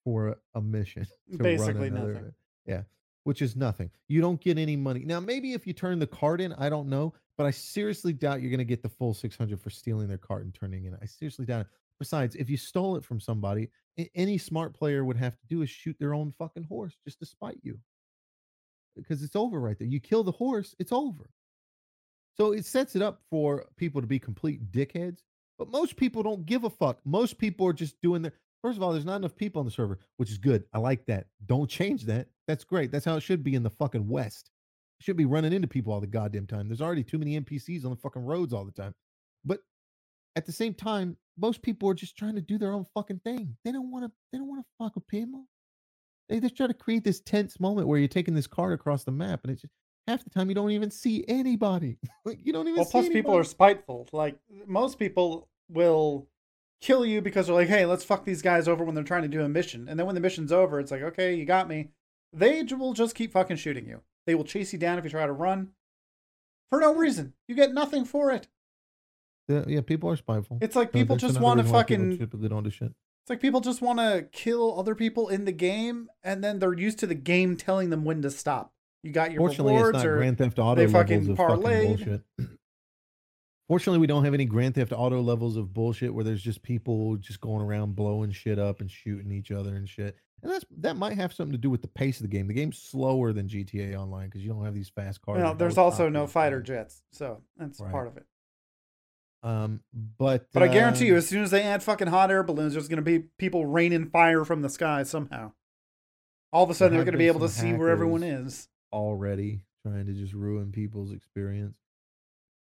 [0.06, 1.04] for a, mission.
[1.32, 2.34] to run Basically another- nothing.
[2.66, 2.84] Yeah,
[3.26, 3.92] which is nothing.
[4.08, 5.04] You don't get any money.
[5.04, 8.42] Now, maybe if you turn the card in, I don't know, but I seriously doubt
[8.42, 10.96] you're going to get the full 600 for stealing their card and turning in.
[11.02, 11.68] I seriously doubt it.
[12.00, 13.70] Besides, if you stole it from somebody,
[14.16, 17.26] any smart player would have to do is shoot their own fucking horse just to
[17.26, 17.80] spite you.
[18.96, 19.88] Because it's over right there.
[19.88, 21.30] You kill the horse, it's over.
[22.38, 25.20] So it sets it up for people to be complete dickheads.
[25.58, 27.00] But most people don't give a fuck.
[27.06, 28.34] Most people are just doing their.
[28.66, 30.64] First of all, there's not enough people on the server, which is good.
[30.74, 31.28] I like that.
[31.46, 32.30] Don't change that.
[32.48, 32.92] That's great.
[32.92, 34.50] That's how it should be in the fucking West.
[35.00, 36.68] should be running into people all the goddamn time.
[36.68, 38.96] There's already too many NPCs on the fucking roads all the time.
[39.46, 39.60] But
[40.36, 43.56] at the same time, most people are just trying to do their own fucking thing.
[43.64, 44.12] They don't want to.
[44.32, 45.46] They don't want to fuck with people.
[46.28, 49.12] They just try to create this tense moment where you're taking this card across the
[49.12, 49.76] map, and it's just
[50.08, 52.00] half the time you don't even see anybody.
[52.26, 52.78] like you don't even.
[52.78, 54.08] Well, plus people are spiteful.
[54.12, 56.28] Like most people will
[56.82, 59.28] kill you because they're like, "Hey, let's fuck these guys over when they're trying to
[59.28, 61.90] do a mission." And then when the mission's over, it's like, "Okay, you got me."
[62.34, 64.02] They will just keep fucking shooting you.
[64.28, 65.72] They will chase you down if you try to run
[66.70, 67.34] for no reason.
[67.48, 68.48] You get nothing for it.
[69.48, 70.58] Yeah, yeah, people are spiteful.
[70.62, 72.18] It's like people that's just want to reason why people fucking.
[72.18, 72.92] typically don't do shit.
[73.24, 76.78] It's like people just want to kill other people in the game, and then they're
[76.78, 78.74] used to the game telling them when to stop.
[79.04, 81.98] You got your Fortunately, it's not or Grand Theft Auto they fucking of fucking parlayed.
[81.98, 82.22] bullshit.
[83.68, 87.16] Fortunately, we don't have any Grand Theft Auto levels of bullshit where there's just people
[87.18, 90.16] just going around blowing shit up and shooting each other and shit.
[90.44, 92.48] And that's that might have something to do with the pace of the game.
[92.48, 95.42] The game's slower than GTA Online because you don't have these fast cars.
[95.42, 97.92] Well, there's also no fighter jets, so that's Right.
[97.92, 98.26] part of it.
[99.42, 99.82] Um,
[100.18, 102.74] but But I guarantee you, um, as soon as they add fucking hot air balloons,
[102.74, 105.54] there's going to be people raining fire from the sky somehow.
[106.52, 108.70] All of a sudden, they're going to be able to see where everyone is.
[108.94, 111.76] already trying to just ruin people's experience.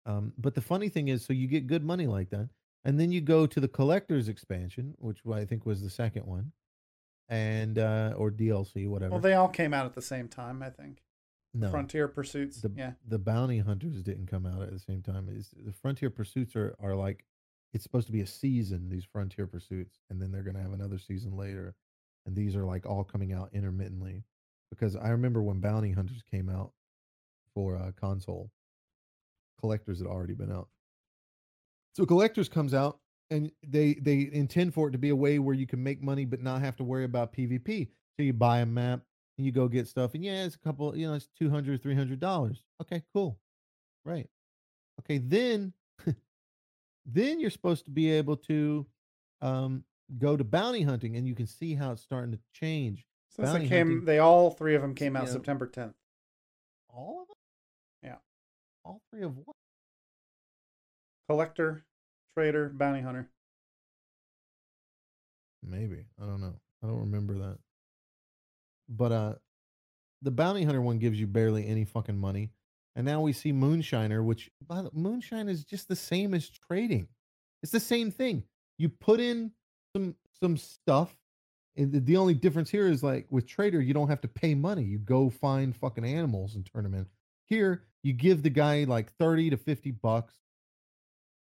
[0.08, 2.50] Um, but the funny thing is, so you get good money like that,
[2.86, 6.54] and then you go to the collector's expansion, which I think was the second one,
[7.28, 9.12] and uh, or DLC, whatever.
[9.12, 11.04] Well, they all came out at the same time, I think.
[11.54, 12.62] no, Frontier Pursuits.
[12.62, 12.92] the yeah.
[13.06, 15.28] the bounty hunters didn't come out at the same time.
[15.30, 17.26] Is the frontier pursuits are are like
[17.74, 18.90] it's supposed to be a season.
[18.90, 21.76] These frontier pursuits, and then they're going to have another season later,
[22.26, 24.24] and these are like all coming out intermittently.
[24.70, 26.72] Because I remember when bounty hunters came out
[27.54, 28.52] for a console,
[29.60, 30.70] collectors had already been out.
[31.94, 33.00] So collectors comes out
[33.32, 36.26] and they they intend for it to be a way where you can make money
[36.26, 37.88] but not have to worry about PvP.
[38.16, 39.02] So you buy a map
[39.38, 42.20] and you go get stuff and yeah, it's a couple, you know, it's 200 300
[42.20, 42.64] dollars.
[42.82, 43.40] Okay, cool.
[44.06, 44.28] Right.
[45.02, 45.74] Okay, then
[47.06, 48.86] then you're supposed to be able to
[49.42, 49.84] um
[50.18, 53.06] go to bounty hunting and you can see how it's starting to change.
[53.36, 55.34] Since they came, hunting- they all three of them came out Yeah.
[55.34, 55.94] September 10th.
[56.90, 57.37] All of them?
[58.88, 58.92] Yeah.
[58.92, 59.56] All three of what?
[61.30, 61.84] Collector,
[62.38, 63.30] Trader, Bounty Hunter.
[65.64, 66.06] Maybe.
[66.22, 66.54] I don't know.
[66.84, 67.58] I don't remember that.
[68.90, 69.34] But uh
[70.22, 72.50] the bounty hunter one gives you barely any fucking money.
[72.96, 77.08] And now we see Moonshiner, which by the Moonshine is just the same as trading.
[77.62, 78.44] It's the same thing.
[78.78, 79.52] You put in
[79.96, 81.16] some some stuff.
[81.76, 84.56] And the, the only difference here is like with Trader, you don't have to pay
[84.56, 84.84] money.
[84.84, 87.06] You go find fucking animals and turn them in.
[87.46, 90.34] Here, you give the guy like 30 to 50 bucks.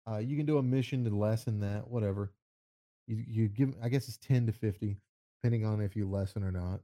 [0.07, 2.33] Uh, you can do a mission to lessen that, whatever.
[3.07, 4.99] You you give I guess it's 10 to 50,
[5.43, 6.81] depending on if you lessen or not.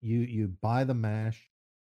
[0.00, 1.50] You you buy the mash,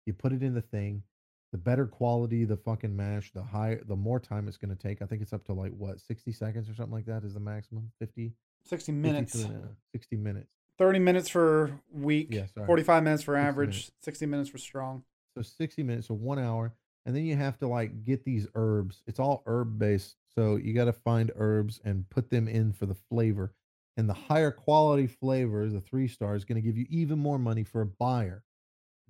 [0.05, 1.03] you put it in the thing.
[1.51, 5.01] The better quality the fucking mash, the higher the more time it's going to take.
[5.01, 7.39] I think it's up to like what 60 seconds or something like that is the
[7.41, 7.91] maximum.
[7.99, 8.33] 50,
[8.65, 9.33] 60 50 minutes.
[9.33, 10.49] to uh, 60 minutes.
[10.79, 13.91] 30 minutes for weak, Yeah, 45 minutes for 60 average, minutes.
[14.01, 15.03] 60 minutes for strong.
[15.35, 16.73] So 60 minutes, so one hour.
[17.05, 19.03] And then you have to like get these herbs.
[19.07, 20.15] It's all herb based.
[20.33, 23.53] So you got to find herbs and put them in for the flavor.
[23.97, 27.37] And the higher quality flavor, the three star, is going to give you even more
[27.37, 28.43] money for a buyer.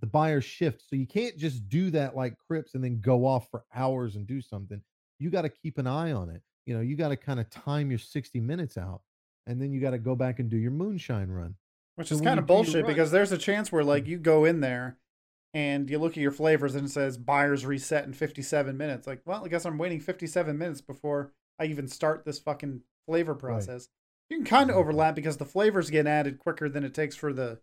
[0.01, 0.85] The buyer shifts.
[0.89, 4.27] So you can't just do that like Cripps and then go off for hours and
[4.27, 4.81] do something.
[5.19, 6.41] You got to keep an eye on it.
[6.65, 9.01] You know, you got to kind of time your 60 minutes out.
[9.47, 11.55] And then you got to go back and do your moonshine run.
[11.95, 14.61] Which So is kind of bullshit because there's a chance where like you go in
[14.61, 14.97] there
[15.53, 19.05] and you look at your flavors and it says buyers reset in 57 minutes.
[19.05, 23.35] Like, well, I guess I'm waiting 57 minutes before I even start this fucking flavor
[23.35, 23.89] process.
[24.29, 27.33] You can kind of overlap because the flavors get added quicker than it takes for
[27.33, 27.59] the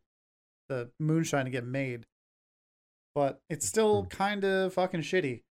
[0.68, 2.07] the moonshine to get made.
[3.14, 5.43] But it's still kind of fucking shitty.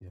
[0.00, 0.10] Yeah.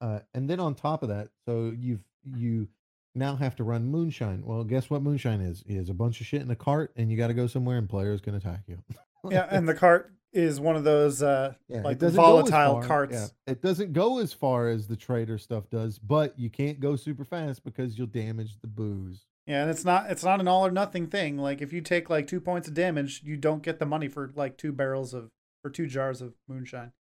[0.00, 2.04] Uh, and then on top of that, so you've
[2.36, 2.68] you
[3.16, 4.44] now have to run moonshine.
[4.44, 5.64] Well, guess what moonshine is?
[5.66, 7.88] Is a bunch of shit in a cart, and you got to go somewhere, and
[7.88, 8.78] players can attack you.
[9.30, 12.50] Yeah, and the cart is one of those uh Yeah, like it doesn't go as
[12.50, 13.14] volatile carts.
[13.14, 16.96] Yeah, it doesn't go as far as the trader stuff does, but you can't go
[16.96, 19.26] super fast because you'll damage the booze.
[19.46, 21.38] Yeah, and it's not it's not an all or nothing thing.
[21.38, 24.30] Like if you take like two points of damage, you don't get the money for
[24.34, 25.30] like two barrels of
[25.64, 26.92] or two jars of moonshine.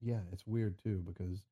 [0.00, 1.42] Yeah, it's weird too because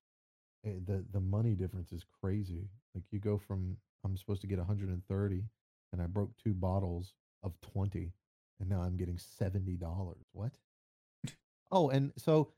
[0.64, 2.68] eh, the the money difference is crazy.
[2.94, 5.44] Like you go from I'm supposed to get 130,
[5.92, 8.12] and I broke two bottles of 20,
[8.60, 10.24] and now I'm getting seventy dollars.
[10.32, 10.52] What?
[11.70, 12.52] Oh, and so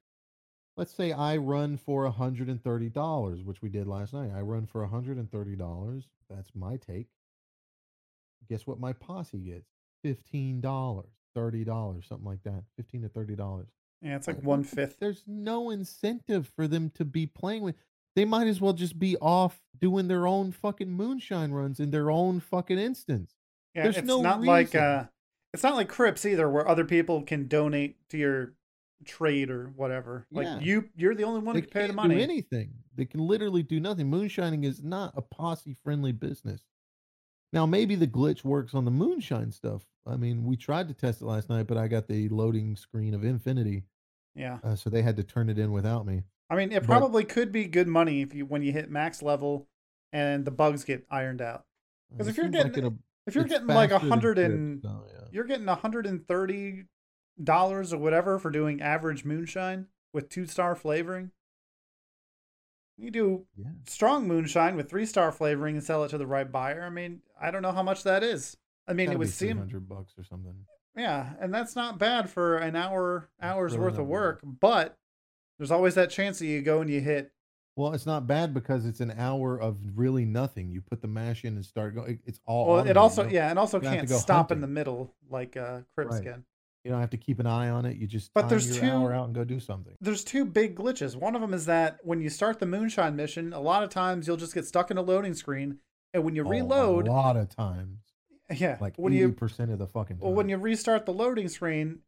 [0.76, 4.30] let's say I run for $130, which we did last night.
[4.34, 6.04] I run for $130.
[6.28, 7.08] That's my take.
[8.48, 9.68] Guess what my posse gets?
[10.04, 10.62] $15,
[11.36, 12.64] $30, something like that.
[12.76, 13.66] 15 to $30.
[14.02, 14.96] Yeah, it's like one fifth.
[14.98, 17.74] There's no incentive for them to be playing with.
[18.16, 22.10] They might as well just be off doing their own fucking moonshine runs in their
[22.10, 23.34] own fucking instance.
[23.74, 25.04] Yeah, there's it's no not like uh
[25.52, 28.54] it's not like Cripps either where other people can donate to your
[29.04, 30.26] trade or whatever.
[30.30, 30.60] Like Yeah.
[30.60, 32.16] you you're the only one They who can pay the money.
[32.16, 32.74] do anything.
[32.94, 34.08] They can literally do nothing.
[34.10, 36.64] Moonshining is not a posse friendly business.
[37.52, 39.84] Now maybe the glitch works on the moonshine stuff.
[40.06, 43.12] I mean, we tried to test it last night, but I got the loading screen
[43.14, 43.84] of infinity,
[44.34, 44.58] Yeah.
[44.62, 46.22] uh, so they had to turn it in without me.
[46.48, 49.22] I mean, it But- probably could be good money if you when you hit max
[49.22, 49.68] level
[50.12, 51.64] and the bugs get ironed out.
[52.10, 55.28] Because if you're seems like getting- If you're getting like a hundred and so, yeah.
[55.30, 56.86] you're getting a hundred and thirty
[57.44, 61.30] dollars or whatever for doing average moonshine with two star flavoring.
[62.96, 63.70] You do Yeah.
[63.86, 66.82] strong moonshine with three star flavoring and sell it to the right buyer.
[66.82, 68.56] I mean, I don't know how much that is.
[68.86, 70.66] I mean, it would seem 300 bucks or something.
[70.96, 74.08] Yeah, and that's not bad for an hour hours really worth of bad.
[74.08, 74.98] work, but
[75.58, 77.32] there's always that chance that you go and you hit
[77.76, 80.70] Well, it's not bad because it's an hour of really nothing.
[80.70, 82.18] You put the mash in and start going.
[82.26, 82.66] It's all.
[82.68, 85.56] well, it also you don't- yeah, and also you can't stop in the middle like
[85.56, 86.24] uh Cripps Right.
[86.24, 86.44] can.
[86.84, 87.96] You don't have to keep an eye on it.
[87.98, 89.94] You just But there's your hour two- out and go do something.
[90.00, 91.14] There's two big glitches.
[91.14, 94.26] One of them is that when you start the moonshine mission, a lot of times
[94.26, 95.78] you'll just get stuck in a loading screen,
[96.14, 97.98] and when you Oh, reload, a lot of times,
[98.50, 100.24] yeah, like when eighty you percent of the fucking time.
[100.24, 102.00] well, when you restart the loading screen,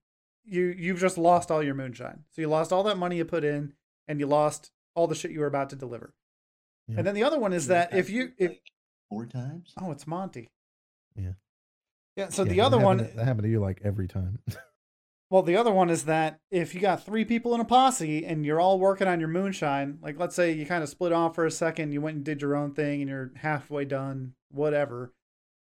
[0.45, 2.25] you you've just lost all your moonshine.
[2.31, 3.75] So you lost all that money you put in,
[4.09, 6.15] and you lost all the shit you were about to deliver.
[6.89, 6.97] Yeah.
[6.99, 8.63] And then the other one is that if you if like
[9.11, 10.51] four times, oh, it's Monty.
[11.15, 11.33] Yeah.
[12.17, 12.29] Yeah.
[12.29, 14.39] So Yeah, the other one, to- that happened to you like every time.
[15.31, 18.45] well, the other one is that if you got three people in a posse and
[18.45, 21.47] you're all working on your moonshine, like let's say you kind of split off for
[21.47, 25.13] a second, you went and did your own thing, and you're halfway done, whatever.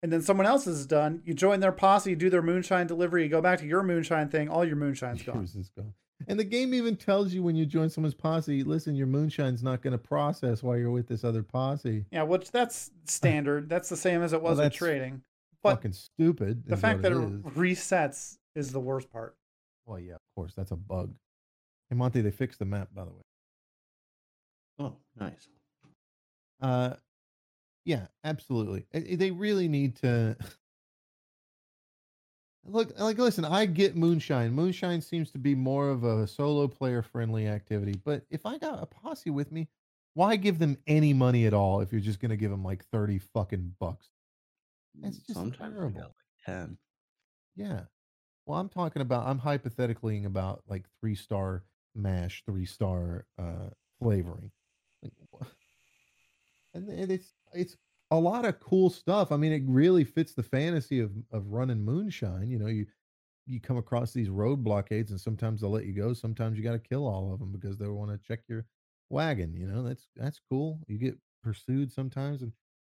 [0.02, 1.22] And then someone else is done.
[1.24, 4.28] You join their posse, you do their moonshine delivery, you go back to your moonshine
[4.28, 4.50] thing.
[4.50, 5.48] All your moonshine's gone.
[5.76, 5.94] Gone.
[6.28, 9.80] And the game even tells you when you join someone's posse, listen, your moonshine's not
[9.80, 12.04] going to process while you're with this other posse.
[12.10, 13.70] Yeah, which that's standard.
[13.70, 15.22] That's the same as it Well, was with that's trading.
[15.64, 16.64] But Fucking stupid.
[16.66, 17.40] the fact that it it is.
[17.54, 19.34] resets is the worst part.
[19.86, 21.12] Well, yeah, of course, that's a bug.
[21.90, 23.22] Hey, Monty, they fixed the map, by the way.
[24.78, 25.48] oh, nice.
[26.60, 26.94] Uh,
[27.84, 28.86] yeah, absolutely.
[28.94, 30.36] I- I- They really need to
[32.64, 33.18] look like.
[33.18, 34.52] Listen, I get moonshine.
[34.52, 38.00] Moonshine seems to be more of a solo player friendly activity.
[38.04, 39.68] But if I got a posse with me,
[40.14, 43.18] why give them any money at all if you're just gonna give them like thirty
[43.18, 44.08] fucking bucks?
[45.00, 46.00] That's just Sometimes I terrible.
[46.00, 46.14] got like
[46.44, 46.78] ten.
[47.56, 47.84] Yeah.
[48.46, 49.26] Well, I'm talking about.
[49.26, 51.64] I'm hypothetically about like three star
[51.94, 53.70] mash, three star uh
[54.00, 54.50] flavoring.
[55.02, 55.46] Like, wha-
[56.74, 57.76] and it- it's it's
[58.10, 59.32] a lot of cool stuff.
[59.32, 62.50] I mean, it really fits the fantasy of of running moonshine.
[62.50, 62.86] You know, you
[63.46, 66.12] you come across these road blockades, and sometimes they'll let you go.
[66.12, 68.66] Sometimes you got to kill all of them because they want to check your
[69.10, 69.54] wagon.
[69.54, 70.80] You know, that's that's cool.
[70.88, 72.52] You get pursued sometimes, and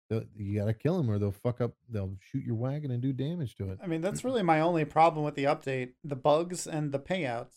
[0.09, 1.73] you got to kill them, or they'll fuck up.
[1.89, 3.79] They'll shoot your wagon and do damage to it.
[3.81, 7.55] I mean, that's really my only problem with the update the bugs and the payouts.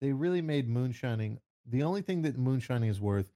[0.00, 3.32] they really made moonshining the only thing that moonshining is worth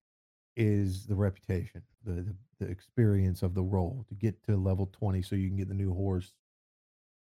[0.57, 5.23] is the reputation the, the the experience of the role to get to level 20
[5.23, 6.35] so you can get the new horse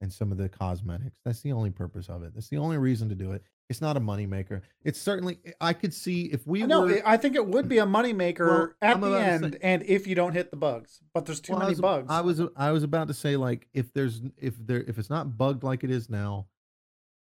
[0.06, 3.10] and some of the cosmetics that's the only purpose of it that's the only reason
[3.10, 6.62] to do it it's not a moneymaker it's certainly eh, i could see if we
[6.62, 9.16] no, were eh, I think it would be a moneymaker Well, at I'm the to
[9.16, 11.01] say- end, and if you don't hit the bugs.
[11.12, 12.08] But there's too Well, I many was, uh, bugs.
[12.12, 15.10] I was uh, I was about to say like if there's if there if it's
[15.10, 16.45] not bugged like it is now,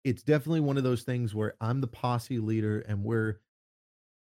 [0.04, 3.40] it's definitely one of those things where I'm the posse leader and we're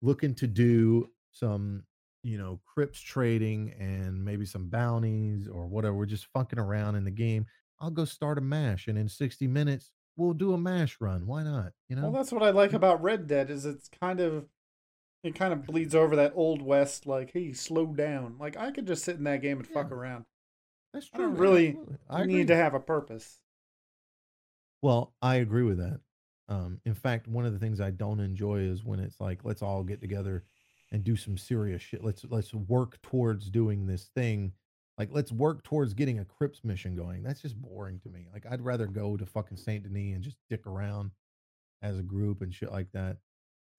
[0.03, 1.83] looking to do some
[2.21, 5.95] you know Cripps trading and maybe some bounties or whatever.
[5.95, 7.47] We're just fucking around in the game.
[7.79, 11.27] I'll go start a mash and in 60 minutes we'll do a mash run.
[11.27, 11.73] Why not?
[11.89, 12.03] You know.
[12.03, 14.45] Well, that's what I like about Red Dead is it's kind of
[15.23, 18.35] it kind of bleeds over that old west like, hey, slow down.
[18.39, 20.25] Like I could just sit in that game and fuck around.
[20.93, 21.77] That's true I don't really.
[22.09, 22.33] I I agree.
[22.35, 23.39] need to have a purpose.
[24.81, 25.99] Well, I agree with that.
[26.47, 29.63] Um, in fact, one of the things I don't enjoy is when it's like, let's
[29.63, 30.43] all get together
[30.91, 32.03] and do some serious shit.
[32.03, 34.53] Let's let's work towards doing this thing.
[34.97, 37.21] Like, let's work towards getting a Cripps mission going.
[37.23, 38.27] That's just boring to me.
[38.31, 41.11] Like, I'd rather go to fucking Saint Denis and just dick around
[41.81, 43.17] as a group and shit like that.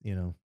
[0.03, 0.35] You know,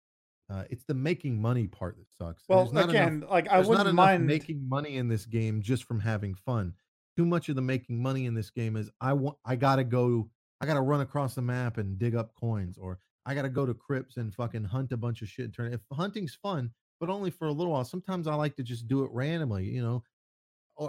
[0.48, 2.42] uh, it's the making money part that sucks.
[2.48, 6.00] Well, not enough- again, like I wouldn't mind making money in this game just from
[6.00, 6.74] having fun.
[7.18, 10.30] Too much of the making money in this game is I want I gotta go
[10.62, 13.74] I gotta run across the map and dig up coins, or I gotta go to
[13.74, 15.44] crypts and fucking hunt a bunch of shit.
[15.44, 17.84] and Turn if hunting's fun, but only for a little while.
[17.84, 20.02] Sometimes I like to just do it randomly, you know.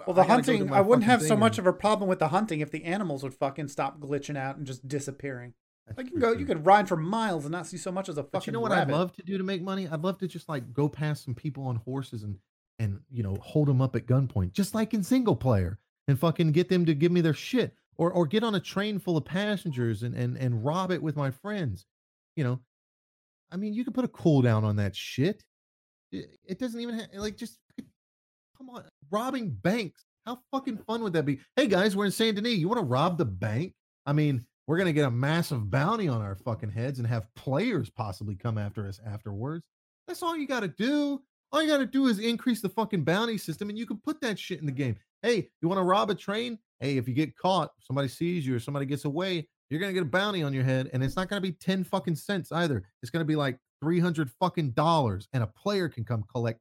[0.05, 1.77] Well, the I gotta go to hunting, I wouldn't have so much and- of a
[1.77, 5.53] problem with the hunting if the animals would fucking stop glitching out and just disappearing.
[5.85, 8.07] That's Like you can go, you could ride for miles and not see so much
[8.07, 8.31] as a fucking.
[8.31, 8.93] But you know what rabbit.
[8.93, 9.87] I'd love to do to make money?
[9.87, 12.37] I'd love to just like go past some people on horses and
[12.79, 16.53] and you know hold them up at gunpoint, just like in single player, and fucking
[16.53, 19.25] get them to give me their shit, or or get on a train full of
[19.25, 21.85] passengers and and and rob it with my friends.
[22.37, 22.59] You know,
[23.51, 25.43] I mean, you can put a cooldown on that shit.
[26.13, 27.59] It, it doesn't even ha- like just
[28.65, 30.05] come on, robbing banks.
[30.25, 31.39] How fucking fun would that be?
[31.55, 32.53] Hey guys, we're in Saint Denis.
[32.53, 33.73] You want to rob the bank?
[34.05, 37.89] I mean, we're gonna get a massive bounty on our fucking heads and have players
[37.89, 39.63] possibly come after us afterwards.
[40.07, 41.21] That's all you got to do.
[41.51, 44.19] All you got to do is increase the fucking bounty system, and you can put
[44.21, 44.97] that shit in the game.
[45.21, 46.57] Hey, you want to rob a train?
[46.79, 50.03] Hey, if you get caught, somebody sees you or somebody gets away, you're gonna get
[50.03, 52.83] a bounty on your head, and it's not gonna be ten fucking cents either.
[53.01, 56.59] It's gonna be like 300 fucking dollars and a player can come collect.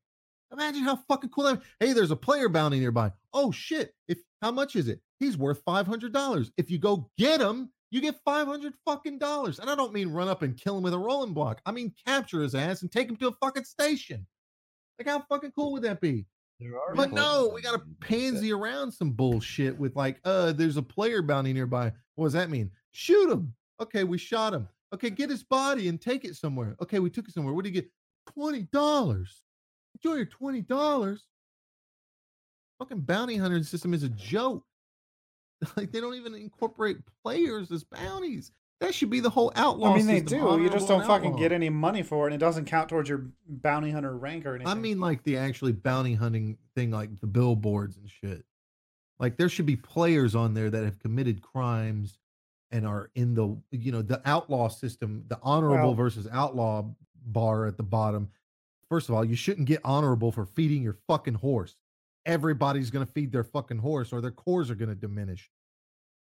[0.53, 1.62] Imagine how fucking cool that.
[1.81, 3.11] Hey, there's a player bounty nearby.
[3.33, 3.95] Oh shit.
[4.09, 5.01] If how much is it?
[5.19, 6.51] He's worth $500.
[6.57, 9.59] If you go get him, you get 500 fucking dollars.
[9.59, 11.61] And I don't mean run up and kill him with a rolling block.
[11.65, 14.27] I mean capture his ass and take him to a fucking station.
[14.99, 16.27] Like how fucking cool would that be?
[16.95, 21.20] But no, we got to pansy around some bullshit with like, uh, there's a player
[21.23, 21.93] bounty nearby.
[22.15, 22.70] What does that mean?
[22.93, 23.55] Shoot him.
[23.81, 24.69] Okay, we shot him.
[24.95, 26.77] Okay, get his body and take it somewhere.
[26.81, 27.55] Okay, we took it somewhere.
[27.55, 27.91] What do you get?
[28.33, 29.43] Twenty dollars.
[30.03, 31.24] Enjoy your twenty dollars.
[32.79, 34.65] Fucking bounty hunter system is a joke.
[35.77, 38.51] Like they don't even incorporate players as bounties.
[38.81, 39.93] That should be the whole outlaw.
[39.93, 40.61] I mean, they system, do.
[40.61, 41.39] You just don't fucking outlaw.
[41.39, 44.57] get any money for it, and it doesn't count towards your bounty hunter rank or
[44.57, 44.66] anything.
[44.66, 48.45] I mean, like the actually bounty hunting thing, like the billboards and shit.
[49.20, 52.19] Like there should be players on there that have committed crimes
[52.73, 56.85] and are in the you know the outlaw system, the honorable Well- versus outlaw
[57.24, 58.31] bar at the bottom.
[58.93, 61.77] First of all, you shouldn't get honorable for feeding your fucking horse.
[62.27, 65.51] Everybody's gonna feed their fucking horse, or their cores are gonna diminish.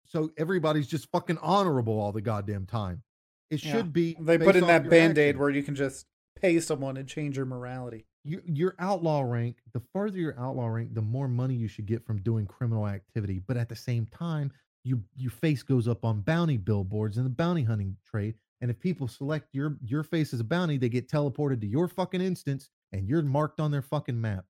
[0.06, 3.02] So everybody's just fucking honorable all the goddamn time.
[3.50, 3.72] It Yeah.
[3.72, 4.16] should be.
[4.18, 7.36] they put in that your band aid where you can just pay someone and change
[7.36, 8.06] your morality.
[8.24, 12.06] your your outlaw rank, the further your outlaw rank, the more money you should get
[12.06, 13.38] from doing criminal activity.
[13.38, 14.50] But at the same time,
[14.82, 18.34] you your face goes up on bounty billboards in the bounty hunting trade.
[18.62, 21.88] And if people select your your face as a bounty, they get teleported to your
[21.88, 24.44] fucking instance and you're marked on their fucking map.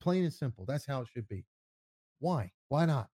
[0.00, 0.64] Plain and simple.
[0.66, 1.44] That's how it should be.
[2.20, 2.50] Why?
[2.70, 3.10] Why not?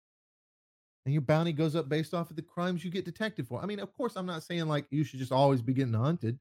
[1.05, 3.62] And your bounty goes up based off of the crimes you get detected for.
[3.62, 6.40] I mean, of course, I'm not saying like you should just always be getting hunted.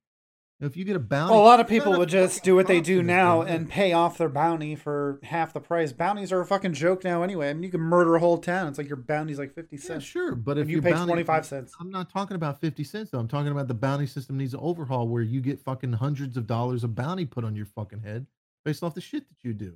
[0.61, 2.79] If you get a bounty, Well, a lot of people would just do what they
[2.79, 5.91] do now game, and pay off their bounty for half the price.
[5.91, 7.49] Bounties are a fucking joke now anyway.
[7.49, 8.69] I mean, you can murder a whole town.
[8.69, 10.05] It's like your bounty's like 50 Yeah, cents.
[10.05, 11.75] sure, but if and you pay 25 cents.
[11.81, 13.19] I'm not talking about 50 cents though.
[13.19, 16.47] I'm talking about the bounty system needs an overhaul where you get fucking hundreds of
[16.47, 18.25] dollars of bounty put on your fucking head
[18.63, 19.75] based off the shit that you do.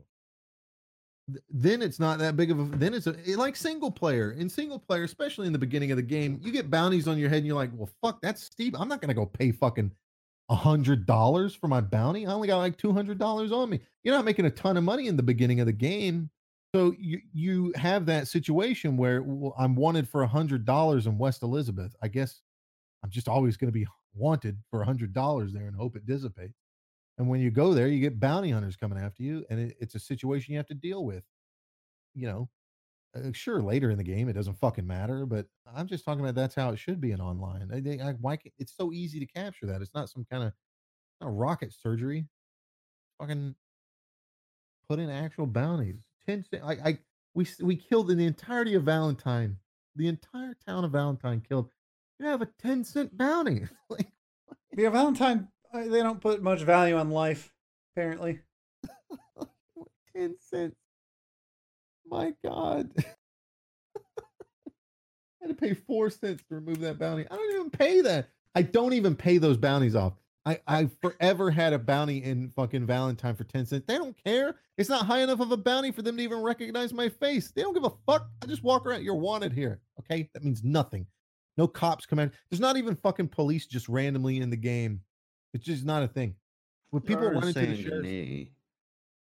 [1.49, 2.77] Then it's not that big of a.
[2.77, 4.31] Then it's a, it- like single player.
[4.31, 7.29] In single player, especially in the beginning of the game, you get bounties on your
[7.29, 8.79] head, and you're like, "Well, fuck, that's steep.
[8.79, 9.91] I'm not gonna go pay fucking
[10.49, 12.25] a hundred dollars for my bounty.
[12.25, 13.79] I only got like two hundred dollars on me.
[14.03, 16.29] You're not making a ton of money in the beginning of the game,
[16.73, 21.17] so you you have that situation where well, I'm wanted for a hundred dollars in
[21.17, 21.95] West Elizabeth.
[22.01, 22.41] I guess
[23.03, 26.05] I'm just always going to be wanted for a hundred dollars there and hope it
[26.05, 26.57] dissipates.
[27.17, 29.95] And when you go there, you get bounty hunters coming after you, and it, it's
[29.95, 31.23] a situation you have to deal with.
[32.15, 32.49] You know,
[33.15, 36.35] uh, sure, later in the game it doesn't fucking matter, but I'm just talking about
[36.35, 37.67] that's how it should be in online.
[37.67, 39.81] They, they, I, why ca- it's so easy to capture that?
[39.81, 40.53] It's not some kind of
[41.21, 42.27] rocket surgery.
[43.19, 43.55] Fucking
[44.87, 45.97] put in actual bounties.
[46.25, 46.63] Ten cent.
[46.63, 46.99] I, I
[47.33, 49.57] we we killed the entirety of Valentine.
[49.95, 51.69] The entire town of Valentine killed.
[52.19, 53.63] You have a ten cent bounty.
[53.89, 54.07] like
[54.77, 57.51] Yeah, Valentine, uh, they don't put much value on life,
[57.93, 58.39] apparently.
[60.15, 60.75] ten cents.
[62.09, 62.91] My God.
[62.97, 63.03] I
[65.41, 67.25] had to pay four cents to remove that bounty.
[67.29, 68.29] I don't even pay that.
[68.55, 70.13] I don't even pay those bounties off.
[70.45, 73.85] I, I forever had a bounty in fucking Valentine for 10 cents.
[73.87, 74.55] They don't care.
[74.77, 77.51] It's not high enough of a bounty for them to even recognize my face.
[77.51, 78.29] They don't give a fuck.
[78.41, 79.03] I just walk around.
[79.03, 79.79] You're wanted here.
[79.99, 80.29] Okay.
[80.33, 81.05] That means nothing.
[81.57, 82.31] No cops come in.
[82.49, 85.01] There's not even fucking police just randomly in the game.
[85.53, 86.35] It's just not a thing.
[86.91, 88.47] When people run into the Saint sheriff, Denis.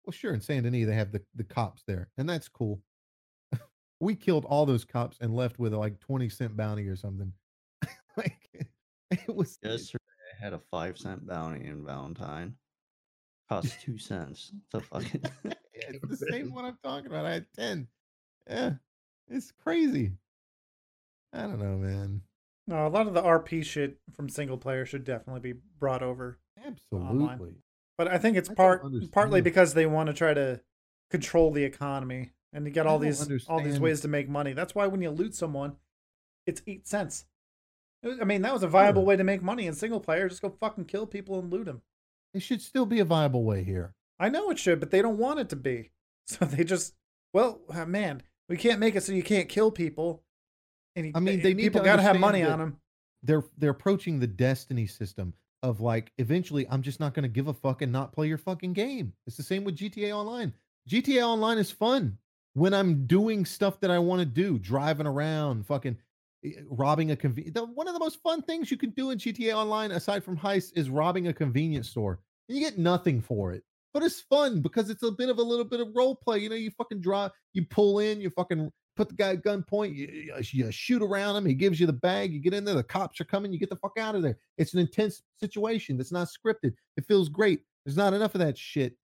[0.07, 2.81] Well, sure, in Saint Denis they have the, the cops there, and that's cool.
[4.01, 7.33] we killed all those cops and left with like 20 cent bounty or something.
[8.17, 8.39] like
[9.11, 10.03] it was Yesterday,
[10.41, 12.55] I had a five cent bounty in Valentine.
[13.49, 14.53] Cost two cents.
[14.73, 15.25] The fucking.
[15.77, 17.27] Yeah, it's the same one I'm talking about.
[17.27, 17.87] I had 10.
[18.49, 18.71] Yeah.
[19.29, 20.13] It's crazy.
[21.35, 22.23] I don't know, man.
[22.67, 26.39] No, a lot of the RP shit from single player should definitely be brought over.
[26.59, 27.57] Uh, Absolutely.
[27.99, 30.61] But I think it's I part partly because they want to try to
[31.11, 34.53] control the economy and to get all these all these ways to make money.
[34.53, 35.77] That's why when you loot someone,
[36.47, 37.27] it's eight cents.
[38.05, 40.29] I mean, that was a viable way to make money in single player.
[40.29, 41.83] Just go fucking kill people and loot them.
[42.35, 43.95] It should still be a viable way here.
[44.21, 45.91] I know it should, but they don't want it to be.
[46.29, 46.93] So they just,
[47.33, 50.25] well, uh, man, we can't make it so you can't kill people.
[50.97, 52.77] And I mean, uh, they need people to gotta have money on them.
[53.23, 57.49] They're they're approaching the destiny system of like eventually I'm just not going to give
[57.49, 59.13] a fuck and not play your fucking game.
[59.27, 60.53] It's the same with GTA Online.
[60.89, 62.17] GTA Online is fun
[62.55, 65.97] when I'm doing stuff that I want to do, driving around, fucking
[66.45, 67.59] eh, robbing a convenience.
[67.75, 70.73] One of the most fun things you can do in GTA Online, aside from heists,
[70.77, 72.21] is robbing a convenience store.
[72.49, 75.43] And you get nothing for it, but it's fun because it's a bit of a
[75.43, 76.39] little bit of role play.
[76.39, 79.95] You know, you fucking drive, you pull in, you fucking put the guy at gunpoint,
[79.95, 82.65] you, you- uh, you shoot around him, he gives you the bag, you get in
[82.65, 84.37] there, the cops are coming, you get the fuck out of there.
[84.59, 86.73] It's an intense situation that's not scripted.
[86.97, 87.61] It feels great.
[87.85, 88.97] There's not enough of that shit.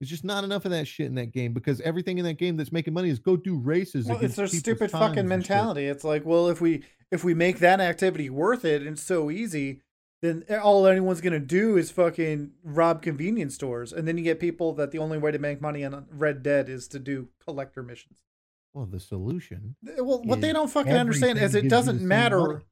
[0.00, 2.56] There's just not enough of that shit in that game because everything in that game
[2.56, 4.06] that's making money is go do races.
[4.06, 5.86] Well, it's their stupid fucking mentality.
[5.86, 9.80] It's like, well, if we if we make that activity worth it and so easy,
[10.20, 14.72] then all anyone's gonna do is fucking rob convenience stores, and then you get people
[14.74, 17.82] that the only way to make money on uh, Red Dead is to do collector
[17.82, 18.18] missions.
[18.74, 19.76] Well, the solution.
[19.82, 22.40] Well, what they don't fucking understand is it gives you the doesn't matter.
[22.40, 22.64] money.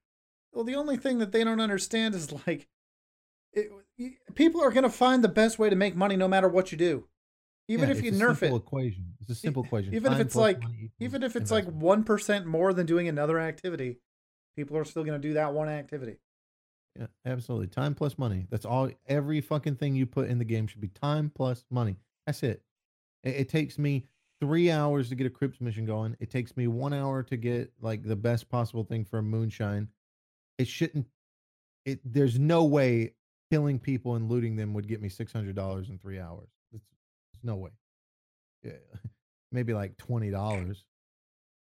[0.52, 2.68] Well, the only thing that they don't understand is like,
[3.52, 3.70] it,
[4.34, 7.06] people are gonna find the best way to make money no matter what you do,
[7.68, 8.52] even Yeah, if you nerf it.
[8.54, 9.14] equation.
[9.20, 9.94] It's a simple equation.
[9.94, 10.60] even if it's like-
[10.98, 13.98] Even if it's like one percent more than doing another activity,
[14.56, 16.16] people are still gonna do that one activity.
[16.98, 17.68] Yeah, absolutely.
[17.68, 18.46] Time plus money.
[18.50, 18.90] That's all.
[19.06, 21.96] Every fucking thing you put in the game should be time plus money.
[22.26, 22.62] That's it.
[23.22, 24.08] It, it takes me
[24.42, 26.16] three hours to get a Cripps mission going.
[26.18, 29.86] It takes me one hour to get like the best possible thing for a moonshine.
[30.58, 31.06] It shouldn't.
[31.86, 33.12] It there's no way
[33.52, 36.48] killing people and looting them would get me six hundred dollars in three hours.
[36.72, 36.84] It's,
[37.32, 37.70] there's no way.
[38.64, 38.72] Yeah,
[39.52, 40.84] maybe like twenty dollars.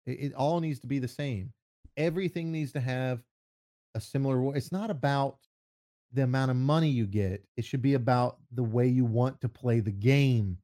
[0.06, 1.54] It, it all needs to be the same.
[1.96, 3.22] Everything needs to have
[3.96, 5.38] a similar it's not about
[6.12, 9.50] the amount of money you get it should be about the way you want to
[9.50, 10.58] play the game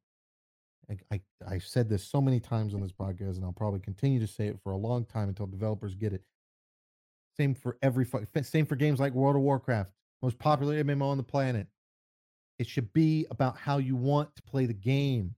[0.89, 4.19] I, I i've said this so many times on this podcast and i'll probably continue
[4.19, 6.23] to say it for a long time until developers get it
[7.38, 8.07] same for every
[8.41, 9.91] same for games like world of warcraft
[10.22, 11.68] most popular mmo on the planet
[12.60, 15.35] it should be about how you want to play the game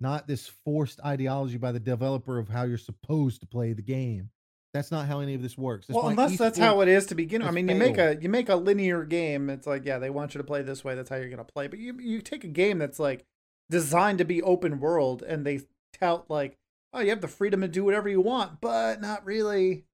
[0.00, 4.30] not this forced ideology by the developer of how you're supposed to play the game
[4.76, 5.86] that's not how any of this works.
[5.86, 7.40] That's well, unless that's how it is to begin.
[7.40, 7.48] with.
[7.48, 9.48] I mean, you make a you make a linear game.
[9.48, 10.94] It's like, yeah, they want you to play this way.
[10.94, 11.66] That's how you're gonna play.
[11.66, 13.24] But you you take a game that's like
[13.70, 15.60] designed to be open world, and they
[15.92, 16.58] tout like,
[16.92, 19.84] oh, you have the freedom to do whatever you want, but not really,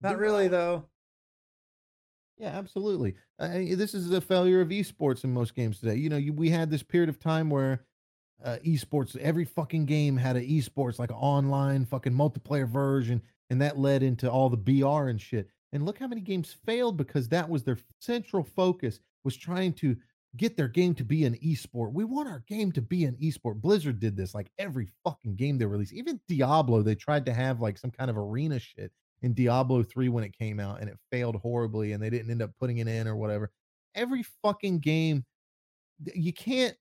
[0.00, 0.86] not really though.
[2.38, 3.14] Yeah, absolutely.
[3.38, 5.96] Uh, this is a failure of esports in most games today.
[5.96, 7.84] You know, you, we had this period of time where
[8.44, 13.60] uh, esports, every fucking game had an esports, like an online fucking multiplayer version, and
[13.60, 15.48] that led into all the BR and shit.
[15.72, 19.96] And look how many games failed because that was their central focus was trying to
[20.36, 21.92] get their game to be an esport.
[21.92, 23.60] We want our game to be an esport.
[23.60, 25.92] Blizzard did this like every fucking game they released.
[25.92, 30.08] Even Diablo, they tried to have like some kind of arena shit in Diablo 3
[30.08, 32.88] when it came out and it failed horribly and they didn't end up putting it
[32.88, 33.50] in or whatever.
[33.94, 35.24] Every fucking game,
[36.14, 36.76] you can't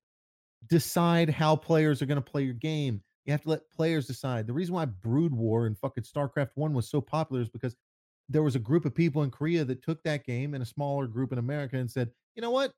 [0.68, 3.02] decide how players are going to play your game.
[3.26, 4.48] You have to let players decide.
[4.48, 7.76] The reason why Brood War and fucking StarCraft 1 was so popular is because
[8.30, 11.06] there was a group of people in Korea that took that game and a smaller
[11.06, 12.72] group in America and said, you know what?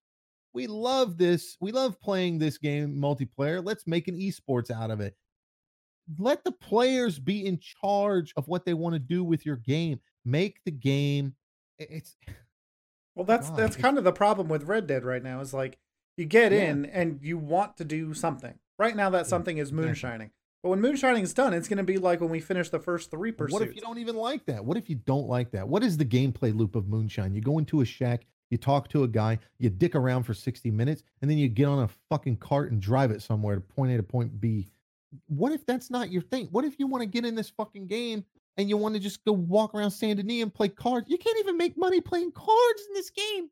[0.53, 1.57] We love this.
[1.59, 3.63] We love playing this game multiplayer.
[3.63, 5.15] Let's make an esports out of it
[6.19, 9.99] let the players be in charge of what they want to do with your game.
[10.25, 11.35] Make the game.
[11.79, 12.17] It's
[13.15, 15.39] Well, that's God, that's kind of the problem with Red Dead right now.
[15.41, 15.77] Is like
[16.17, 16.71] you get Yeah.
[16.71, 18.55] in and you want to do something.
[18.79, 20.31] Right now, that something is moonshining.
[20.63, 23.11] But when moonshining is done, it's going to be like when we finish the first
[23.11, 23.53] three pursuits.
[23.53, 24.65] what if you don't even like that?
[24.65, 25.67] What if you don't like that?
[25.67, 27.35] What is the gameplay loop of Moonshine?
[27.35, 30.69] You go into a shack, you talk to a guy, you dick around for 60
[30.69, 33.91] minutes, and then you get on a fucking cart and drive it somewhere to point
[33.91, 34.69] A to point B.
[35.27, 36.47] What if that's not your thing?
[36.51, 38.23] What if you want to get in this fucking game
[38.57, 41.09] and you want to just go walk around Saint Denis and play cards?
[41.09, 43.49] You can't even make money playing cards in this game.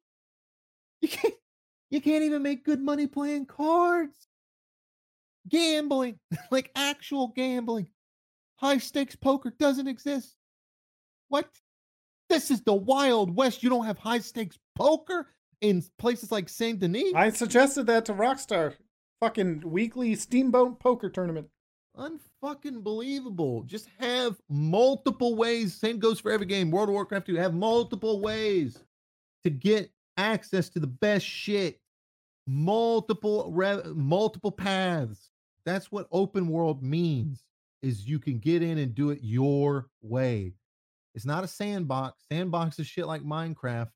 [1.02, 1.34] You can't
[1.90, 4.28] you can't even make good money playing cards.
[5.49, 6.19] Gambling,
[6.52, 7.90] like actual gambling.
[8.57, 10.36] High stakes poker doesn't exist.
[11.30, 11.49] What?
[12.32, 13.62] This is the Wild West.
[13.62, 15.28] You don't have high stakes poker
[15.60, 17.14] in places like Saint Denis?
[17.14, 18.76] I suggested that to Rockstar.
[19.20, 21.49] Fucking weekly steamboat poker tournament.
[21.98, 23.64] Unfucking believable.
[23.64, 25.76] Just have multiple ways.
[25.76, 26.72] Same goes for every game.
[26.72, 27.36] World of Warcraft 2.
[27.36, 28.82] Have multiple ways
[29.44, 31.82] to get access to the best shit.
[32.48, 35.32] Multiple re- multiple paths.
[35.66, 37.44] That's what open world means.
[37.82, 40.53] Is you can get in and do it your way.
[41.14, 42.24] It's not a sandbox.
[42.32, 43.90] Sandbox is shit like Minecraft,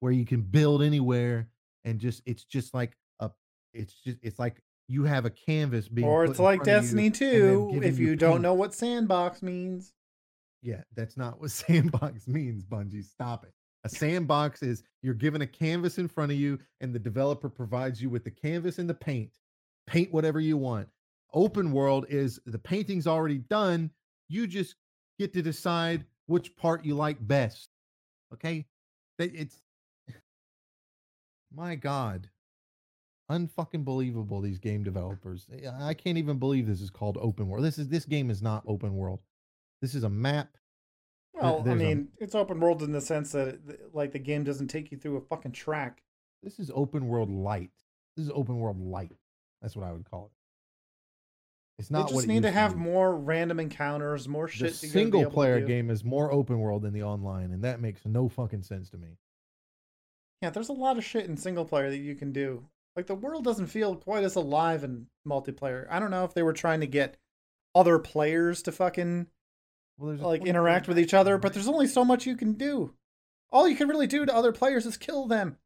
[0.00, 1.48] where you can build anywhere
[1.84, 3.30] and just it's just like a
[3.72, 7.14] it's just it's like you have a canvas being Or it's like you Destiny and
[7.14, 8.42] then 2 giving if you don't paint.
[8.42, 9.92] know what sandbox means.
[10.62, 13.04] Yeah, that's not what sandbox means, Bungie.
[13.04, 13.52] Stop it.
[13.84, 18.00] A sandbox is you're given a canvas in front of you, and the developer provides
[18.00, 19.30] you with the canvas and the paint.
[19.86, 20.88] Paint whatever you want.
[21.34, 23.90] Open world is the painting's already done.
[24.28, 24.76] You just
[25.18, 27.68] get to decide which part you like best.
[28.32, 28.66] Okay?
[29.18, 29.60] It's
[31.54, 32.28] my God.
[33.30, 35.46] Unfucking believable, these game developers.
[35.50, 37.64] Eh, I- I can't even believe this is called open world.
[37.64, 39.20] This is this game is not open world.
[39.80, 40.56] This is a map.
[41.32, 44.44] Well, I there's a- mean, it's open world in the sense that like the game
[44.44, 46.02] doesn't take you through a fucking track.
[46.42, 47.70] This is open world light.
[48.16, 49.12] This is open world light.
[49.62, 50.32] That's what I would call it.
[51.78, 52.78] It's They not just what it need to have be.
[52.80, 54.80] more random encounters, more shit.
[54.80, 58.04] be single to player game is more open world than the online, and that makes
[58.04, 59.18] no fucking sense to me.
[60.40, 62.68] Yeah, there's a lot of shit in single player that you can do.
[62.96, 65.86] Like the world doesn't feel quite as alive in multiplayer.
[65.90, 67.16] I don't know if they were trying to get
[67.74, 69.26] other players to fucking
[69.98, 72.94] Well, like interact with each other, but there's only so much you can do.
[73.50, 75.56] All you can really do to other players is kill them.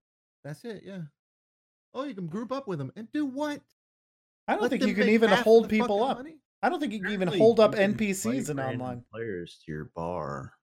[0.42, 0.84] That's it.
[0.86, 1.02] Yeah.
[1.92, 3.60] Oh, you can group up with them and do what?
[4.48, 6.16] I don't Let think you can even hold people up.
[6.18, 6.38] money?
[6.62, 9.04] I don't think you can even hold up NPCs in online.
[9.12, 10.54] Players to your bar,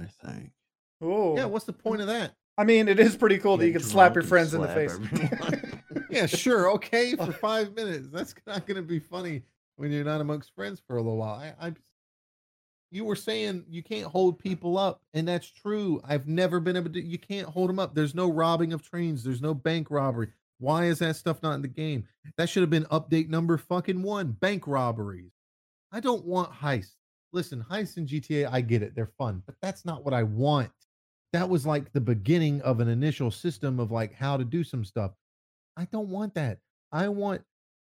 [0.00, 0.52] I think.
[1.00, 1.46] Oh, Yeah.
[1.46, 2.34] What's the point of that?
[2.58, 4.68] I mean, it is pretty cool that you can slap your and friends in the
[4.68, 4.96] face.
[6.10, 6.72] Yeah, sure.
[6.72, 8.08] Okay, for five minutes.
[8.12, 9.42] That's not going to be funny
[9.76, 11.34] when you're not amongst friends for a little while.
[11.36, 11.72] I, I,
[12.90, 16.00] you were saying you can't hold people up, and that's true.
[16.04, 17.00] I've never been able to.
[17.00, 17.94] You can't hold them up.
[17.94, 19.22] There's no robbing of trains.
[19.22, 20.28] There's no bank robbery.
[20.60, 22.06] Why is that stuff not in the game?
[22.36, 24.32] That should have been update number fucking one.
[24.32, 25.32] Bank robberies.
[25.90, 26.96] I don't want heists.
[27.32, 28.94] Listen, heists in GTA, I get it.
[28.94, 30.70] They're fun, but that's not what I want.
[31.32, 34.84] That was like the beginning of an initial system of like how to do some
[34.84, 35.12] stuff.
[35.76, 36.58] I don't want that.
[36.92, 37.42] I want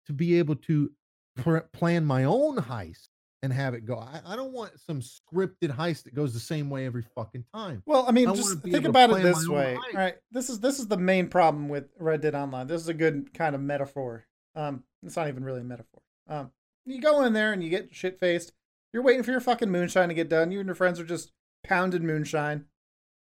[0.05, 0.91] to be able to
[1.37, 3.07] pr- plan my own heist
[3.41, 3.97] and have it go.
[3.97, 7.83] I, I don't want some scripted heist that goes the same way every fucking time.
[7.85, 9.75] Well, I mean, I just think about it this way.
[9.75, 12.67] All right, this is this is the main problem with Red Dead Online.
[12.67, 14.25] This is a good kind of metaphor.
[14.55, 16.01] Um, it's not even really a metaphor.
[16.27, 16.51] Um,
[16.85, 18.51] you go in there and you get shit faced.
[18.93, 20.51] You're waiting for your fucking moonshine to get done.
[20.51, 21.31] You and your friends are just
[21.63, 22.65] pounding moonshine,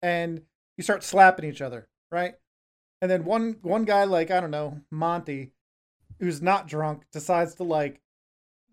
[0.02, 0.42] and
[0.76, 2.34] you start slapping each other, right?
[3.02, 5.52] And then one one guy like I don't know Monty,
[6.18, 8.00] who's not drunk, decides to like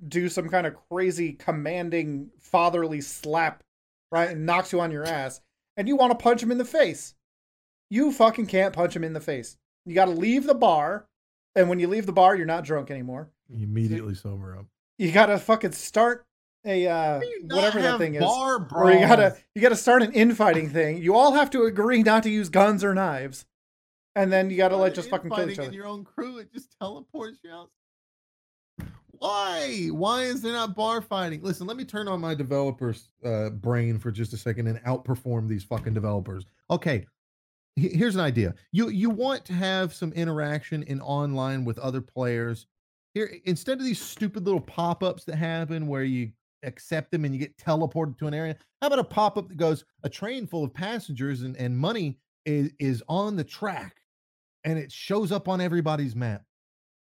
[0.07, 3.63] do some kind of crazy commanding fatherly slap,
[4.11, 5.41] right, and knocks you on your ass,
[5.77, 7.15] and you want to punch him in the face.
[7.89, 9.57] You fucking can't punch him in the face.
[9.85, 11.07] You got to leave the bar,
[11.55, 13.29] and when you leave the bar, you're not drunk anymore.
[13.49, 14.65] You immediately sober up.
[14.97, 16.25] You got to fucking start
[16.65, 18.21] a uh, whatever that thing is.
[18.21, 21.01] bar Or you gotta you gotta start an infighting thing.
[21.01, 23.45] You all have to agree not to use guns or knives,
[24.15, 25.67] and then you gotta like just fucking kill each other.
[25.67, 26.39] in your own crew.
[26.39, 27.69] It just teleports you out.
[29.19, 29.87] Why?
[29.91, 31.41] Why is there not bar fighting?
[31.41, 35.47] Listen, let me turn on my developer's uh, brain for just a second and outperform
[35.47, 36.45] these fucking developers.
[36.69, 37.05] Okay,
[37.75, 38.53] here's an idea.
[38.71, 42.67] You you want to have some interaction in online with other players.
[43.13, 46.31] Here, instead of these stupid little pop-ups that happen where you
[46.63, 49.85] accept them and you get teleported to an area, how about a pop-up that goes
[50.03, 54.01] a train full of passengers and, and money is is on the track
[54.65, 56.43] and it shows up on everybody's map.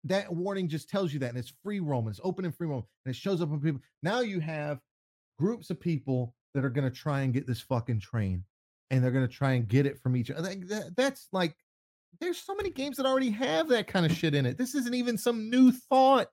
[0.06, 2.84] That warning just tells you that, and it's free roam, it's open and free roam,
[3.06, 3.82] and it shows up on people.
[4.04, 4.80] Now you have
[5.40, 8.44] groups of people that are going to try and get this fucking train,
[8.92, 10.44] and they're going to try and get it from each other.
[10.44, 11.56] That, that- that's like,
[12.22, 14.58] there's so many games that already have that kind of shit in it.
[14.58, 16.30] This isn't even some new thought.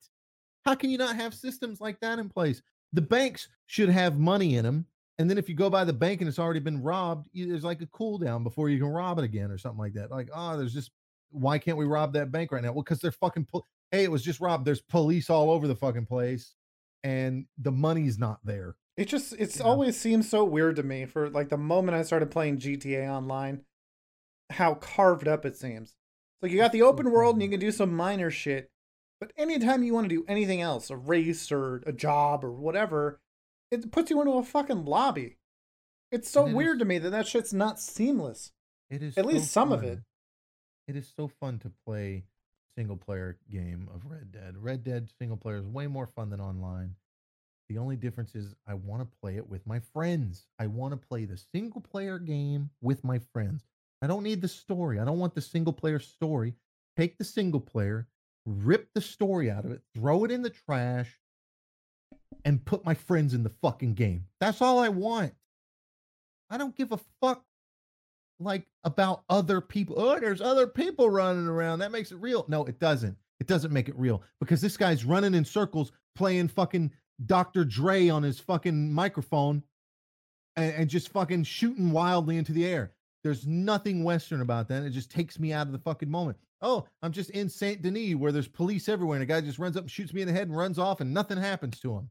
[0.65, 2.63] How can you not have systems like that in place?
[2.93, 4.87] The banks should have money in them.
[5.19, 7.65] And then if you go by the bank and it's already been robbed, you, there's
[7.65, 10.11] like a cooldown before you can rob it again or something like that.
[10.11, 10.91] Like, oh, there's just
[11.33, 12.73] why can't we rob that bank right now?
[12.73, 13.47] Well, because they're fucking.
[13.47, 14.65] Pol- hey, it was just robbed.
[14.65, 16.55] There's police all over the fucking place,
[17.03, 18.77] and the money's not there.
[18.97, 19.65] It just it's Yeah.
[19.65, 23.65] always seemed so weird to me for like the moment I started playing GTA online,
[24.51, 25.95] how carved up it seems.
[26.43, 28.71] Like you got the open world and you can do some minor shit,
[29.21, 33.21] but anytime you want to do anything else, a race or a job or whatever,
[33.71, 35.39] it puts you into a fucking lobby.
[36.11, 38.53] It's so it weird is- to me that that shit's not seamless.
[38.91, 40.01] It is At least so some of it.
[40.89, 42.25] It is so fun to play
[42.77, 44.57] single player game of Red Dead.
[44.57, 46.95] Red Dead single player is way more fun than online.
[47.69, 50.47] The only difference is I want to play it with my friends.
[50.59, 53.65] I want to play the single player game with my friends.
[54.03, 54.99] I don't need the story.
[54.99, 56.55] I don't want the single player story.
[56.97, 58.09] Take the single player,
[58.45, 61.19] rip the story out of it, throw it in the trash,
[62.45, 64.27] and put my friends in the fucking game.
[64.41, 65.33] That's all I want.
[66.51, 67.45] I don't give a fuck
[68.41, 69.97] like about other people.
[69.99, 71.79] Oh, there's other people running around.
[71.79, 72.45] That makes it real.
[72.49, 73.17] No, it doesn't.
[73.41, 76.93] It doesn't make it real because this guy's running in circles playing fucking
[77.27, 77.65] Dr.
[77.65, 79.63] Dre on his fucking microphone
[80.57, 82.93] and, and just fucking shooting wildly into the air.
[83.25, 84.83] There's nothing Western about that.
[84.83, 86.39] It just takes me out of the fucking moment.
[86.61, 89.77] Oh, I'm just in Saint Denis where there's police everywhere and a guy just runs
[89.77, 92.09] up and shoots me in the head and runs off and nothing happens to him.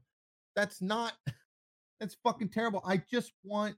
[0.54, 1.14] That's not,
[2.00, 2.82] that's fucking terrible.
[2.86, 3.76] I just want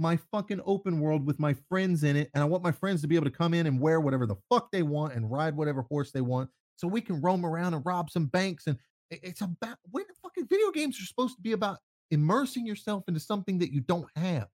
[0.00, 2.30] my fucking open world with my friends in it.
[2.34, 4.36] And I want my friends to be able to come in and wear whatever the
[4.48, 7.84] fuck they want and ride whatever horse they want so we can roam around and
[7.84, 8.66] rob some banks.
[8.66, 8.78] And
[9.10, 11.78] it's about when the fucking video games are supposed to be about
[12.10, 14.48] immersing yourself into something that you don't have.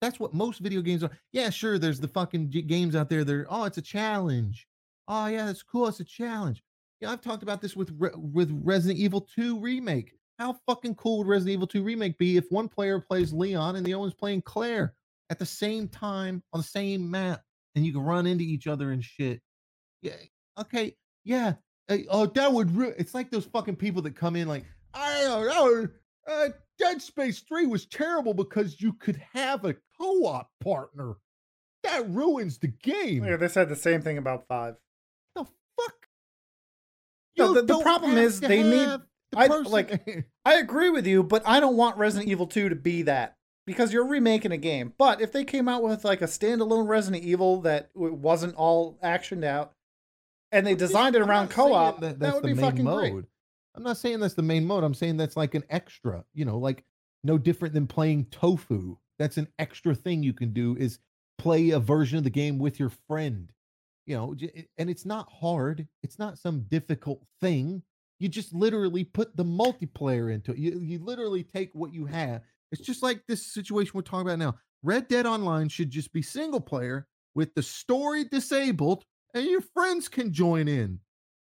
[0.00, 1.10] That's what most video games are.
[1.32, 1.78] Yeah, sure.
[1.78, 3.22] There's the fucking games out there.
[3.22, 4.66] They're oh, it's a challenge.
[5.08, 5.88] Oh yeah, that's cool.
[5.88, 6.62] It's a challenge.
[7.00, 10.12] Yeah, I've talked about this with Re- with Resident Evil 2 remake.
[10.38, 13.86] How fucking cool would Resident Evil 2 remake be if one player plays Leon and
[13.86, 14.94] the other one's playing Claire
[15.30, 17.42] at the same time on the same map,
[17.74, 19.40] and you can run into each other and shit?
[20.02, 20.16] Yeah.
[20.58, 20.94] Okay.
[21.24, 21.54] Yeah.
[21.88, 22.74] uh, oh, that would.
[22.76, 24.64] Re- it's like those fucking people that come in like,
[24.94, 25.88] I don't know.
[26.28, 26.48] Uh,
[26.78, 31.14] Dead Space 3 was terrible because you could have a co-op partner.
[31.82, 33.24] That ruins the game.
[33.24, 34.74] Yeah, they said the same thing about five.
[35.34, 35.94] the fuck?
[37.38, 39.00] No, the- the problem is they need-
[39.36, 42.68] the I- person- like- I agree with you, but I don't want Resident Evil 2
[42.68, 43.36] to be that
[43.66, 44.92] because you're remaking a game.
[44.96, 49.44] But if they came out with like a standalone Resident Evil that wasn't all actioned
[49.44, 49.72] out
[50.52, 53.12] and they designed it around co-op, that, that, that's would the be main fucking mode.
[53.12, 53.24] great.
[53.74, 54.84] I'm not saying that's the main mode.
[54.84, 56.84] I'm saying that's like an extra, you know, like
[57.24, 58.96] no different than playing tofu.
[59.18, 60.98] That's an extra thing you can do is
[61.38, 63.52] play a version of the game with your friend.
[64.06, 64.36] You know,
[64.78, 65.88] and it's not hard.
[66.04, 67.82] It's not some difficult thing.
[68.18, 70.58] You just literally put the multiplayer into it.
[70.58, 72.42] You, you literally take what you have.
[72.72, 74.56] It's just like this situation we're talking about now.
[74.82, 80.08] Red Dead Online should just be single player with the story disabled, and your friends
[80.08, 80.98] can join in.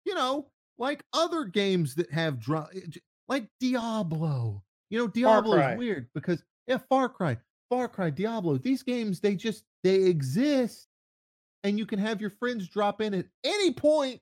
[0.04, 4.62] You know, like other games that have dra- eh, like Diablo.
[4.90, 7.36] You know, Diablo is weird because yeah, Far Cry,
[7.68, 8.58] Far Cry, Diablo.
[8.58, 10.88] These games they just they exist,
[11.64, 14.20] and you can have your friends drop in at any point,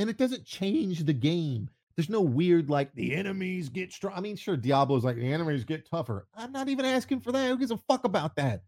[0.00, 1.68] and it doesn't change the game.
[1.94, 4.14] There's no weird like the enemies get strong.
[4.16, 6.26] I mean, sure, Diablo's like the enemies get tougher.
[6.34, 7.48] I'm not even asking for that.
[7.48, 8.62] Who gives a fuck about that?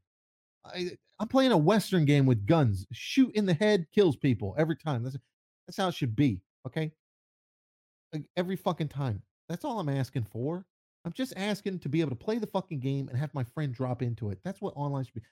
[0.66, 2.86] I, I'm playing a Western game with guns.
[2.92, 5.02] Shoot in the head kills people every time.
[5.02, 5.16] That's
[5.66, 6.42] that's how it should be.
[6.66, 6.92] Okay.
[8.12, 9.22] Like, every fucking time.
[9.48, 10.66] That's all I'm asking for.
[11.06, 13.74] I'm just asking to be able to play the fucking game and have my friend
[13.74, 14.38] drop into it.
[14.44, 15.22] That's what online should be.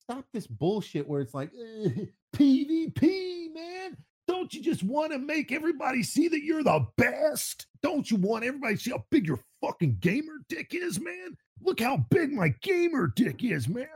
[0.00, 1.50] Stop this bullshit where it's like
[1.86, 2.04] "Eh,
[2.36, 3.96] PvP, man.
[4.28, 7.66] Don't you just want to make everybody see that you're the best?
[7.82, 11.36] Don't you want everybody to see how big your fucking gamer dick is, man?
[11.62, 13.88] Look how big my gamer dick is, man.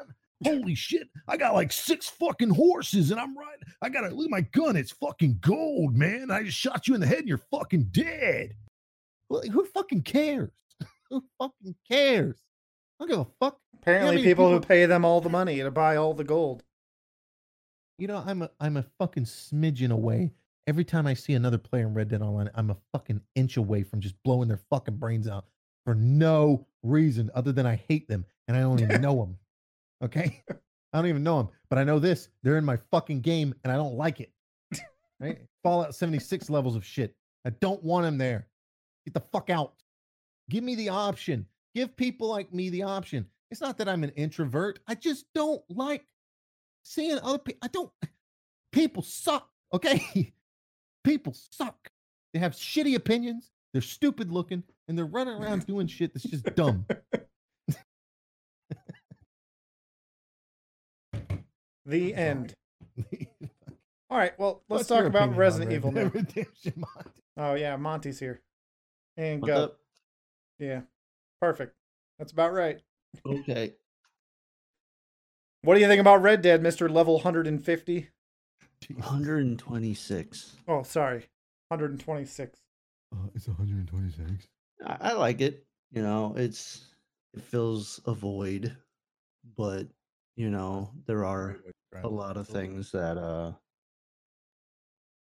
[0.42, 1.08] Holy shit.
[1.28, 3.66] I got like six fucking horses and I'm riding.
[3.82, 4.74] I got to look at my gun.
[4.74, 6.30] It's fucking gold, man.
[6.30, 8.54] I just shot you in the head and you're fucking dead.
[9.28, 10.50] Well, who fucking cares?
[11.10, 12.36] who fucking cares?
[12.98, 13.58] I don't give a fuck.
[13.74, 16.62] Apparently, many people, who pay them all the money to buy all the gold.
[18.02, 20.32] You know, I'm a I'm a fucking smidgen away.
[20.66, 23.84] Every time I see another player in Red Dead Online, I'm a fucking inch away
[23.84, 25.44] from just blowing their fucking brains out
[25.84, 29.38] for no reason other than I hate them and I don't even know them.
[30.02, 33.54] Okay, I don't even know them, but I know this: they're in my fucking game
[33.62, 34.32] and I don't like it.
[35.20, 35.38] Right?
[35.62, 37.14] Fallout 76 levels of shit.
[37.44, 38.48] I don't want them there.
[39.04, 39.74] Get the fuck out.
[40.50, 41.46] Give me the option.
[41.76, 43.26] Give people like me the option.
[43.52, 44.80] It's not that I'm an introvert.
[44.88, 46.04] I just don't like
[46.82, 47.60] seeing other people.
[47.62, 47.90] I don't.
[48.72, 49.48] People suck.
[49.72, 50.32] Okay,
[51.04, 51.90] people suck.
[52.32, 53.50] They have shitty opinions.
[53.72, 56.86] They're stupid looking, and they're running around doing shit that's just dumb.
[61.86, 62.54] The end.
[64.10, 66.10] All right, well, let's What's talk about Resident Evil Dead now.
[66.14, 67.10] Redemption, Monty?
[67.36, 68.40] Oh yeah, Monty's here.
[69.16, 69.64] And go.
[69.64, 69.78] up?
[70.58, 70.82] Yeah.
[71.40, 71.74] Perfect.
[72.18, 72.80] That's about right.
[73.26, 73.72] Okay.
[75.64, 76.90] What do you think about Red Dead, Mr.
[76.90, 78.08] Level 150?
[78.88, 80.56] 126.
[80.66, 81.28] Oh, sorry.
[81.68, 82.58] 126.
[83.12, 84.48] Uh, it's 126.
[84.84, 85.64] I, I like it.
[85.92, 86.86] You know, it's
[87.34, 88.76] it fills a void,
[89.56, 89.86] but
[90.36, 91.58] you know, there are
[92.02, 93.52] a lot of things that uh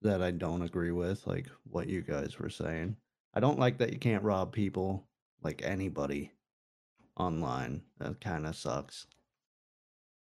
[0.03, 2.97] that I don't agree with, like what you guys were saying.
[3.35, 5.07] I don't like that you can't rob people
[5.43, 6.32] like anybody
[7.16, 7.82] online.
[7.98, 9.07] That kind of sucks.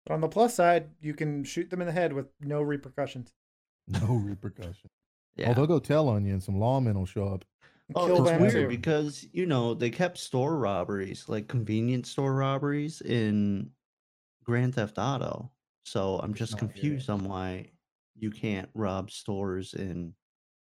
[0.06, 3.32] But on the plus side, you can shoot them in the head with no repercussions.
[3.88, 4.78] No repercussions.
[4.84, 4.90] Oh,
[5.36, 5.50] yeah.
[5.50, 7.44] Oh, they'll go tell on you, and some lawmen will show up.
[7.94, 8.68] Oh, it's weird too.
[8.68, 13.70] because you know they kept store robberies, like convenience store robberies, in
[14.42, 15.52] Grand Theft Auto.
[15.84, 17.70] So I'm just not here confused on why
[18.18, 20.14] you can't rob stores in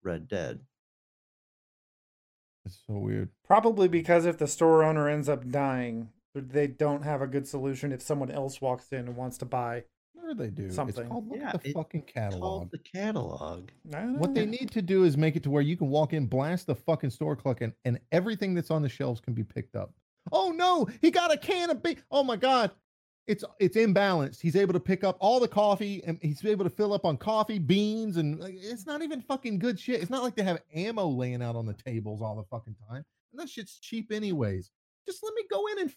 [0.04, 0.60] Red Dead.
[2.66, 3.30] It's so weird.
[3.44, 6.10] Probably because if the store owner ends up dying,
[6.40, 9.84] they don't have a good solution if someone else walks in and wants to buy.
[10.14, 10.70] Sure, they do.
[10.70, 11.02] Something.
[11.04, 12.70] It's called look Yeah, at the fucking catalog.
[12.70, 13.70] the catalog.
[14.16, 16.66] What they need to do is make it to where you can walk in, blast
[16.66, 19.92] the fucking store clock, and, and everything that's on the shelves can be picked up.
[20.32, 21.96] Oh no, he got a can of beer.
[22.10, 22.70] Oh my god,
[23.26, 24.40] it's it's imbalanced.
[24.40, 27.16] He's able to pick up all the coffee, and he's able to fill up on
[27.16, 30.02] coffee, beans, and like, it's not even fucking good shit.
[30.02, 33.04] It's not like they have ammo laying out on the tables all the fucking time.
[33.32, 34.70] And that shit's cheap anyways.
[35.06, 35.94] just let me go in and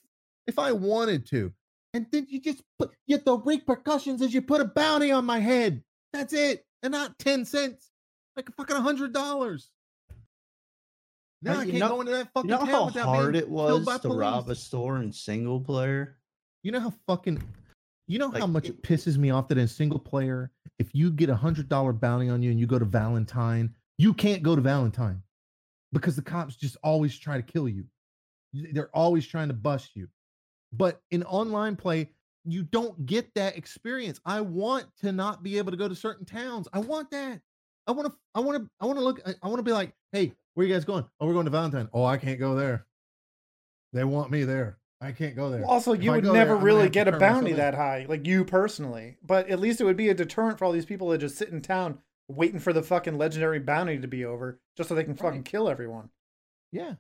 [0.48, 1.52] if I wanted to.
[1.94, 5.84] And then you just put the repercussions is you put a bounty on my head.
[6.14, 6.66] That's it.
[6.84, 7.92] And not 10 cents.
[8.36, 9.70] Like a fucking hundred dollars.
[11.42, 13.50] Now I you can't know- go into that fucking You know how without hard it
[13.50, 16.18] was to rob a store in single player?
[16.64, 17.42] You know how fucking
[18.08, 21.12] you know how much it- it pisses me off that in single player, if you
[21.12, 24.56] get a hundred dollar bounty on you and you go to Valentine, you can't go
[24.56, 25.22] to Valentine
[25.92, 27.86] because the cops just always try to kill you.
[28.54, 30.08] They're always trying to bust you.
[30.74, 32.10] But in online play,
[32.46, 34.20] you don't get that experience.
[34.26, 36.68] I want to not be able to go to certain towns.
[36.74, 37.42] I want that.
[37.88, 38.16] I want to.
[38.36, 38.70] I want to.
[38.80, 39.22] I want to look.
[39.26, 41.06] I, I want to be like, hey, where you guys going?
[41.20, 41.90] Oh, we're going to Valentine.
[41.94, 42.86] Oh, I can't go there.
[43.94, 44.78] They want me there.
[45.02, 45.66] I can't go there.
[45.66, 48.28] Also, If you I would go there, never really get a bounty that high, like
[48.28, 49.18] you personally.
[49.26, 51.50] But at least it would be a deterrent for all these people that just sit
[51.50, 55.16] in town waiting for the fucking legendary bounty to be over just so they can
[55.16, 55.46] fucking Right.
[55.46, 56.12] kill everyone.
[56.72, 56.94] Yeah.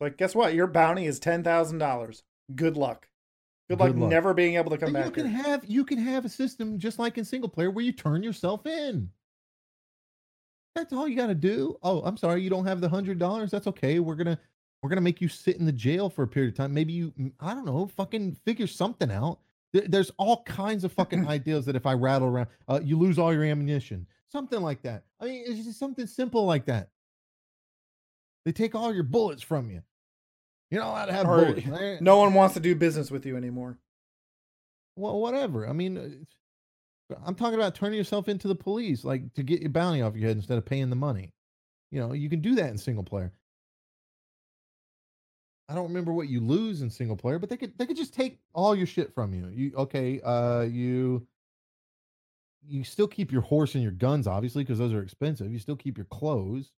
[0.00, 0.54] Like, guess what?
[0.54, 2.22] Your bounty is ten thousand dollars.
[2.54, 3.08] Good luck.
[3.68, 4.10] Good, Good luck, luck.
[4.10, 5.42] never being able to come And you can here.
[5.42, 8.66] have you can have a system just like in single player where you turn yourself
[8.66, 9.10] in.
[10.74, 11.76] That's all you got to do.
[11.82, 13.50] Oh, I'm sorry, you don't have the hundred dollars.
[13.50, 14.00] That's okay.
[14.00, 14.38] We're gonna
[14.82, 16.74] we're gonna make you sit in the jail for a period of time.
[16.74, 19.38] Maybe you, I don't know, fucking figure something out.
[19.72, 23.32] There's all kinds of fucking ideas that if I rattle around, uh, you lose all
[23.32, 25.04] your ammunition, something like that.
[25.20, 26.90] I mean, it's just something simple like that.
[28.44, 29.82] They take all your bullets from you.
[30.74, 33.78] You're not allowed to have Or No one wants to do business with you anymore.
[34.96, 35.68] well, whatever.
[35.68, 36.26] I mean,
[37.24, 40.26] I'm talking about turning yourself into the police, like to get your bounty off your
[40.26, 41.32] head instead of paying the money.
[41.92, 43.32] You know, you can do that in single player.
[45.68, 48.12] I don't remember what you lose in single player, but they could they could just
[48.12, 49.48] take all your shit from you.
[49.48, 50.20] You okay?
[50.20, 51.26] Uh, you
[52.66, 55.52] you still keep your horse and your guns, obviously, because those are expensive.
[55.52, 56.72] You still keep your clothes,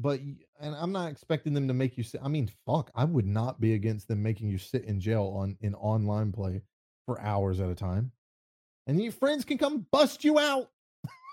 [0.00, 2.20] but and I'm not expecting them to make you sit.
[2.24, 5.56] I mean, fuck, I would not be against them making you sit in jail on
[5.60, 6.62] in online play
[7.06, 8.12] for hours at a time,
[8.86, 10.70] and your friends can come bust you out.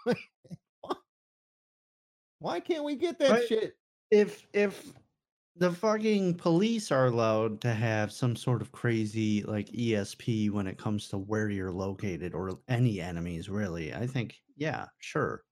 [2.39, 3.39] Why can't we get that Right.
[3.39, 3.77] shit?
[4.11, 4.93] If if
[5.55, 10.77] the fucking police are allowed to have some sort of crazy like ESP when it
[10.77, 15.45] comes to where you're located or any enemies really, I think yeah, sure.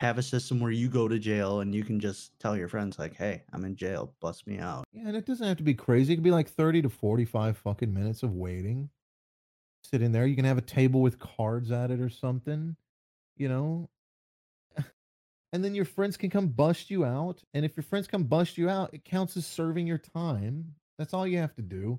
[0.00, 2.98] Have a system where you go to jail and you can just tell your friends
[2.98, 5.74] like, "Hey, I'm in jail, bust me out." Yeah, and it doesn't have to be
[5.74, 6.12] crazy.
[6.12, 8.88] It could be like 30 to 45 fucking minutes of waiting.
[9.82, 10.26] Sit in there.
[10.26, 12.76] You can have a table with cards at it or something,
[13.36, 13.90] you know?
[15.52, 17.42] And then your friends can come bust you out.
[17.54, 20.76] And if your friends come bust you out, it counts as serving your time.
[20.96, 21.98] That's all you have to do.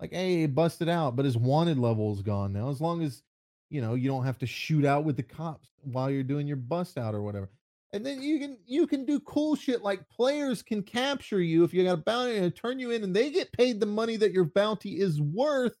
[0.00, 2.68] Like, hey, busted out, but his wanted level is gone now.
[2.68, 3.22] As long as,
[3.70, 6.56] you know, you don't have to shoot out with the cops while you're doing your
[6.56, 7.50] bust out or whatever.
[7.92, 11.72] And then you can you can do cool shit like players can capture you if
[11.72, 14.32] you got a bounty and turn you in and they get paid the money that
[14.32, 15.76] your bounty is worth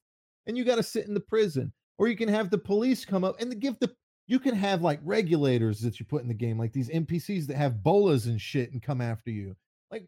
[0.46, 1.72] and you got to sit in the prison.
[1.98, 3.94] Or you can have the police come up and give the
[4.26, 7.56] you can have like regulators that you put in the game, like these NPCs that
[7.56, 9.56] have bolas and shit and come after you.
[9.90, 10.06] Like,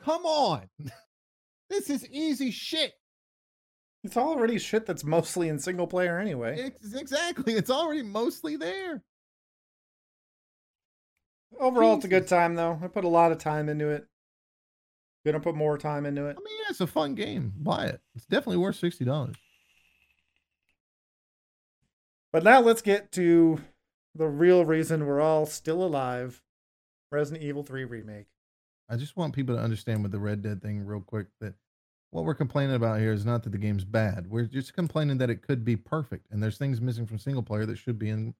[0.00, 0.68] come on.
[1.70, 2.94] this is easy shit.
[4.04, 6.72] It's already shit that's mostly in single player anyway.
[6.82, 7.54] It's, exactly.
[7.54, 9.02] It's already mostly there.
[11.58, 12.78] Overall, it's a good time though.
[12.82, 14.06] I put a lot of time into it.
[15.24, 16.36] Gonna put more time into it.
[16.38, 17.54] I mean, yeah, it's a fun game.
[17.56, 18.00] Buy it.
[18.14, 19.36] It's definitely worth sixty dollars.
[22.30, 23.60] But now let's get to
[24.14, 26.42] the real reason we're all still alive
[27.10, 28.26] Resident Evil 3 Remake.
[28.88, 31.54] I just want people to understand with the Red Dead thing real quick that
[32.14, 34.30] what we're complaining about here is not that the game's bad.
[34.30, 37.66] We're just complaining that it could be perfect and there's things missing from single player
[37.66, 38.34] that should be in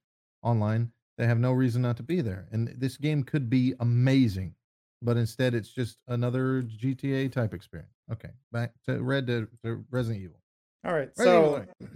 [0.45, 2.47] online that have no reason not to be there.
[2.53, 4.55] And this game could be amazing,
[5.03, 7.91] but instead it's just another GTA type experience.
[8.13, 10.41] Okay, back to Red Dead to Resident Evil.
[10.87, 11.87] All right, Resident so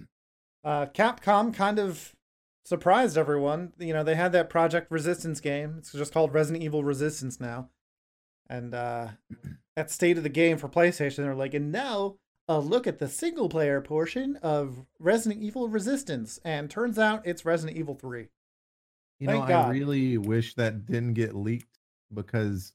[0.64, 2.16] uh, Capcom kind of
[2.64, 3.72] surprised everyone.
[3.78, 5.76] You know, they had that Project Resistance game.
[5.78, 7.68] It's just called Resident Evil Resistance now.
[8.50, 9.09] And uh,
[9.78, 12.16] at state of the game for PlayStation, they're like, and now
[12.48, 16.40] a look at the single player portion of Resident Evil Resistance.
[16.44, 18.26] And turns out it's Resident Evil 3.
[19.20, 21.78] You know, Thank I really wish that didn't get leaked
[22.12, 22.72] because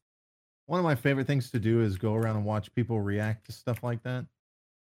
[0.65, 3.51] one of my favorite things to do is go around and watch people react to
[3.51, 4.25] stuff like that.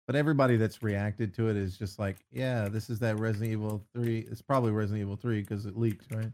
[0.06, 3.84] But everybody that's reacted to it is just like, yeah, this is that Resident Evil
[3.96, 4.28] 3.
[4.30, 6.32] It's probably Resident Evil 3 because it leaked, right?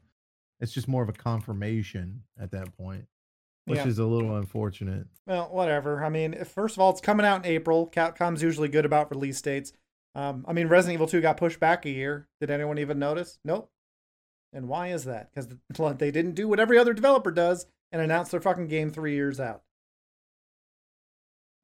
[0.59, 3.05] It's just more of a confirmation at that point,
[3.68, 3.88] which Yeah.
[3.88, 5.07] is a little unfortunate.
[5.26, 6.03] Well, whatever.
[6.03, 7.85] I mean, if- first of all, it's coming out in April.
[7.89, 9.73] Capcom's usually good about release dates.
[10.15, 12.30] Um, I mean, Resident Evil 2 got pushed back a year.
[12.39, 13.39] Did anyone even notice?
[13.44, 13.69] Nope.
[14.53, 15.30] And why is that?
[15.34, 15.49] Because
[15.99, 19.38] they didn't do what every other developer does and announce their fucking game three years
[19.39, 19.64] out.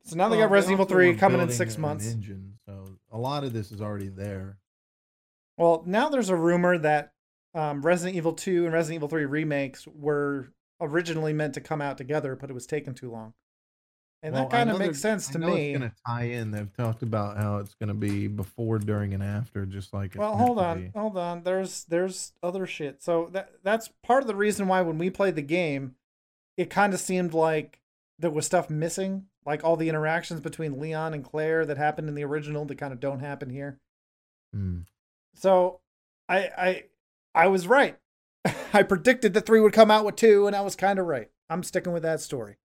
[0.04, 2.06] So now they got Resident Evil 3 coming in six months.
[2.12, 4.58] Engine, so a lot of this is already there.
[5.58, 7.14] Well, now there's a rumor that
[7.54, 10.50] um, Resident Evil 2 and Resident Evil 3 remakes were
[10.82, 13.34] originally meant to come out together, but it was taking too long.
[14.24, 15.72] And Well, that kind of makes sense I to know me.
[15.72, 16.52] It's going to tie in.
[16.52, 20.16] They've talked about how it's going to be before, during, and after, just like.
[20.16, 21.44] Well, hold on, hold on.
[21.44, 23.04] There's there's other shit.
[23.04, 25.96] So that that's part of the reason why when we played the game,
[26.56, 27.82] it kind of seemed like
[28.18, 32.16] there was stuff missing, like all the interactions between Leon and Claire that happened in
[32.16, 33.80] the original that kind of don't happen here.
[34.54, 34.80] Hmm.
[35.36, 35.82] So
[36.30, 36.84] I I
[37.36, 37.98] I was right.
[38.74, 41.30] I predicted that 3 would come out with 2 and I was kind of right.
[41.50, 42.58] I'm sticking with that story.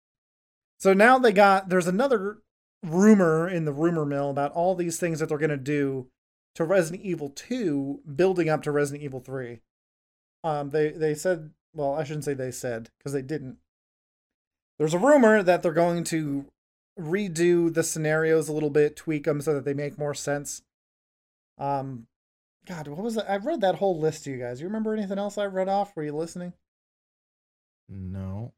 [0.78, 2.38] So now they got there's another
[2.84, 6.09] rumor in the rumor mill about all these things that they're going to do
[6.55, 9.60] to Resident Evil 2 building up to Resident Evil 3.
[10.44, 13.59] Um they they said, well, I shouldn't say they said because they didn't.
[14.78, 16.46] There's a rumor that they're going to
[16.98, 20.62] redo the scenarios a little bit, tweak them so that they make more sense.
[21.59, 22.06] Um
[22.69, 23.31] God, what was that?
[23.31, 24.61] I read that whole list to you guys.
[24.61, 25.97] You remember anything else I read off?
[25.97, 26.53] Were you listening?
[27.89, 28.53] No.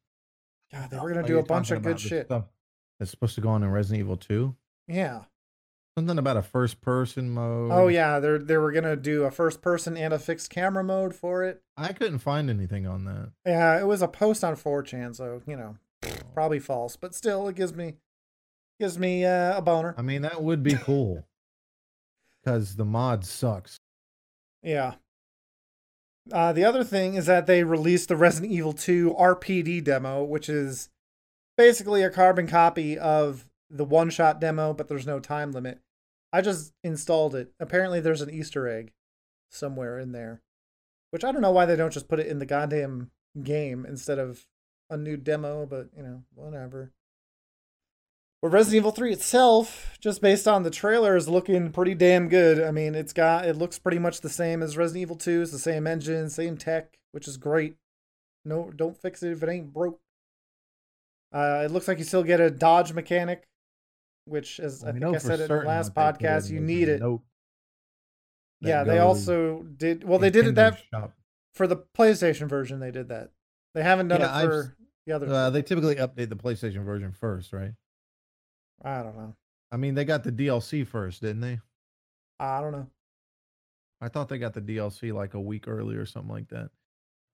[0.72, 2.28] God, they were gonna do a bunch of good shit.
[2.28, 4.54] That's supposed to go on in Resident Evil 2?
[4.88, 5.22] Yeah.
[5.96, 7.70] Something about a first person mode.
[7.72, 11.14] Oh yeah, they they were gonna do a first person and a fixed camera mode
[11.14, 11.62] for it.
[11.76, 13.32] I couldn't find anything on that.
[13.44, 15.76] Yeah, it was a post on 4chan, so you know,
[16.34, 17.94] probably false, but still, it gives me
[18.78, 19.94] gives me uh, a boner.
[19.98, 21.26] I mean, that would be cool.
[22.42, 23.80] Because the mod sucks.
[24.62, 24.94] Yeah.
[26.32, 30.48] Uh, the other thing is that they released the Resident Evil 2 RPD demo, which
[30.48, 30.90] is
[31.56, 35.80] basically a carbon copy of the one shot demo, but there's no time limit.
[36.32, 37.52] I just installed it.
[37.58, 38.92] Apparently, there's an Easter egg
[39.50, 40.42] somewhere in there,
[41.10, 43.10] which I don't know why they don't just put it in the goddamn
[43.42, 44.46] game instead of
[44.88, 46.92] a new demo, but you know, whatever.
[48.42, 52.62] But Resident Evil 3 itself, just based on the trailer, is looking pretty damn good.
[52.62, 55.42] I mean, it's got it looks pretty much the same as Resident Evil 2.
[55.42, 57.76] It's the same engine, same tech, which is great.
[58.44, 60.00] No, don't fix it if it ain't broke.
[61.32, 63.46] Uh, it looks like you still get a dodge mechanic,
[64.24, 66.60] which, as I We think I said in the last what they put podcast, you
[66.60, 67.02] need it.
[68.62, 70.02] Yeah, they also did.
[70.04, 71.12] Well, they did it that shop.
[71.52, 72.80] for the PlayStation version.
[72.80, 73.30] They did that.
[73.74, 74.76] They haven't done Yeah, it I've for
[75.06, 75.32] the other.
[75.32, 77.72] Uh, they typically update the PlayStation version first, right?
[78.84, 79.34] I don't know.
[79.72, 81.60] I mean, they got the DLC first, didn't they?
[82.38, 82.86] I don't know.
[84.00, 86.70] I thought they got the DLC like a week early or something like that.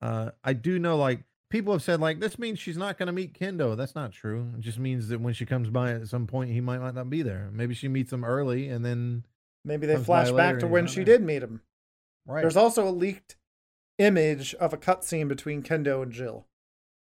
[0.02, 3.12] Uh, I do know, like people have said, like this means she's not going to
[3.12, 3.76] meet Kendo.
[3.76, 4.48] That's not true.
[4.58, 7.08] It just means that when she comes by at some point, he might, might not
[7.08, 7.48] be there.
[7.52, 9.24] Maybe she meets him early, and then
[9.64, 11.18] Maybe they flash back to when she there.
[11.18, 11.62] did meet him.
[12.26, 13.36] right, There's also a leaked
[13.98, 16.46] image of a cutscene between Kendo and Jill.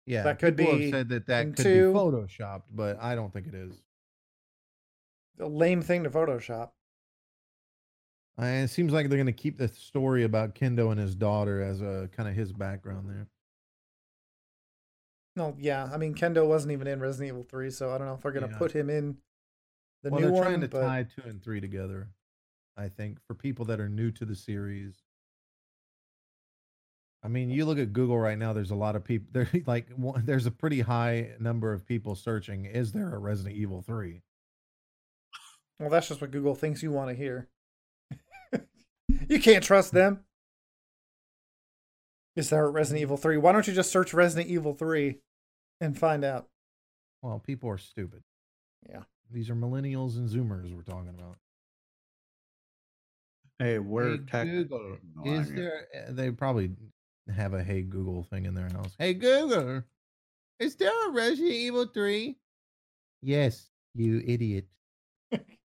[0.05, 1.91] yeah, that could people be have said that that could two.
[1.93, 3.81] be photoshopped, but I don't think it is.
[5.39, 6.71] A lame thing to Photoshop.
[8.41, 11.61] Uh, it seems like they're going to keep the story about Kendo and his daughter
[11.61, 13.27] as a kind of his background there.
[15.35, 15.89] No, yeah.
[15.91, 18.31] I mean, Kendo wasn't even in Resident Evil 3, so I don't know if they're
[18.31, 18.57] going to Yeah.
[18.57, 19.17] put him in
[20.03, 20.21] the new one.
[20.21, 20.43] well, new they're one.
[20.43, 22.09] trying to but tie two and three together.
[22.77, 25.03] I think for people that are new to the series.
[27.23, 28.51] I mean, you look at Google right now.
[28.53, 29.27] There's a lot of people.
[29.33, 29.87] There, like,
[30.25, 32.65] there's a pretty high number of people searching.
[32.65, 34.21] Is there a Resident Evil three?
[35.83, 37.47] Well, that's just what Google thinks you want to hear.
[39.29, 40.21] you can't trust them.
[42.35, 43.37] Is there a Resident Evil 3?
[43.37, 45.17] Why don't you just search Resident Evil 3
[45.81, 46.47] and find out?
[47.21, 48.23] Well, people are stupid.
[48.89, 49.03] Yeah.
[49.31, 51.37] These are millennials and Zoomers we're talking about.
[53.59, 54.47] Hey, we're Hey, tech.
[54.47, 55.87] Google, oh, No, I is mean- there?
[56.09, 56.71] They probably
[57.33, 58.93] have a Hey Google thing in their house.
[58.97, 59.83] Hey Google,
[60.59, 62.35] is there a Resident Evil three?
[63.21, 64.65] Yes, you idiot.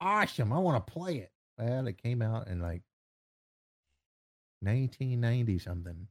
[0.00, 0.52] awesome!
[0.52, 1.32] I want to play it.
[1.58, 2.82] Well, it came out in like
[4.60, 6.08] 1990 something.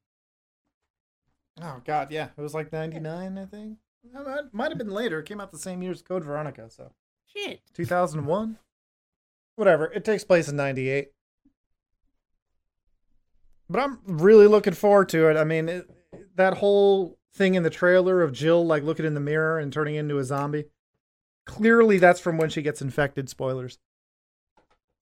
[1.62, 2.30] Oh, God, yeah.
[2.38, 3.78] It was like 99, I think.
[4.04, 5.20] It might have been later.
[5.20, 6.92] It came out the same year as Code Veronica, so.
[7.26, 7.62] Shit.
[7.74, 8.60] 2001
[9.58, 11.10] whatever it takes place in 98
[13.70, 15.90] but i'm really looking forward to it i mean it,
[16.36, 19.96] that whole thing in the trailer of jill like looking in the mirror and turning
[19.96, 20.66] into a zombie
[21.48, 23.80] clearly that's from when she gets infected spoilers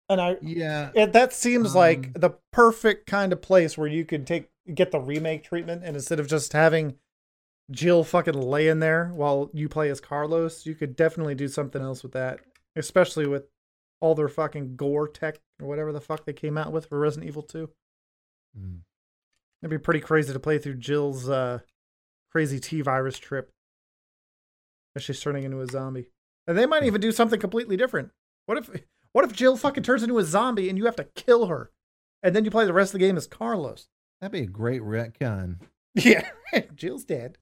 [0.09, 0.91] and i Yeah.
[0.95, 4.91] it, that seems like Um, the perfect kind of place where you could take get
[4.91, 6.97] the remake treatment and instead of just having
[7.71, 12.03] Jill fucking laying there while you play as Carlos, you could definitely do something else
[12.03, 12.39] with that.
[12.75, 13.47] Especially with
[13.99, 17.27] all their fucking gore tech or whatever the fuck they came out with for Resident
[17.27, 17.67] Evil 2.
[18.59, 18.79] Mm.
[19.63, 21.59] It'd be pretty crazy to play through Jill's uh
[22.31, 23.49] crazy T virus trip.
[24.95, 26.11] as she's turning into a zombie.
[26.47, 28.11] And they might even do something completely different.
[28.45, 28.69] What if
[29.11, 31.71] what if Jill fucking turns into a zombie and you have to kill her?
[32.21, 33.87] And then you play the rest of the game as Carlos.
[34.19, 35.57] That'd be a great retcon.
[35.97, 36.27] Yeah.
[36.75, 37.37] Jill's dead.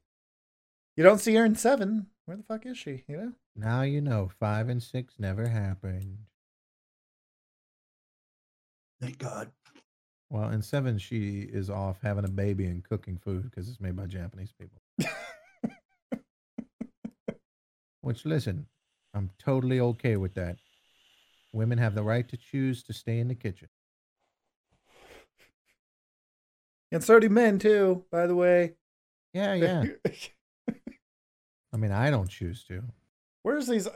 [0.96, 2.06] You don't see her in seven.
[2.26, 3.04] Where the fuck is she?
[3.08, 3.32] You know?
[3.56, 6.20] Now you know five and six never happened.
[9.02, 9.52] Thank God.
[10.30, 13.96] Well, in seven, she is off having a baby and cooking food because it's made
[13.96, 14.80] by Japanese people.
[18.02, 18.68] Which, listen,
[19.14, 20.58] I'm totally okay with that.
[21.54, 23.70] Women have the right to choose to stay in the kitchen.
[26.92, 28.74] And so do men too, by the way.
[29.34, 29.84] Yeah, yeah.
[31.74, 32.84] I mean, I don't choose to.
[33.42, 33.88] Where's these?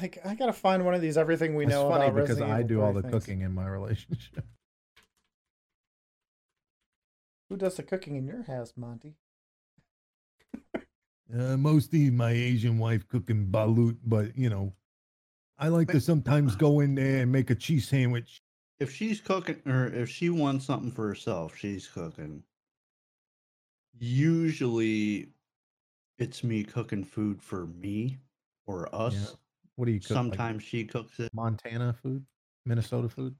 [0.00, 1.18] Like, I gotta find one of these.
[1.18, 3.12] Everything we It's know funny about because Resident I Evil do all the things.
[3.12, 4.44] cooking in my relationship.
[7.50, 9.14] Who does the cooking in your house, Monty?
[11.36, 14.72] Uh, mostly my Asian wife cooking balut, but you know,
[15.58, 18.40] I like to sometimes go in there and make a cheese sandwich.
[18.78, 22.42] If she's cooking, or if she wants something for herself, she's cooking.
[23.98, 25.28] Usually,
[26.18, 28.18] it's me cooking food for me
[28.66, 29.36] or us.
[29.76, 30.10] What do you cook?
[30.10, 31.32] like Sometimes she cooks it.
[31.34, 32.24] Montana food,
[32.64, 33.34] Minnesota food.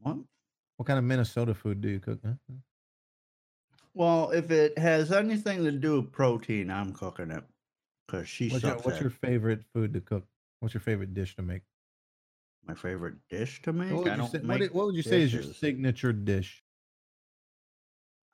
[0.00, 0.16] What?
[0.76, 2.18] What kind of Minnesota food do you cook?
[2.24, 2.32] Huh?
[3.96, 7.42] Well, if it has anything to do with protein, I'm cooking it
[8.06, 10.22] because she What's, your, what's at your favorite food to cook?
[10.60, 11.62] What's your favorite dish to make?
[12.68, 13.92] my favorite dish to make.
[13.92, 14.70] What would, I you don't say, what, make.
[14.70, 16.62] i- what would you say is your signature dish?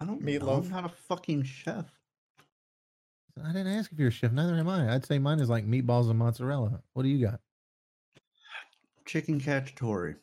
[0.01, 0.20] I don't.
[0.20, 0.64] Meatloaf?
[0.64, 1.84] I'm not a fucking chef.
[3.40, 4.32] I didn't ask if you're a chef.
[4.32, 4.93] Neither am I.
[4.93, 6.82] I'd say mine is like meatballs and mozzarella.
[6.94, 7.40] What do you got?
[9.06, 10.16] Chicken cacciatore.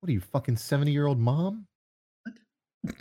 [0.00, 1.66] What are you, fucking 70 year old mom?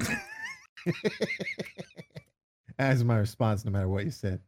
[2.77, 4.39] That's my response, no matter what you said.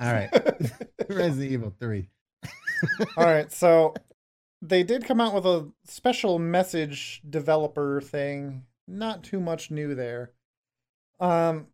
[0.00, 0.30] All right.
[1.08, 2.08] Resident Evil 3.
[3.16, 3.94] All right, so
[4.62, 8.64] they did come out with a special message developer thing.
[8.86, 10.32] Not too much new there.
[11.18, 11.68] Um,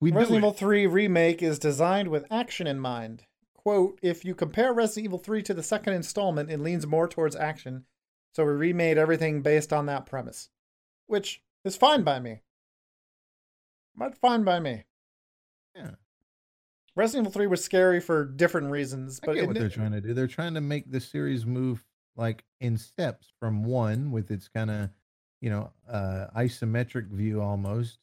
[0.00, 0.38] We Resident.
[0.38, 3.24] Evil 3 remake is designed with action in mind.
[3.54, 7.36] Quote, if you compare Resident Evil 3 to the second installment, it leans more towards
[7.36, 7.84] action.
[8.34, 10.48] So we remade everything based on that premise.
[11.06, 12.42] Which is fine by me.
[13.98, 14.84] But fine by me.
[15.74, 15.92] Yeah.
[16.94, 20.00] Resident Evil 3 was scary for different reasons, I but get what they're trying to
[20.00, 20.14] do.
[20.14, 21.84] They're trying to make the series move
[22.16, 24.90] like in steps from one with its kind of,
[25.40, 27.98] you know, uh isometric view almost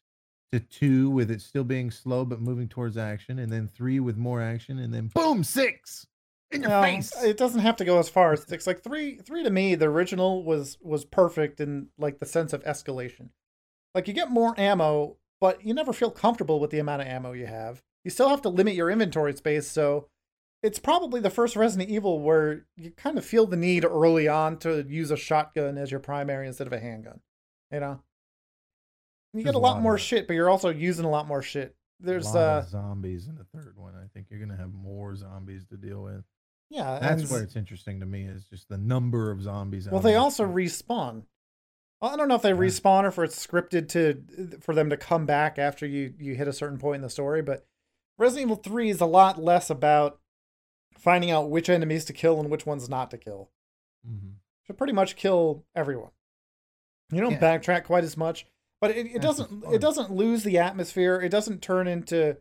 [0.52, 4.16] to two with it still being slow but moving towards action, and then three with
[4.16, 6.08] more action, and then boom, six
[6.52, 7.12] in your Well, face.
[7.24, 8.66] It doesn't have to go as far as six.
[8.66, 12.64] Like three, three to me, the original was was perfect in like the sense of
[12.64, 13.30] escalation.
[13.94, 17.32] Like you get more ammo, but you never feel comfortable with the amount of ammo
[17.34, 17.82] you have.
[18.04, 20.08] You still have to limit your inventory space, so
[20.64, 24.58] it's probably the first Resident Evil where you kind of feel the need early on
[24.60, 27.20] to use a shotgun as your primary instead of a handgun.
[27.72, 28.02] You know,
[29.34, 31.28] you There's get a lot lot more of- shit, but you're also using a lot
[31.28, 31.76] more shit.
[32.00, 33.94] There's a lot uh, of zombies in the third one.
[33.96, 36.24] I think you're gonna have more zombies to deal with.
[36.70, 39.88] yeah, That's where it's interesting to me is just the number of zombies.
[39.90, 41.24] Well, they also respawn.
[42.02, 44.98] Well, I don't know if they respawn or if it's scripted to for them to
[44.98, 47.42] come back after you you hit a certain point in the story.
[47.42, 47.66] But
[48.18, 50.20] Resident Evil Three is a lot less about
[50.98, 53.50] finding out which enemies to kill and which ones not to kill.
[54.08, 54.36] Mhm.
[54.68, 56.12] So pretty much kill everyone.
[57.12, 57.40] You don't Yeah.
[57.58, 58.46] backtrack quite as much,
[58.82, 61.20] but it, it doesn't it doesn't lose the atmosphere.
[61.22, 62.38] It doesn't turn into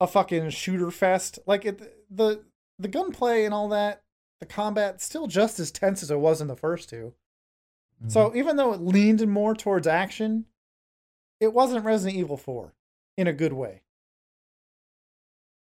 [0.00, 1.38] a fucking shooter fest.
[1.46, 1.78] Like it
[2.14, 2.44] the
[2.78, 4.02] the gunplay and all that,
[4.40, 7.14] the combat still just as tense as it was in the first two.
[8.04, 8.10] Mhm.
[8.10, 10.46] So even though it leaned more towards action,
[11.38, 12.74] it wasn't Resident Evil 4
[13.16, 13.82] in a good way.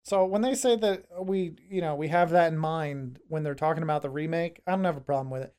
[0.04, 3.56] So when they say that we, you know, we have that in mind when they're
[3.56, 5.56] talking about the remake, I don't have a problem with it.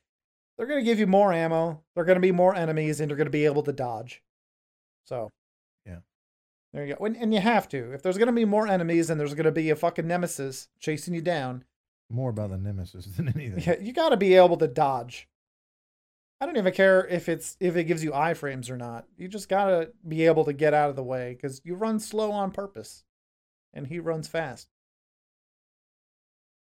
[0.57, 3.17] They're going to give you more ammo, they're going to be more enemies and you're
[3.17, 4.23] going to be able to dodge.
[5.05, 5.31] So
[5.85, 5.99] Yeah.
[6.73, 7.05] There you go.
[7.05, 7.91] And, and you have to.
[7.93, 10.69] If there's going to be more enemies and there's going to be a fucking nemesis
[10.79, 11.65] chasing you down,
[12.09, 13.63] more about the nemesis than anything.
[13.65, 15.27] yeah, you got to be able to dodge.
[16.39, 19.05] I don't even care if it's if it gives you iframes or not.
[19.17, 21.99] You just got to be able to get out of the way cuz you run
[21.99, 23.03] slow on purpose
[23.73, 24.69] and he runs fast.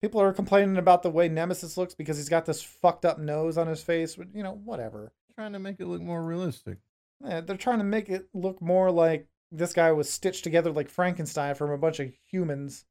[0.01, 3.55] People are complaining about the way Nemesis looks because he's got this fucked up nose
[3.55, 5.13] on his face, you know, whatever.
[5.35, 6.79] Trying to make it look more realistic.
[7.23, 10.89] Yeah, they're trying to make it look more like this guy was stitched together like
[10.89, 12.85] Frankenstein from a bunch of humans.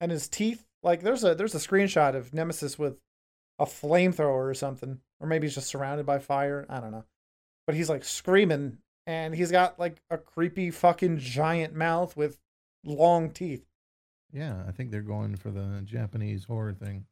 [0.00, 2.96] And his teeth, like there's a there's a screenshot of Nemesis with
[3.58, 6.66] a flamethrower or something, or maybe he's just surrounded by fire.
[6.68, 7.04] I don't know,
[7.66, 12.38] but he's like screaming, and he's got like a creepy fucking giant mouth with
[12.84, 13.64] long teeth.
[14.32, 17.06] Yeah, I think they're going for the Japanese horror thing.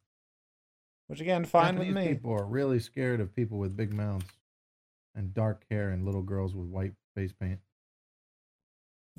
[1.07, 2.13] Which again, fine Japanese with me.
[2.13, 4.25] People are really scared of people with big mouths
[5.15, 7.59] and dark hair and little girls with white face paint.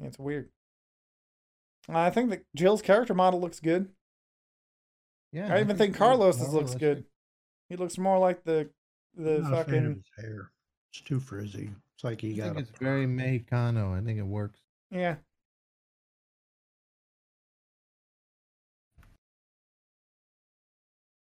[0.03, 0.49] It's weird.
[1.89, 3.89] I think that Jill's character model looks good.
[5.33, 7.05] Yeah, I even think it's Carlos's oh, looks good.
[7.69, 8.71] He looks more like the
[9.16, 10.51] the I'm not a fan of fucking his hair.
[10.93, 11.70] It's too frizzy.
[11.95, 13.97] It's like he I got think a it's very Mexicano.
[13.97, 14.61] I think it works.
[14.91, 15.16] yeah.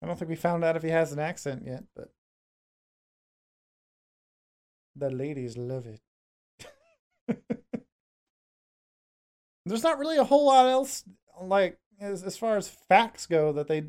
[0.03, 2.11] I don't think we found out if he has an accent yet, but
[4.97, 6.01] the ladies love it.
[9.65, 11.05] There's not really a whole lot else
[11.41, 13.85] like as as far as facts go that they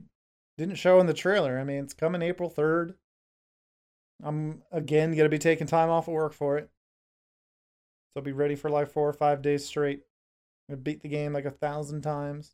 [0.58, 1.58] didn't show in the trailer.
[1.58, 2.94] I mean, it's coming April 3rd.
[4.22, 6.70] I'm again going to be taking time off of work for it.
[8.14, 10.04] So be ready for like 4 or 5 days straight.
[10.70, 12.54] I'm going to beat the game like a thousand times.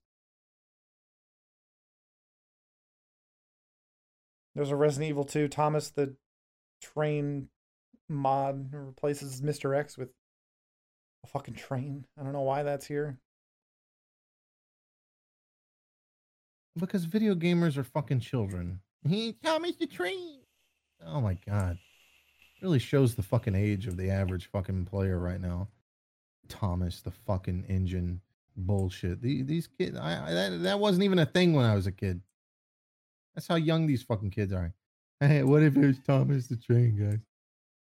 [4.56, 6.16] There's a Resident Evil 2 Thomas the
[6.82, 7.50] Train
[8.08, 9.78] mod replaces Mr.
[9.78, 10.10] X with
[11.24, 12.06] a fucking train.
[12.18, 13.20] I don't know why that's here.
[16.78, 18.80] Because video gamers are fucking children.
[19.08, 20.39] He Thomas the Train.
[21.06, 21.78] Oh my god.
[22.62, 25.70] Really shows the fucking age of the average fucking player right now.
[26.48, 28.22] Thomas the fucking engine
[28.58, 29.22] bullshit.
[29.22, 31.92] These, these kids, I, I that, that wasn't even a thing when I was a
[31.92, 32.22] kid.
[33.36, 34.74] That's how young these fucking kids are.
[35.22, 37.20] Hey, what if it was Thomas the Train, guys?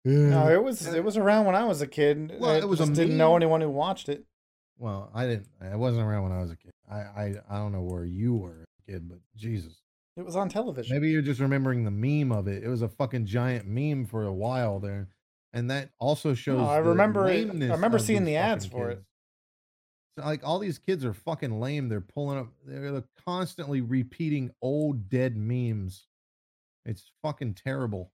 [0.03, 0.55] No, Yeah.
[0.55, 2.35] it was it was around when I was a kid.
[2.39, 4.23] Well, I it was just didn't know anyone who watched it.
[4.79, 5.47] Well, I didn't.
[5.61, 6.71] I wasn't around when I was a kid.
[6.91, 9.73] I, I, I don't know where you were a kid, but Jesus.
[10.17, 10.95] It was on television.
[10.95, 12.63] Maybe you're just remembering the meme of it.
[12.63, 15.09] It was a fucking giant meme for a while there,
[15.53, 16.57] and that also shows.
[16.57, 19.03] No, I remember it- I remember seeing the ads for it.
[20.17, 21.87] So, like all these kids are fucking lame.
[21.89, 22.47] They're pulling up.
[22.65, 26.07] They're constantly repeating old dead memes.
[26.83, 28.11] It's fucking terrible.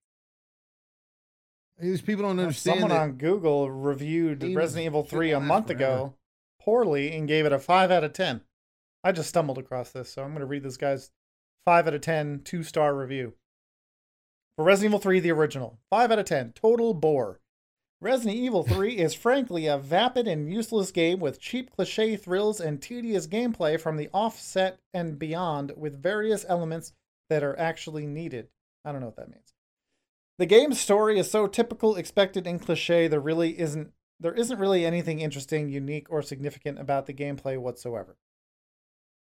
[1.79, 2.79] These people don't understand.
[2.81, 5.83] Someone on Google reviewed Resident Evil 3 a month forever.
[5.83, 6.13] ago
[6.59, 8.41] poorly and gave it a 5 out of 10.
[9.03, 11.11] I just stumbled across this, so I'm going to read this guy's
[11.65, 13.33] 5 out of 10 two star review.
[14.55, 17.39] For Resident Evil 3, the original, 5 out of 10, total bore.
[18.01, 22.81] Resident Evil 3 is frankly a vapid and useless game with cheap cliche thrills and
[22.81, 26.93] tedious gameplay from the offset and beyond, with various elements
[27.29, 28.49] that are actually needed.
[28.85, 29.53] I don't know what that means.
[30.37, 33.07] The game's story is so typical, expected, and cliche.
[33.07, 38.15] There really isn't there isn't really anything interesting, unique, or significant about the gameplay whatsoever.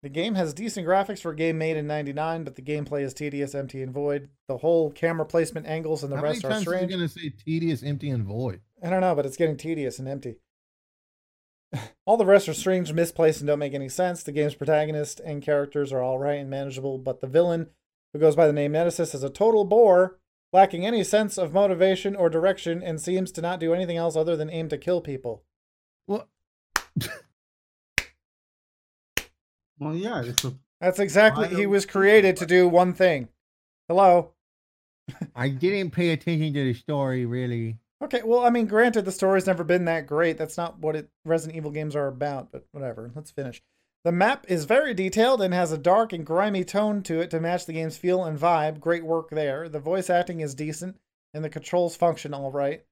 [0.02, 3.14] The game has decent graphics for a game made in '99, but the gameplay is
[3.14, 4.30] tedious, empty, and void.
[4.48, 6.92] The whole camera placement angles and the How rest many are times are you strange.
[6.92, 8.62] gonna say tedious, empty, and void?
[8.82, 10.38] I don't know, but it's getting tedious and empty.
[12.06, 14.24] all the rest are strange, misplaced, and don't make any sense.
[14.24, 17.68] The game's protagonist and characters are alright and manageable, but the villain,
[18.14, 20.18] who goes by the name Nemesis, is a total bore,
[20.52, 24.36] lacking any sense of motivation or direction, and seems to not do anything else other
[24.36, 25.44] than aim to kill people.
[26.08, 26.28] Well,
[29.80, 33.30] Well, yeah, it's a That's exactly he was created to do one thing.
[33.88, 34.32] Hello.
[35.36, 37.78] I didn't pay attention to the story really.
[38.02, 40.38] Okay, well, I mean, granted, the story's never been that great.
[40.38, 43.12] That's not what it, Resident Evil games are about, but whatever.
[43.14, 43.62] Let's finish.
[44.06, 47.42] The map is very detailed and has a dark and grimy tone to it to
[47.42, 48.80] match the game's feel and vibe.
[48.80, 49.68] Great work there.
[49.68, 50.98] The voice acting is decent,
[51.34, 52.86] and the controls function all right.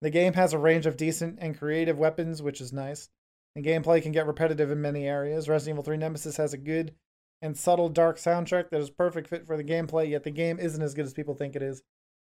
[0.00, 3.08] The game has a range of decent and creative weapons, which is nice.
[3.54, 5.48] The gameplay can get repetitive in many areas.
[5.48, 6.94] Resident Evil 3 Nemesis has a good
[7.42, 10.82] and subtle dark soundtrack that is perfect fit for the gameplay, yet the game isn't
[10.82, 11.82] as good as people think it is.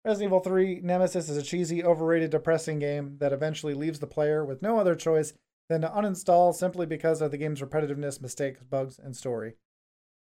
[0.06, 4.44] Resident Evil 3 Nemesis is a cheesy, overrated, depressing game that eventually leaves the player
[4.44, 5.34] with no other choice
[5.70, 9.54] than to uninstall simply because of the game's repetitiveness, mistakes, bugs, and story.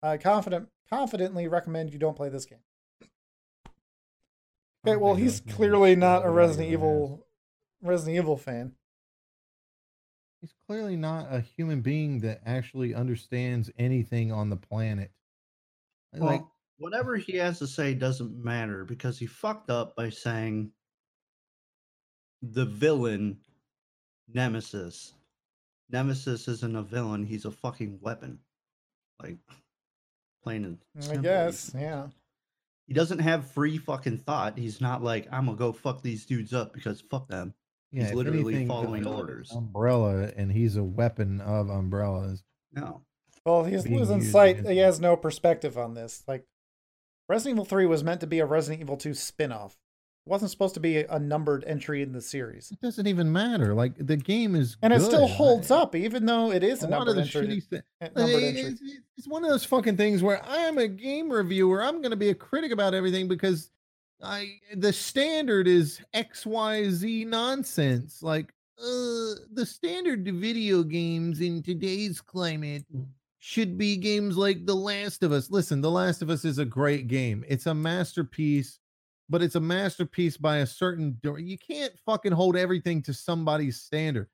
[0.03, 2.60] I confident confidently recommend you don't play this game.
[4.86, 7.26] Okay, well, he's clearly not a Resident Evil
[7.82, 8.74] Resident Evil fan.
[10.41, 15.11] He's clearly not a human being that actually understands anything on the planet.
[16.13, 16.41] well, Like,
[16.77, 20.72] whatever he has to say doesn't matter because he fucked up by saying
[22.41, 23.38] the villain
[24.34, 25.13] Nemesis.
[25.91, 28.39] Nemesis isn't a villain, he's a fucking weapon.
[29.22, 29.38] Like
[30.43, 31.19] plain and simple.
[31.19, 32.07] I guess, yeah.
[32.88, 34.57] He doesn't have free fucking thought.
[34.57, 37.53] He's not like, I'm gonna go fuck these dudes up because fuck them.
[37.91, 39.51] Yeah, if literally anything, following orders.
[39.51, 42.43] Umbrella, and he's a weapon of umbrellas.
[42.73, 43.01] No.
[43.45, 44.51] Well, he's being losing sight.
[44.59, 46.23] against He has no perspective on this.
[46.27, 46.45] Like,
[47.27, 49.77] Resident Evil 3 was meant to be a Resident Evil 2 spin off.
[50.26, 52.69] It wasn't supposed to be a numbered entry in the series.
[52.72, 53.73] It doesn't even matter.
[53.73, 56.88] Like the game is, and it still holds I- up, even though it is a,
[56.88, 57.57] A lot numbered of the entry.
[57.57, 58.61] shitty thi- uh, numbered It- entry.
[58.73, 58.81] It's,
[59.18, 61.81] it's one of those fucking things where I'm a game reviewer.
[61.84, 63.72] I'm going to be a critic about everything because
[64.23, 68.22] I the standard is X Y Z nonsense.
[68.22, 72.85] Like uh, the standard to video games in today's climate
[73.39, 75.49] should be games like The Last of Us.
[75.49, 77.43] Listen, The Last of Us is a great game.
[77.48, 78.80] It's a masterpiece,
[79.30, 81.18] but it's a masterpiece by a certain.
[81.23, 84.30] You can't fucking hold everything to somebody's standard.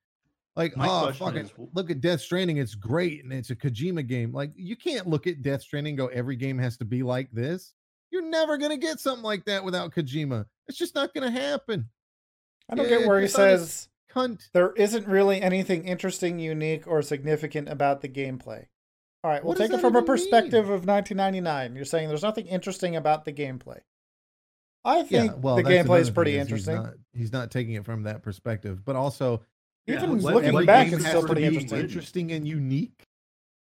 [0.57, 2.57] Like, My oh, fucking is, look at Death Stranding.
[2.57, 4.33] It's great and it's a Kojima game.
[4.33, 7.31] Like, you can't look at Death Stranding and go, every game has to be like
[7.31, 7.73] this.
[8.11, 10.45] You're never going to get something like that without Kojima.
[10.67, 11.89] It's just not going to happen.
[12.69, 14.49] I don't Yeah, get where he it's not as- says Cunt.
[14.53, 18.65] there isn't really anything interesting, unique, or significant about the gameplay.
[19.23, 20.05] All right, we'll What take it from a even mean?
[20.05, 21.75] perspective of 1999.
[21.75, 23.79] You're saying there's nothing interesting about the gameplay.
[24.85, 26.75] I think well, the gameplay is pretty interesting.
[26.77, 29.43] He's not, he's not taking it from that perspective, but also
[29.85, 31.79] Yeah, Even looking back, it's still pretty interesting.
[31.79, 33.03] interesting and unique.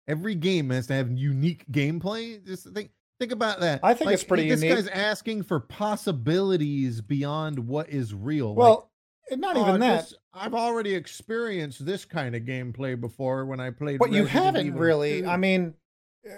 [0.07, 2.45] Every game has to have unique gameplay.
[2.45, 2.91] Just think
[3.21, 3.79] think about that.
[3.83, 4.77] I think it's pretty this unique.
[4.77, 8.55] guy's asking for possibilities beyond what is real.
[8.55, 8.89] Well,
[9.29, 10.01] and not "Oh, even that.
[10.01, 13.99] this- I've already experienced this kind of gameplay before when I played.
[13.99, 15.21] But you haven't Evil really.
[15.21, 15.75] 2." I mean,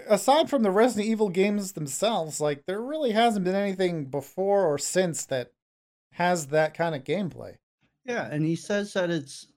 [0.09, 4.77] aside from the Resident Evil games themselves, like there really hasn't been anything before or
[4.77, 5.53] since that
[6.11, 7.55] has that kind of gameplay.
[8.05, 9.47] Yeah, and he says that it's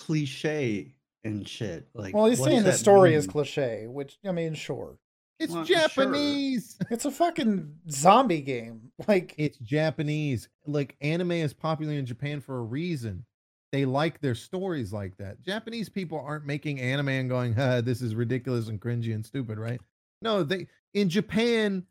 [0.00, 1.88] cliche and shit.
[1.94, 4.98] Like, Well, he's saying the that story is cliche, which I mean, sure.
[5.40, 5.76] It's Well, sure.
[5.76, 6.76] Japanese.
[6.90, 8.92] It's a fucking zombie game.
[9.08, 10.48] Like It's Japanese.
[10.66, 13.24] Like anime is popular in Japan for a reason.
[13.72, 15.40] They like their stories like that.
[15.42, 19.58] Japanese people aren't making anime and going, huh, this is ridiculous and cringy and stupid,
[19.58, 19.80] right?
[20.22, 21.84] No, they in Japan,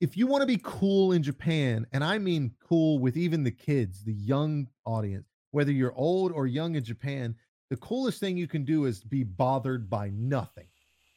[0.00, 3.50] if you want to be cool in Japan, and I mean cool with even the
[3.50, 7.34] kids, the young audience, whether you're old or young in Japan,
[7.70, 10.66] the coolest thing you can do is be bothered by nothing.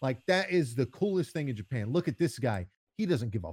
[0.02, 1.92] Like that is the coolest thing in Japan.
[1.92, 2.68] Look at this guy.
[2.98, 3.52] He doesn't give a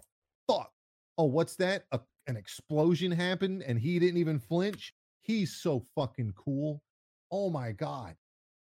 [0.50, 0.70] fuck.
[1.18, 1.84] Oh, what's that?
[1.92, 4.94] A, an explosion happened and he didn't even flinch.
[5.20, 6.82] He's so fucking cool.
[7.30, 8.14] Oh my god.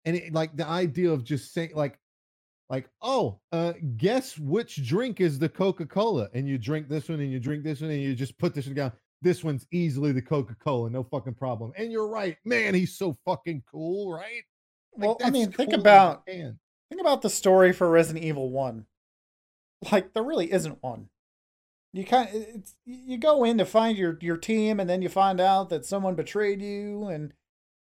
[0.05, 1.99] And it, like the idea of just saying like
[2.69, 7.31] like oh, uh guess which drink is the Coca-Cola and you drink this one and
[7.31, 8.91] you drink this one and you just put this one down.
[9.21, 11.71] This one's easily the Coca-Cola, no fucking problem.
[11.77, 12.37] And you're right.
[12.45, 14.43] Man, he's so fucking cool, right?
[14.95, 16.59] Like, well, I mean, think cool in about Japan.
[16.89, 18.85] Think about the story for Resident Evil 1.
[19.91, 21.09] Like there really isn't one.
[21.93, 25.09] You kind of it's you go in to find your your team and then you
[25.09, 27.33] find out that someone betrayed you and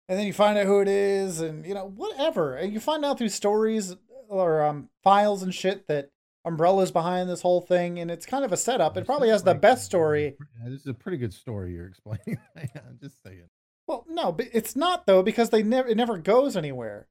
[0.07, 2.55] and then you find out who it is and you know whatever.
[2.55, 3.95] And you find out through stories
[4.27, 6.09] or um files and shit that
[6.43, 8.97] Umbrella's behind this whole thing and it's kind of a setup.
[8.97, 10.35] It probably has the best story.
[10.59, 12.39] Yeah, This is a pretty good story you're explaining.
[12.55, 13.47] I'm just saying.
[13.87, 17.07] Well, no, but it's not though because they never it never goes anywhere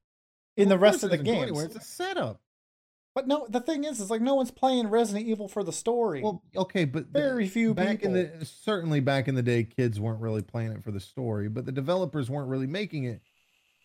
[0.57, 2.41] in the rest of the anywhere, It's a setup.
[3.13, 6.21] But no, the thing is, is like no one's playing Resident Evil for the story.
[6.21, 8.15] Well, okay, but the- Very few back people.
[8.15, 11.47] in the certainly back in the day, kids weren't really playing it for the story,
[11.47, 13.21] but the developers weren't really making it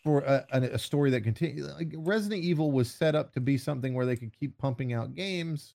[0.03, 1.71] for a, a, a story that continued.
[1.71, 5.15] Like Resident Evil was set up to be something where they could keep pumping out
[5.15, 5.75] games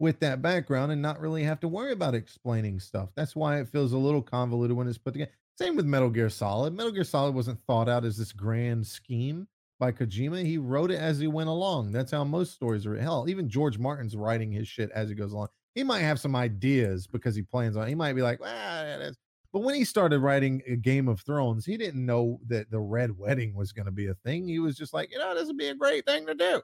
[0.00, 3.10] with that background and not really have to worry about explaining stuff.
[3.14, 5.30] That's why it feels a little convoluted when it's put together.
[5.56, 6.74] Same with Metal Gear Solid.
[6.74, 9.46] Metal Gear Solid wasn't thought out as this grand scheme
[9.78, 10.44] by Kojima.
[10.44, 11.92] He wrote it as he went along.
[11.92, 12.96] That's how most stories are.
[12.96, 15.48] Hell, even George Martin's writing his shit as he goes along.
[15.74, 17.86] He might have some ideas because he plans on.
[17.86, 19.10] He might be like, ah.
[19.52, 23.16] But when he started writing a Game of Thrones, he didn't know that the Red
[23.16, 24.48] Wedding was going to be a thing.
[24.48, 26.60] He was just like, you know, this would be a great thing to do.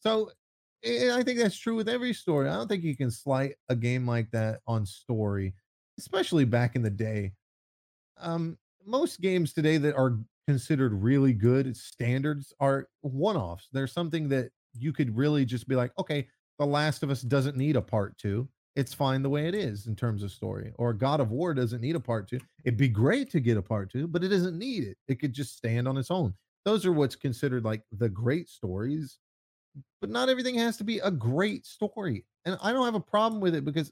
[0.00, 0.30] So
[0.84, 2.48] eh, I think that's true with every story.
[2.48, 5.54] I don't think you can slight a game like that on story,
[5.98, 7.32] especially back in the day.
[8.18, 13.68] Um, most games today that are considered really good standards are one-offs.
[13.72, 16.26] There's something that you could really just be like, okay,
[16.58, 18.48] The Last of Us doesn't need a part two.
[18.76, 20.72] It's fine the way it is in terms of story.
[20.76, 22.38] Or God of War doesn't need a part two.
[22.64, 24.96] It'd be great to get a part two, but it doesn't need it.
[25.08, 26.34] It could just stand on its own.
[26.64, 29.18] Those are what's considered like the great stories.
[30.00, 32.24] But not everything has to be a great story.
[32.44, 33.90] And I don't have a problem with it because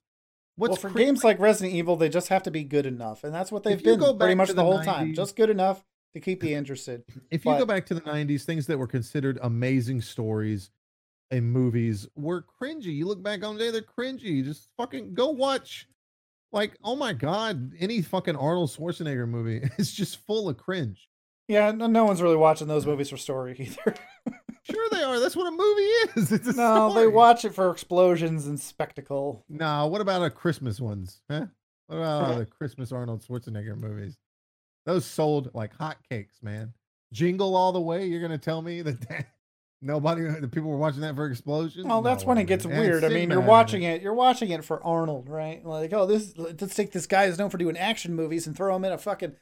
[0.57, 3.35] what's well, for games like Resident Evil, they just have to be good enough, and
[3.35, 5.15] that's what they've been pretty much the, the whole time.
[5.15, 7.03] Just good enough to keep you interested.
[7.31, 10.71] if you go back to the 90s things that were considered amazing stories
[11.31, 15.29] in movies were cringy you look back on the day they're cringy just fucking go
[15.31, 15.87] watch
[16.53, 21.07] like oh my god any fucking arnold schwarzenegger movie is just full of cringe
[21.47, 23.95] Yeah, no, no one's really watching those movies for story either.
[24.63, 27.71] sure they are that's what a movie is it's a no, they watch it for
[27.71, 29.45] explosions and spectacle.
[29.51, 31.45] no what about our christmas ones huh
[31.89, 34.17] What about the Christmas Arnold Schwarzenegger movies?
[34.87, 36.73] Those sold like hotcakes, man.
[37.13, 38.07] Jingle all the way.
[38.07, 39.27] You're gonna tell me that, that
[39.83, 41.87] nobody, the people were watching that for explosions?
[41.87, 42.79] Well, that's No when it gets man.
[42.81, 43.05] Weird.
[43.05, 44.03] I mean, you're watching it.
[44.03, 45.65] You're watching it for Arnold, right?
[45.65, 46.35] Like, oh, this.
[46.37, 48.99] Let's take this guy who's known for doing action movies and throw him in a
[48.99, 49.37] fucking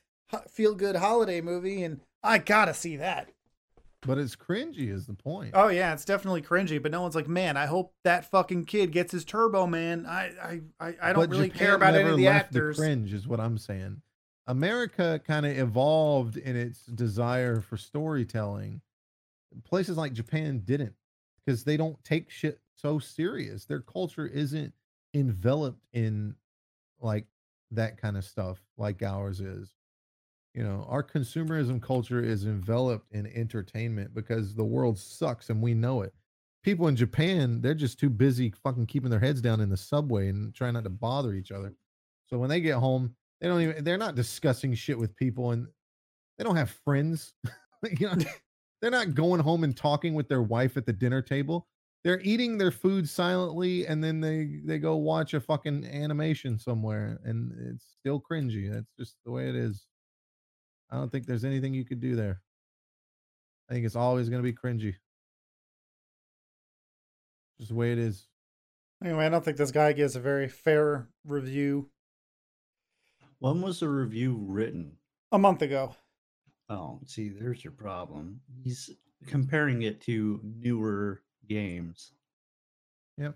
[0.48, 3.30] feel good holiday movie, and I gotta see that.
[4.02, 4.92] but it's cringy.
[4.92, 5.50] Is the point?
[5.54, 8.90] Oh yeah, it's definitely cringy, but no one's like, man, I hope that fucking kid
[8.92, 10.06] gets his Turbo Man.
[10.06, 12.76] I I I, I don't But really Japan care about any of the actors.
[12.76, 14.02] cringe is what I'm saying.
[14.46, 18.80] America kind of evolved in its desire for storytelling.
[19.64, 20.94] Places like Japan didn't
[21.44, 23.64] because they don't take shit so serious.
[23.64, 24.72] Their culture isn't
[25.14, 26.34] enveloped in
[27.00, 27.26] like
[27.72, 29.74] that kind of stuff like ours is.
[30.54, 35.74] You know, our consumerism culture is enveloped in entertainment because the world sucks and we
[35.74, 36.14] know it.
[36.62, 40.28] People in Japan, they're just too busy fucking keeping their heads down in the subway
[40.28, 41.74] and trying not to bother each other.
[42.28, 45.66] So when they get home, they don't even they're not discussing shit with people and
[46.38, 47.34] they don't have friends.
[47.98, 48.16] you know,
[48.82, 51.66] they're not going home and talking with their wife at the dinner table.
[52.04, 57.18] They're eating their food silently and then they they go watch a fucking animation somewhere
[57.24, 58.72] and it's still cringy.
[58.72, 59.86] That's just the way it is.
[60.90, 62.40] I don't think there's anything you could do there.
[63.68, 64.94] I think it's always going to be cringy.
[67.58, 68.26] Just the way it is.
[69.04, 71.90] Anyway, I don't think this guy gives a very fair review.
[73.38, 74.96] When was the review written?
[75.32, 75.94] A month ago.
[76.68, 78.40] Oh, see, there's your problem.
[78.64, 78.90] He's
[79.26, 82.12] comparing it to newer games.
[83.18, 83.34] Yep.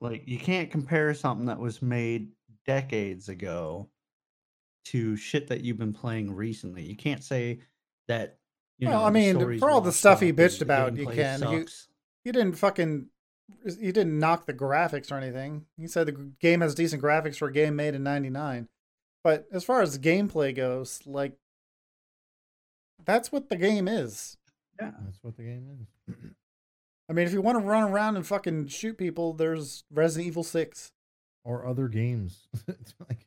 [0.00, 2.28] Like you can't compare something that was made
[2.66, 3.88] decades ago
[4.86, 6.82] to shit that you've been playing recently.
[6.82, 7.60] You can't say
[8.08, 8.38] that.
[8.78, 11.40] You Well, know, I mean, for all the stuff he bitched about, you can.
[11.50, 11.66] You-
[12.24, 13.06] You didn't fucking.
[13.64, 15.64] You didn't knock the graphics or anything.
[15.78, 18.68] You said the game has decent graphics for a game made in '99.
[19.26, 21.32] But as far as gameplay goes, like,
[23.04, 24.36] that's what the game is.
[24.80, 24.92] Yeah.
[25.04, 25.66] That's what the game
[26.08, 26.14] is.
[27.10, 30.44] I mean, if you want to run around and fucking shoot people, there's Resident Evil
[30.44, 30.92] 6.
[31.42, 32.46] or other games.
[32.68, 33.26] it's like,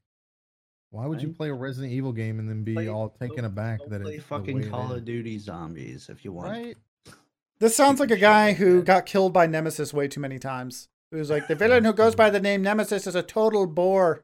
[0.90, 3.48] why would you play a Resident Evil game and then be Play- all taken go-
[3.48, 5.00] aback go that play it's the way fucking Call is?
[5.00, 6.50] of Duty Zombies if you want.
[6.50, 6.78] right?
[7.60, 10.88] This sounds like a guy who got killed by Nemesis way too many times.
[11.12, 14.24] Who's like, the villain who goes by the name Nemesis is a total bore.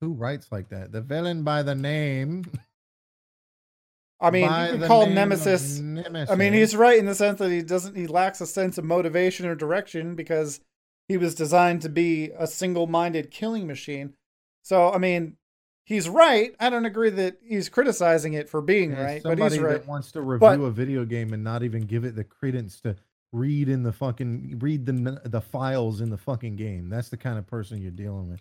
[0.00, 0.92] Who writes like that?
[0.92, 2.44] The villain by the name.
[4.20, 6.30] I mean, by you could call Nemesis Nemesis.
[6.30, 8.84] I mean, he's right in the sense that he doesn't he lacks a sense of
[8.84, 10.60] motivation or direction because
[11.08, 14.14] he was designed to be a single-minded killing machine.
[14.62, 15.36] So, I mean,
[15.84, 16.54] he's right.
[16.60, 19.72] I don't agree that he's criticizing it for being Yeah, right, but he's right.
[19.80, 22.80] that wants to review But- a video game and not even give it the credence
[22.82, 22.94] to
[23.32, 26.88] read in the fucking read the the files in the fucking game.
[26.90, 28.40] That's the kind of person you're dealing with.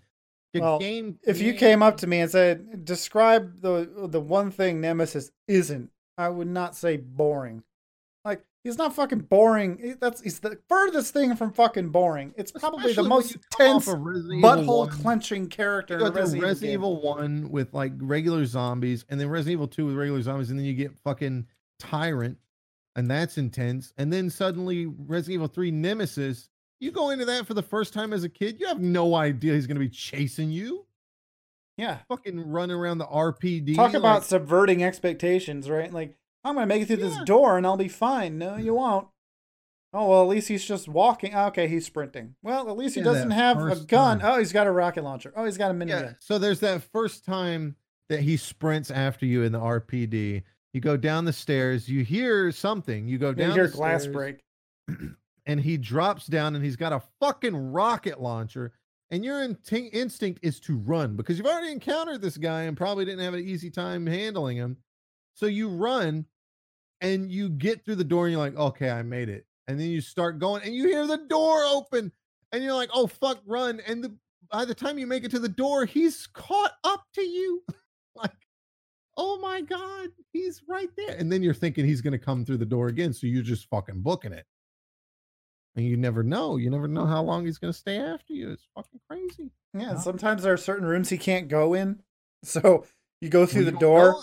[0.53, 4.51] Your Well, game, If you came up to me and said, "Describe the the one
[4.51, 7.63] thing Nemesis isn't," I would not say boring.
[8.25, 9.95] Like he's not fucking boring.
[10.01, 12.33] That's he's the furthest thing from fucking boring.
[12.37, 15.97] It's probably Especially the most you come off tense, of Resident Evil butthole clenching character
[15.99, 16.97] You in Resident, Resident Evil.
[16.97, 20.59] Evil One with like regular zombies, and then Resident Evil Two with regular zombies, and
[20.59, 21.47] then you get fucking
[21.79, 22.37] Tyrant,
[22.95, 23.93] and that's intense.
[23.97, 26.49] And then suddenly Resident Evil Three Nemesis.
[26.81, 29.53] You go into that for the first time as a kid, you have no idea
[29.53, 30.85] he's gonna be chasing you.
[31.77, 31.99] Yeah.
[32.09, 33.75] Fucking running around the RPD.
[33.75, 35.91] Talk about like, subverting expectations, right?
[35.91, 37.09] Like, I'm going to make it through Yeah.
[37.09, 38.37] this door and I'll be fine.
[38.37, 39.07] No, you won't.
[39.93, 41.33] Oh, well, at least he's just walking.
[41.33, 42.35] Ah, Okay, he's sprinting.
[42.43, 44.19] Well, at least he Yeah, doesn't have a gun.
[44.19, 44.31] time.
[44.33, 45.33] Oh, he's got a rocket launcher.
[45.35, 45.87] Oh, he's got a minigun.
[46.01, 46.13] yeah.
[46.19, 47.75] So there's that first time
[48.09, 50.43] that he sprints after you in the RPD.
[50.73, 51.87] You go down the stairs.
[51.89, 53.07] You hear something.
[53.07, 54.13] You go You down hear the glass stairs.
[54.13, 54.43] break.
[55.45, 58.73] and he drops down and he's got a fucking rocket launcher
[59.11, 63.03] and your in- instinct is to run because you've already encountered this guy and probably
[63.03, 64.77] didn't have an easy time handling him.
[65.33, 66.25] So you run
[67.01, 69.45] and you get through the door and you're like okay i made it.
[69.67, 72.11] And then you start going and you hear the door open
[72.51, 73.81] and you're like oh fuck run.
[73.85, 74.15] And the,
[74.49, 77.63] by the time you make it to the door he's caught up to you.
[78.13, 78.31] Like
[79.15, 81.15] oh my god he's right there.
[81.15, 83.69] And then you're thinking he's going to come through the door again so you're just
[83.69, 84.45] fucking booking it
[85.75, 86.57] and you never know.
[86.57, 88.51] You never know how long he's going to stay after you.
[88.51, 89.51] It's fucking crazy.
[89.73, 89.99] Yeah, Huh?
[89.99, 92.01] sometimes there are certain rooms he can't go in.
[92.43, 92.85] So
[93.21, 94.15] you go through Well, the door.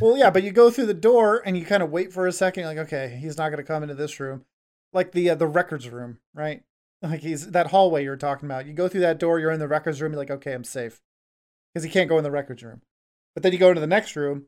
[0.00, 2.32] Well, yeah, but you go through the door and you kind of wait for a
[2.32, 4.44] second, like, okay, he's not going to come into this room,
[4.92, 6.62] like the uh, the records room, right?
[7.02, 8.66] Like he's that hallway you're talking about.
[8.66, 11.00] You go through that door, you're in the records room, you're like, okay, I'm safe,
[11.74, 12.82] because he can't go in the records room.
[13.34, 14.46] But then you go into the next room,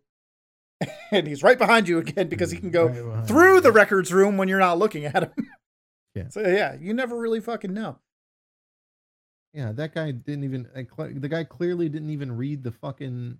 [1.10, 3.60] and he's right behind you again because he can go Right through you.
[3.62, 5.47] the records room when you're not looking at him.
[6.18, 6.28] Yeah.
[6.28, 7.98] So yeah, you never really fucking know.
[9.54, 10.68] Yeah, that guy didn't even.
[10.74, 10.84] Eh,
[11.14, 13.38] the guy clearly didn't even read the fucking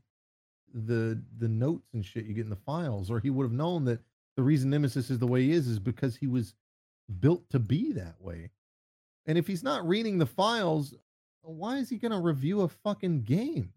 [0.72, 3.84] the the notes and shit you get in the files, or he would have known
[3.86, 4.00] that
[4.36, 6.55] the reason Nemesis is the way he is is because he was
[7.20, 8.50] built to be that way.
[9.26, 10.94] And if he's not reading the files,
[11.42, 13.72] why is he going to review a fucking game?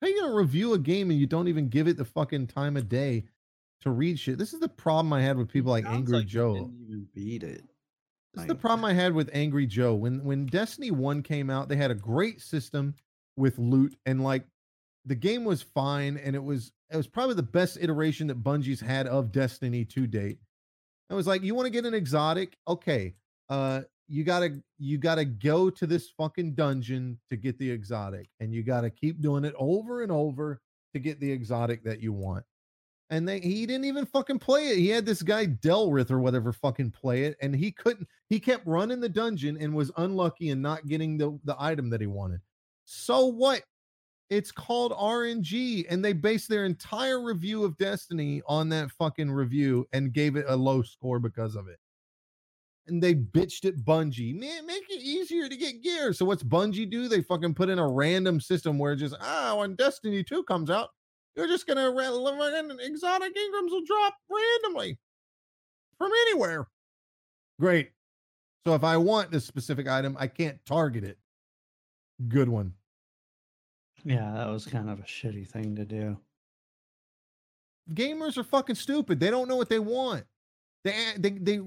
[0.00, 2.04] How are you going to review a game and you don't even give it the
[2.04, 3.24] fucking time of day
[3.80, 4.38] to read shit?
[4.38, 6.54] This is the problem I had with people like Angry like Joe.
[6.54, 7.64] Didn't even beat it.
[8.34, 9.94] This is the problem I had with Angry Joe.
[9.94, 12.94] When when Destiny 1 came out, they had a great system
[13.36, 14.46] with loot and like
[15.06, 18.80] the game was fine and it was it was probably the best iteration that Bungie's
[18.80, 20.38] had of Destiny to date.
[21.10, 22.56] I was like, you want to get an exotic?
[22.66, 23.14] Okay.
[23.48, 28.52] Uh you gotta you gotta go to this fucking dungeon to get the exotic, and
[28.52, 30.60] you gotta keep doing it over and over
[30.92, 32.44] to get the exotic that you want.
[33.10, 34.78] And they he didn't even fucking play it.
[34.78, 38.08] He had this guy Delrith or whatever fucking play it, and he couldn't.
[38.28, 42.00] He kept running the dungeon and was unlucky and not getting the the item that
[42.00, 42.40] he wanted.
[42.84, 43.62] So what?
[44.30, 49.86] It's called RNG, and they based their entire review of Destiny on that fucking review
[49.92, 51.78] and gave it a low score because of it.
[52.86, 56.12] And they bitched at Bungie, man, make it easier to get gear.
[56.12, 57.06] So what's Bungie do?
[57.06, 60.90] They fucking put in a random system where just ah, when Destiny 2 comes out,
[61.36, 64.98] you're just gonna random exotic engrams will drop randomly
[65.98, 66.68] from anywhere.
[67.60, 67.90] Great.
[68.66, 71.18] So if I want this specific item, I can't target it.
[72.28, 72.72] Good one.
[74.04, 76.16] Yeah, that was kind of a shitty thing to do.
[77.92, 79.20] Gamers are fucking stupid.
[79.20, 80.24] They don't know what they want.
[80.84, 81.60] They they they.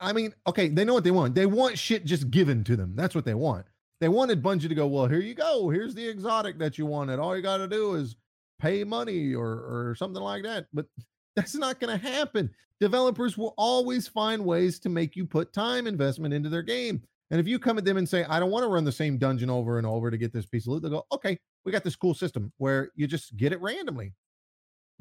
[0.00, 1.34] I mean, okay, they know what they want.
[1.34, 2.94] They want shit just given to them.
[2.94, 3.66] That's what they want.
[4.00, 5.68] They wanted Bungie to go, well, here you go.
[5.70, 7.18] Here's the exotic that you wanted.
[7.18, 8.14] All you got to do is
[8.60, 10.66] pay money or or something like that.
[10.72, 10.86] But
[11.36, 12.50] that's not going to happen.
[12.80, 17.02] Developers will always find ways to make you put time investment into their game.
[17.30, 19.18] And if you come at them and say, I don't want to run the same
[19.18, 21.84] dungeon over and over to get this piece of loot, they'll go, okay, we got
[21.84, 24.14] this cool system where you just get it randomly.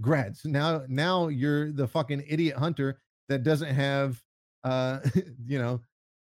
[0.01, 0.43] Grads.
[0.43, 4.21] Now, now you're the fucking idiot hunter that doesn't have
[4.63, 4.99] uh,
[5.45, 5.81] you know,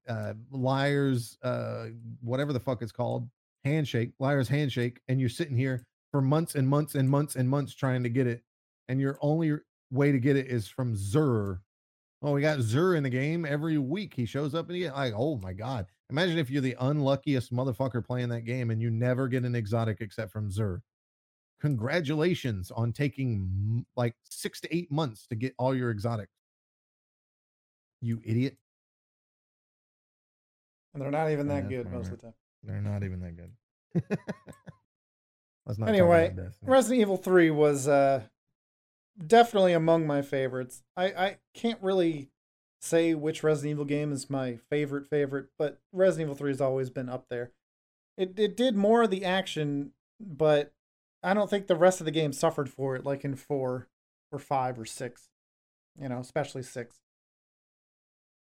[0.09, 1.87] uh, liars, uh,
[2.21, 3.29] whatever the fuck it's called,
[3.65, 7.75] handshake, liar's handshake, and you're sitting here for months and months and months and months
[7.75, 8.43] trying to get it,
[8.89, 9.57] and your only
[9.91, 11.61] way to get it is from Xur.
[12.23, 14.15] Oh, we got Xur in the game every week.
[14.15, 15.87] He shows up and he like, oh my god!
[16.11, 19.99] Imagine if you're the unluckiest motherfucker playing that game and you never get an exotic
[20.01, 20.81] except from Xur.
[21.61, 26.33] Congratulations on taking like six to eight months to get all your exotics.
[28.01, 28.57] You idiot.
[30.95, 32.13] And they're not even that good most right.
[32.13, 32.35] of the time.
[32.63, 33.53] They're not even that good.
[35.69, 38.23] Let's not anyway, Resident Evil 3 was uh,
[39.25, 40.83] definitely among my favorites.
[40.97, 42.31] I, I can't really
[42.81, 46.89] say which Resident Evil game is my favorite favorite, but Resident Evil 3 has always
[46.89, 47.53] been up there.
[48.17, 50.73] It it did more of the action, but
[51.23, 53.89] I don't think the rest of the game suffered for it like in 4
[54.33, 55.29] or 5 or 6.
[56.01, 56.97] You know, especially 6.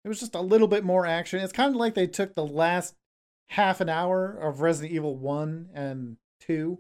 [0.03, 1.39] It was just a little bit more action.
[1.39, 2.95] It's kind of like they took the last
[3.47, 6.79] half an hour of Resident Evil 1 and 2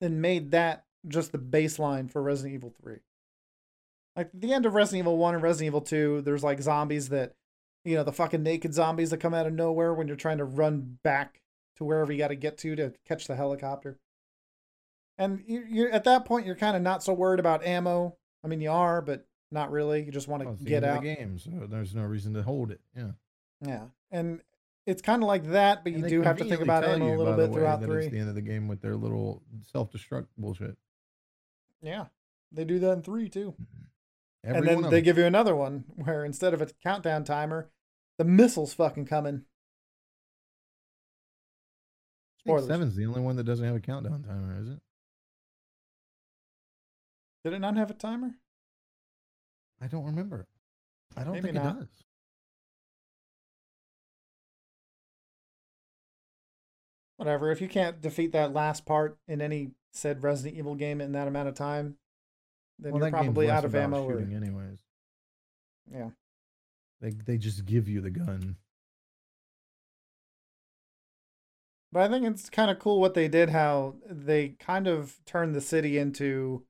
[0.00, 2.96] and made that just the baseline for Resident Evil 3.
[4.16, 7.34] Like the end of Resident Evil 1 and Resident Evil 2, there's like zombies that,
[7.84, 10.44] you know, the fucking naked zombies that come out of nowhere when you're trying to
[10.44, 11.40] run back
[11.76, 13.98] to wherever you got to get to to catch the helicopter.
[15.16, 18.16] And you, you're at that point, you're kind of not so worried about ammo.
[18.44, 20.04] I mean, you are, but not really.
[20.04, 22.70] You just want to well, get out the game, so there's no reason to hold
[22.70, 22.80] it.
[22.96, 23.12] Yeah.
[23.60, 24.40] Yeah, and
[24.88, 27.36] it's kind of like that, but you do have to think about ammo a little
[27.36, 28.08] bit throughout three.
[28.08, 30.78] The end of the game with their little self-destruct bullshit.
[31.82, 32.06] Yeah,
[32.50, 33.52] they do that in three too.
[33.52, 33.84] Mm-hmm.
[34.44, 37.68] Every and then they give you another one where instead of a countdown timer,
[38.16, 39.44] the missiles fucking coming.
[42.46, 44.80] Seven's the only one that doesn't have a countdown timer, is it?
[47.44, 48.36] Did it not have a timer?
[49.82, 50.46] I don't remember.
[51.14, 51.76] I don't Maybe think not.
[51.76, 51.88] it does.
[57.18, 57.50] Whatever.
[57.50, 61.26] If you can't defeat that last part in any said Resident Evil game in that
[61.28, 61.96] amount of time,
[62.78, 64.08] then well, you're probably out of ammo.
[64.08, 64.20] Or...
[64.20, 64.78] anyways.
[65.92, 66.10] Yeah.
[67.00, 68.56] They they just give you the gun.
[71.90, 73.50] But I think it's kind of cool what they did.
[73.50, 76.64] How they kind of turned the city into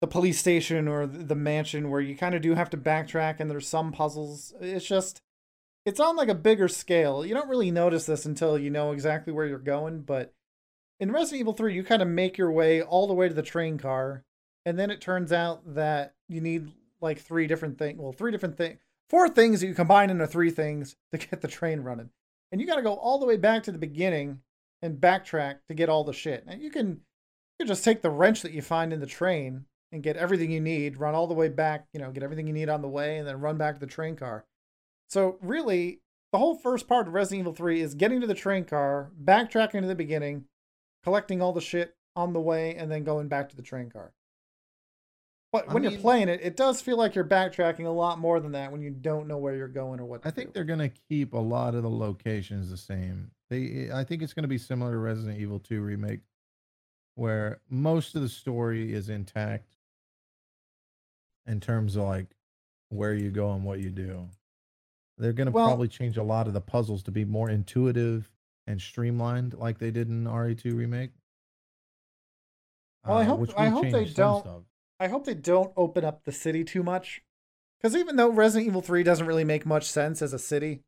[0.00, 3.50] the police station or the mansion where you kind of do have to backtrack and
[3.50, 4.54] there's some puzzles.
[4.60, 5.20] It's just
[5.86, 7.24] it's on like a bigger scale.
[7.24, 10.34] You don't really notice this until you know exactly where you're going, but
[10.98, 13.42] in Resident Evil 3 you kind of make your way all the way to the
[13.42, 14.24] train car
[14.66, 18.56] and then it turns out that you need like three different things, well, three different
[18.56, 22.10] things, four things that you combine into three things to get the train running.
[22.50, 24.40] and you got to go all the way back to the beginning
[24.82, 26.44] and backtrack to get all the shit.
[26.46, 29.66] And you can you can just take the wrench that you find in the train
[29.92, 32.52] and get everything you need, run all the way back, you know, get everything you
[32.52, 34.44] need on the way, and then run back to the train car.
[35.08, 36.00] So really,
[36.32, 39.80] the whole first part of Resident Evil 3 is getting to the train car, backtracking
[39.82, 40.46] to the beginning,
[41.04, 44.12] collecting all the shit on the way, and then going back to the train car.
[45.52, 48.18] But I when mean- you're playing it, it does feel like you're backtracking a lot
[48.18, 50.22] more than that when you don't know where you're going or what.
[50.22, 50.52] To I think do.
[50.54, 53.30] they're gonna keep a lot of the locations the same.
[53.48, 56.20] They, I think it's gonna be similar to Resident Evil 2 remake,
[57.14, 59.76] where most of the story is intact
[61.46, 62.34] in terms of like
[62.88, 64.28] where you go and what you do.
[65.18, 68.30] They're gonna Well- probably change a lot of the puzzles to be more intuitive
[68.66, 71.12] and streamlined, like they did in RE2 remake.
[73.04, 74.62] Well, I uh, hope- I hope they don't- stuff.
[74.98, 77.22] I hope they don't open up the city too much.
[77.78, 80.82] Because even though Resident Evil 3 doesn't really make much sense as a city,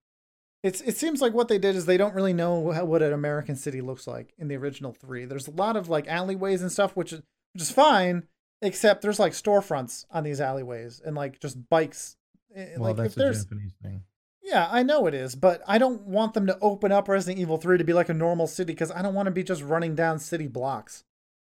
[0.62, 3.54] it's it seems like what they did is they don't really know what an American
[3.54, 5.26] city looks like in the original 3.
[5.26, 7.20] There's a lot of like alleyways and stuff, which is,
[7.52, 8.26] which is fine,
[8.62, 12.16] except there's like storefronts on these alleyways and like just bikes.
[12.54, 14.02] Eh, Well, like that's if a there's Japanese thing.
[14.48, 17.58] Yeah, I know it is, but I don't want them to open up Resident Evil
[17.58, 19.94] 3 to be like a normal city because I don't want to be just running
[19.94, 21.04] down city blocks.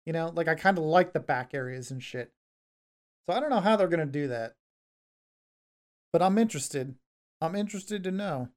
[0.06, 2.32] You know, like I kind of like the back areas and shit.
[3.26, 4.56] So I don't know how they're going to do that.
[6.12, 6.96] But I'm interested.
[7.42, 8.50] I'm interested to know.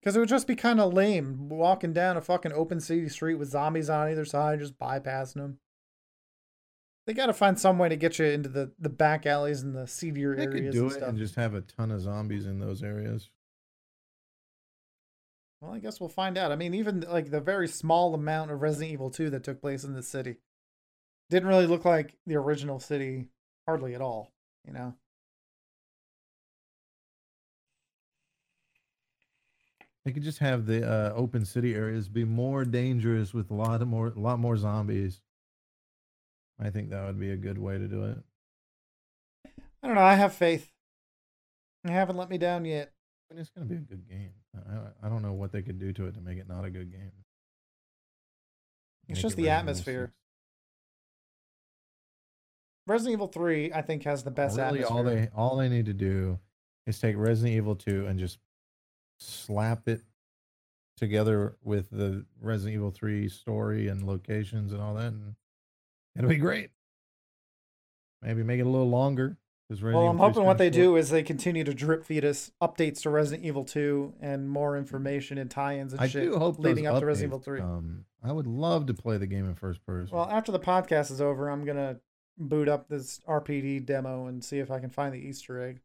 [0.00, 3.34] Because it would just be kind of lame walking down a fucking open city street
[3.34, 5.58] with zombies on either side, just bypassing them.
[7.08, 9.74] They got to find some way to get you into the, the back alleys and
[9.74, 11.08] the seedier They areas could do and it stuff.
[11.08, 13.30] and just have a ton of zombies in those areas.
[15.62, 16.52] Well, I guess we'll find out.
[16.52, 19.84] I mean, even like the very small amount of Resident Evil 2 that took place
[19.84, 20.36] in the city
[21.30, 23.28] didn't really look like the original city
[23.64, 24.30] hardly at all,
[24.66, 24.92] you know?
[30.04, 33.80] They could just have the uh, open city areas be more dangerous with a lot
[33.80, 35.22] of more, a lot more zombies.
[36.60, 38.18] I think that would be a good way to do it.
[39.82, 40.02] I don't know.
[40.02, 40.72] I have faith.
[41.84, 42.92] They haven't let me down yet.
[43.30, 44.30] Mean, it's going to be a good game.
[44.56, 46.64] I, I- I don't know what they could do to it to make it not
[46.64, 47.12] a good game.
[49.08, 50.12] It's Make just it the atmosphere.
[52.86, 54.96] Resident Evil 3, I think, has the best really, atmosphere.
[54.96, 56.38] all they all they need to do
[56.86, 58.38] is take Resident Evil 2 and just
[59.20, 60.00] slap it
[60.96, 65.34] together with the Resident Evil 3 story and locations and all that, and
[66.16, 66.70] it'll be great.
[68.22, 69.36] Maybe make it a little longer.
[69.70, 72.24] well, I'm Evil 2 's hoping what they do is they continue to drip feed
[72.24, 76.38] us updates to Resident Evil 2 and more information and tie-ins and I shit do
[76.38, 77.60] hope leading up to Resident Evil 3.
[77.60, 78.04] come.
[78.22, 80.16] I would love to play the game in first person.
[80.16, 82.00] Well, after the podcast is over, I'm gonna
[82.38, 85.80] boot up this RPD demo and see if I can find the Easter egg.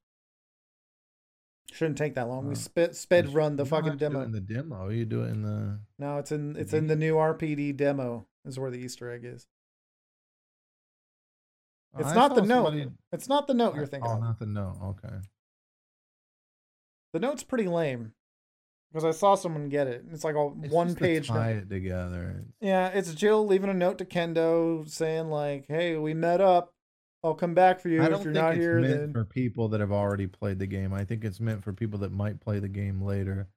[1.72, 2.45] Shouldn't take that long.
[2.48, 4.22] we Uh, sped sped run the fucking have to do it demo.
[4.26, 4.90] in the demo.
[4.90, 5.80] You do it in the.
[6.00, 8.28] No, it's in it's in the new RPD demo.
[8.45, 9.48] Is where the Easter egg is.
[11.99, 12.65] It's I not the note.
[12.65, 14.22] somebody- It's not the note you're thinking Oh, of.
[14.22, 14.78] not the note.
[14.84, 15.15] Okay.
[17.14, 18.14] The note's pretty lame
[18.91, 20.03] because I saw someone get it.
[20.11, 21.28] It's like a It's one just to page.
[21.28, 21.64] tie note.
[21.64, 22.45] it together.
[22.60, 26.74] Yeah, it's Jill leaving a note to Kendo saying like, "Hey, we met up.
[27.24, 29.14] I'll come back for you I if don't you're think not it's here." meant Then
[29.14, 30.94] for people that have already played the game.
[30.94, 33.48] I think it's meant for people that might play the game later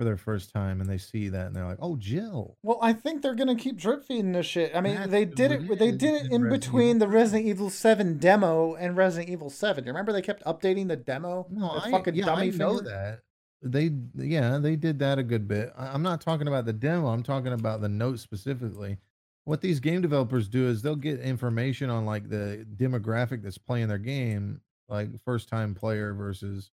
[0.00, 2.94] for their first time, and they see that and they're like, "Oh, Jill." Well, I
[2.94, 4.74] think they're gonna keep drip feeding this shit.
[4.74, 5.78] I mean, That's they did it it.
[5.78, 9.50] They did it in Resident between Evil the Resident Evil Seven demo and Resident Evil
[9.50, 9.84] Seven.
[9.84, 11.46] You remember they kept updating the demo?
[11.50, 12.90] No, The I fucking yeah, dummy I know finger?
[12.90, 13.20] that.
[13.62, 15.70] They yeah, they did that a good bit.
[15.76, 17.08] I, I'm not talking about the demo.
[17.08, 18.96] I'm talking about the note specifically.
[19.44, 23.88] What these game developers do is they'll get information on like the demographic that's playing
[23.88, 26.70] their game, like first time player versus,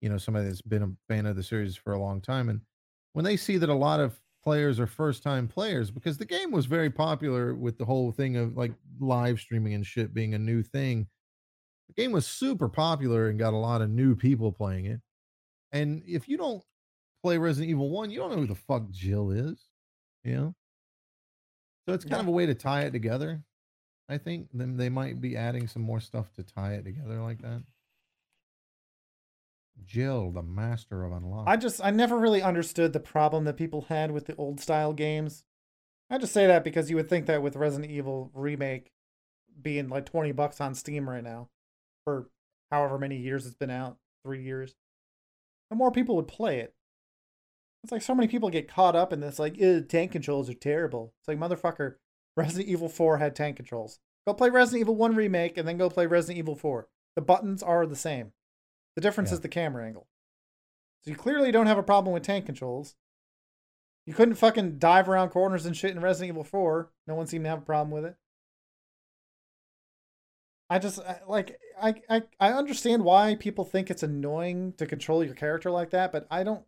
[0.00, 2.48] you know, somebody that's been a fan of the series for a long time.
[2.48, 2.62] And
[3.12, 6.52] when they see that a lot of players are first time players, because the game
[6.52, 10.38] was very popular with the whole thing of like live streaming and shit being a
[10.38, 11.08] new thing.
[11.88, 15.00] The game was super popular and got a lot of new people playing it.
[15.72, 16.64] And if you don't
[17.22, 19.68] play Resident Evil 1, you don't know who the fuck Jill is,
[20.24, 20.54] you know?
[21.88, 22.22] So it's kind Yeah.
[22.22, 23.44] of a way to tie it together.
[24.08, 27.40] I think then they might be adding some more stuff to tie it together like
[27.42, 27.64] that.
[29.84, 31.44] Jill, the master of unlock.
[31.46, 34.92] I just I never really understood the problem that people had with the old style
[34.92, 35.44] games.
[36.10, 38.92] I just say that because you would think that with Resident Evil remake
[39.60, 41.48] being like 20 bucks on Steam right now
[42.04, 42.28] for
[42.70, 44.74] however many years it's been out, 3 years.
[45.70, 46.74] The more people would play it.
[47.82, 49.56] It's like so many people get caught up in this like
[49.88, 51.14] tank controls are terrible.
[51.20, 51.96] It's like motherfucker,
[52.36, 53.98] Resident Evil 4 had tank controls.
[54.26, 56.88] Go play Resident Evil 1 remake and then go play Resident Evil 4.
[57.14, 58.32] The buttons are the same.
[58.96, 59.34] The difference Yeah.
[59.34, 60.08] is the camera angle.
[61.02, 62.96] So you clearly don't have a problem with tank controls.
[64.06, 66.90] You couldn't fucking dive around corners and shit in Resident Evil 4.
[67.06, 68.16] No one seemed to have a problem with it.
[70.68, 75.22] I just I, like I, I I understand why people think it's annoying to control
[75.22, 76.64] your character like that, but I don't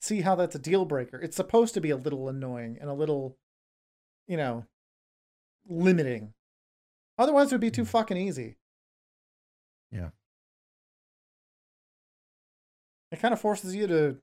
[0.00, 1.20] see how that's a deal breaker.
[1.20, 3.36] It's supposed to be a little annoying and a little,
[4.28, 4.66] you know,
[5.68, 6.34] limiting.
[7.18, 7.90] Otherwise, it would be too mm-hmm.
[7.90, 8.56] fucking easy.
[9.90, 10.10] Yeah.
[13.12, 14.16] It kind of forces you to,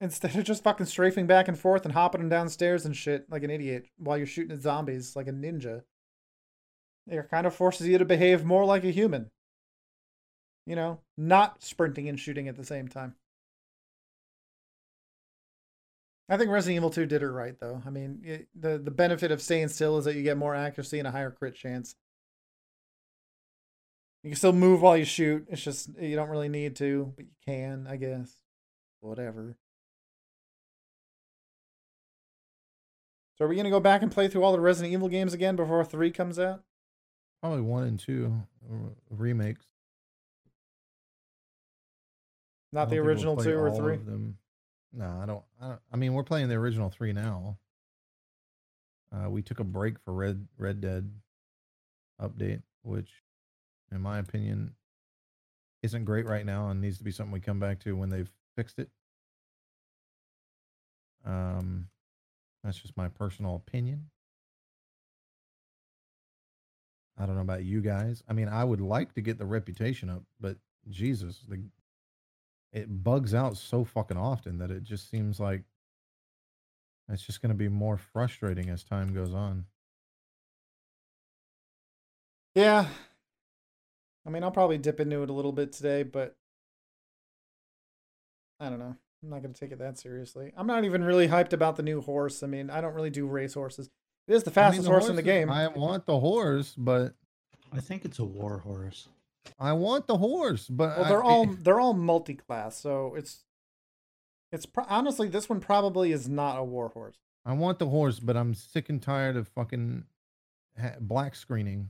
[0.00, 3.50] instead of just fucking strafing back and forth and hopping downstairs and shit like an
[3.50, 5.82] idiot while you're shooting at zombies like a ninja,
[7.06, 9.30] it kind of forces you to behave more like a human.
[10.66, 13.14] You know, not sprinting and shooting at the same time.
[16.30, 17.82] I think Resident Evil 2 did it right, though.
[17.86, 20.98] I mean, it, the the benefit of staying still is that you get more accuracy
[20.98, 21.94] and a higher crit chance.
[24.28, 25.46] You can still move while you shoot.
[25.48, 28.30] It's just you don't really need to, but you can, I guess.
[29.00, 29.56] Whatever.
[33.38, 35.56] So are we gonna go back and play through all the Resident Evil games again
[35.56, 36.60] before three comes out?
[37.40, 39.64] Probably one and two uh, remakes.
[42.70, 43.98] Not the think we'll original two or three.
[44.92, 45.80] No, I don't, I don't.
[45.90, 47.56] I mean, we're playing the original three now.
[49.10, 51.10] Uh, we took a break for Red Red Dead
[52.20, 53.08] update, which,
[53.92, 54.74] in my opinion,
[55.82, 58.30] isn't great right now, and needs to be something we come back to when they've
[58.56, 58.90] fixed it.
[61.24, 61.88] Um,
[62.64, 64.10] that's just my personal opinion.
[67.18, 68.22] I don't know about you guys.
[68.28, 70.56] I mean, I would like to get the reputation up, but
[70.88, 71.60] Jesus, the
[72.72, 75.62] it bugs out so fucking often that it just seems like
[77.08, 79.64] it's just going to be more frustrating as time goes on.
[82.54, 82.86] Yeah.
[84.28, 86.36] I mean, I'll probably dip into it a little bit today, but
[88.60, 88.94] I don't know.
[89.22, 90.52] I'm not going to take it that seriously.
[90.54, 92.42] I'm not even really hyped about the new horse.
[92.42, 93.88] I mean, I don't really do race horses.
[94.26, 95.50] It is the I mean, fastest the horse in the game.
[95.50, 97.14] I want the horse, but
[97.72, 99.08] I think it's a war horse.
[99.58, 103.44] I want the horse, but Well, they're all they're all multi-class, so it's
[104.52, 107.16] it's pro- honestly this one probably is not a war horse.
[107.46, 110.04] I want the horse, but I'm sick and tired of fucking
[110.78, 111.88] ha- black screening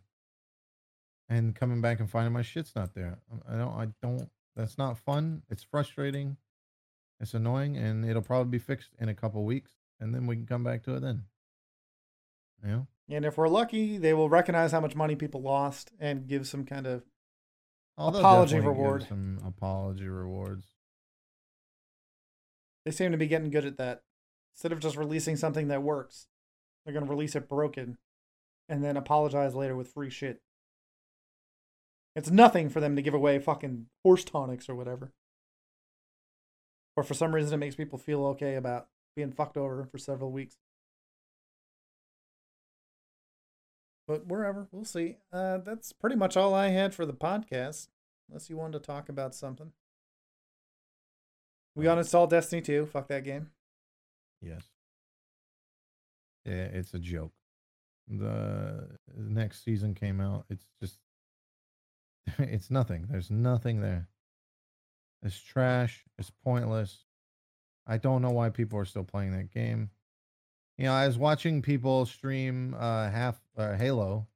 [1.28, 3.18] and coming back and finding my shit's not there.
[3.30, 3.74] Um, I don't.
[3.74, 4.30] I don't.
[4.56, 5.42] That's not fun.
[5.50, 6.36] It's frustrating.
[7.20, 10.46] It's annoying, and it'll probably be fixed in a couple weeks, and then we can
[10.46, 11.24] come back to it then.
[12.64, 12.86] You know.
[13.10, 16.64] And if we're lucky, they will recognize how much money people lost and give some
[16.64, 17.02] kind of
[18.00, 19.06] Oh, Apology reward.
[19.08, 20.66] Some apology rewards.
[22.84, 24.02] They seem to be getting good at that.
[24.54, 26.28] Instead of just releasing something that works,
[26.84, 27.98] they're going to release it broken
[28.68, 30.40] and then apologize later with free shit.
[32.18, 35.12] It's nothing for them to give away fucking horse tonics or whatever.
[36.96, 40.32] Or for some reason, it makes people feel okay about being fucked over for several
[40.32, 40.56] weeks.
[44.08, 45.18] But wherever, we'll see.
[45.32, 47.86] Uh, that's pretty much all I had for the podcast.
[48.28, 49.70] Unless you wanted to talk about something.
[51.76, 52.86] We uninstalled Destiny 2.
[52.86, 53.50] Fuck that game.
[54.42, 54.64] Yes.
[56.44, 57.30] Yeah, it's a joke.
[58.08, 60.46] The next season came out.
[60.50, 60.98] It's just,
[62.38, 63.06] it's nothing.
[63.08, 64.08] There's nothing there.
[65.22, 66.04] It's trash.
[66.18, 67.04] It's pointless.
[67.86, 69.90] I don't know why people are still playing that game.
[70.76, 74.28] You know, I was watching people stream uh half uh, Halo,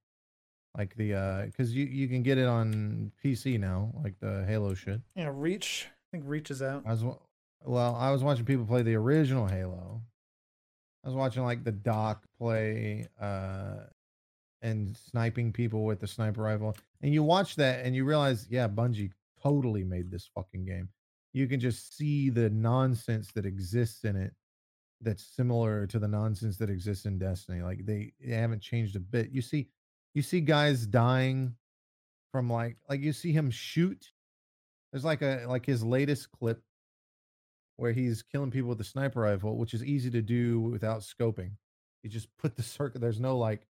[0.76, 4.74] like the uh, because you you can get it on PC now, like the Halo
[4.74, 5.00] shit.
[5.14, 5.86] Yeah, Reach.
[5.88, 6.82] I think Reach is out.
[6.84, 7.04] I was
[7.64, 10.02] well, I was watching people play the original Halo.
[11.04, 13.84] I was watching like the Doc play uh
[14.62, 16.76] and sniping people with the sniper rifle.
[17.02, 19.10] And you watch that and you realize, yeah, Bungie
[19.42, 20.88] totally made this fucking game.
[21.32, 24.32] You can just see the nonsense that exists in it
[25.00, 27.62] that's similar to the nonsense that exists in Destiny.
[27.62, 29.30] Like they, they haven't changed a bit.
[29.32, 29.68] You see
[30.14, 31.54] you see guys dying
[32.30, 34.12] from like like you see him shoot.
[34.92, 36.62] There's like a like his latest clip
[37.76, 41.52] where he's killing people with the sniper rifle, which is easy to do without scoping.
[42.02, 43.00] You just put the circle.
[43.00, 43.66] There's no like,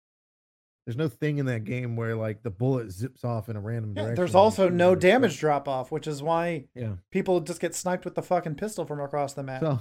[0.87, 3.91] there's no thing in that game where like the bullet zips off in a random
[3.95, 4.17] Yeah, direction.
[4.17, 6.95] there's also no damage drop off, which is why Yeah.
[7.11, 9.61] people just get sniped with the fucking pistol from across the map.
[9.61, 9.81] So,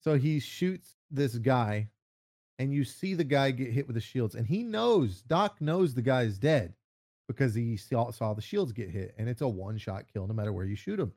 [0.00, 1.90] so he shoots this guy,
[2.58, 5.94] and you see the guy get hit with the shields, and he knows Doc knows
[5.94, 6.74] the guy's dead
[7.28, 10.34] because he saw, saw the shields get hit, and it's a one shot kill no
[10.34, 11.12] matter where you shoot him.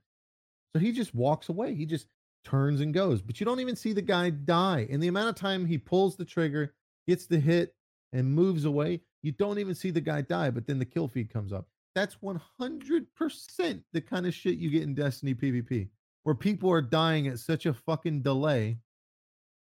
[0.73, 1.73] So he just walks away.
[1.73, 2.07] He just
[2.43, 4.85] turns and goes, but you don't even see the guy die.
[4.89, 6.73] In the amount of time he pulls the trigger,
[7.07, 7.73] gets the hit,
[8.13, 10.49] and moves away, you don't even see the guy die.
[10.49, 11.67] But then the kill feed comes up.
[11.95, 15.89] That's 100% the kind of shit you get in Destiny PvP.
[16.23, 18.77] where people are dying at such a fucking delay.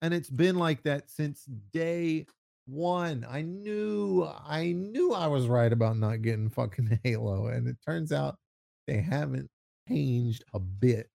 [0.03, 2.27] And it's been like that since day
[2.67, 3.25] one.
[3.29, 7.47] I knew I knew I was right about not getting fucking Halo.
[7.49, 8.37] And it turns out
[8.87, 9.49] they haven't
[9.89, 11.09] changed a bit.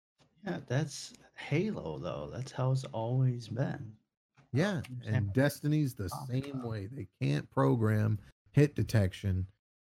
[0.45, 2.31] Yeah, that's Halo though.
[2.33, 3.93] That's how it's always been.
[4.53, 4.83] Yeah.
[5.07, 6.89] And Destiny's the same way.
[6.91, 8.19] They can't program
[8.53, 9.47] hit detection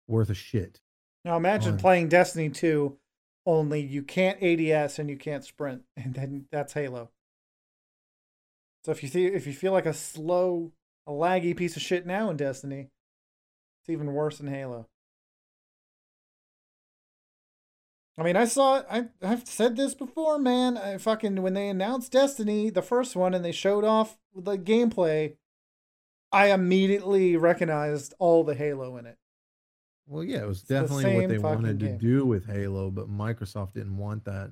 [0.08, 0.82] worth a shit.
[1.26, 1.80] Now imagine Fine.
[1.80, 2.98] playing Destiny 2,
[3.46, 7.10] only you can't ADS and you can't sprint, and then that's Halo.
[8.86, 10.72] So if you see, if you feel like a slow,
[11.06, 12.90] a laggy piece of shit now in Destiny,
[13.82, 14.88] it's even worse than Halo.
[18.20, 20.78] I mean, I saw I I've said this before, man.
[20.78, 25.36] I fucking when they announced Destiny, the first one, and they showed off the gameplay,
[26.32, 29.18] I immediately recognized all the Halo in it.
[30.06, 31.98] Well, yeah, it was the definitely what they wanted to game.
[31.98, 34.52] do with Halo, but Microsoft didn't want that.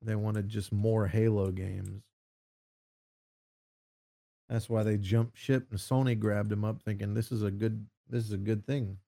[0.00, 2.02] They wanted just more Halo games.
[4.48, 7.86] That's why they jumped ship and Sony grabbed them up thinking this is a good
[8.10, 8.98] this is a good thing.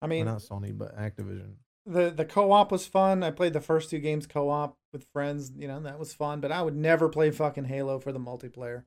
[0.00, 1.54] I mean, not Sony, but Activision.
[1.86, 3.22] the the co-op was fun.
[3.22, 6.52] I played the first two games co-op with friends, you know, that was fun, but
[6.52, 8.84] I would never play fucking Halo for the multiplayer.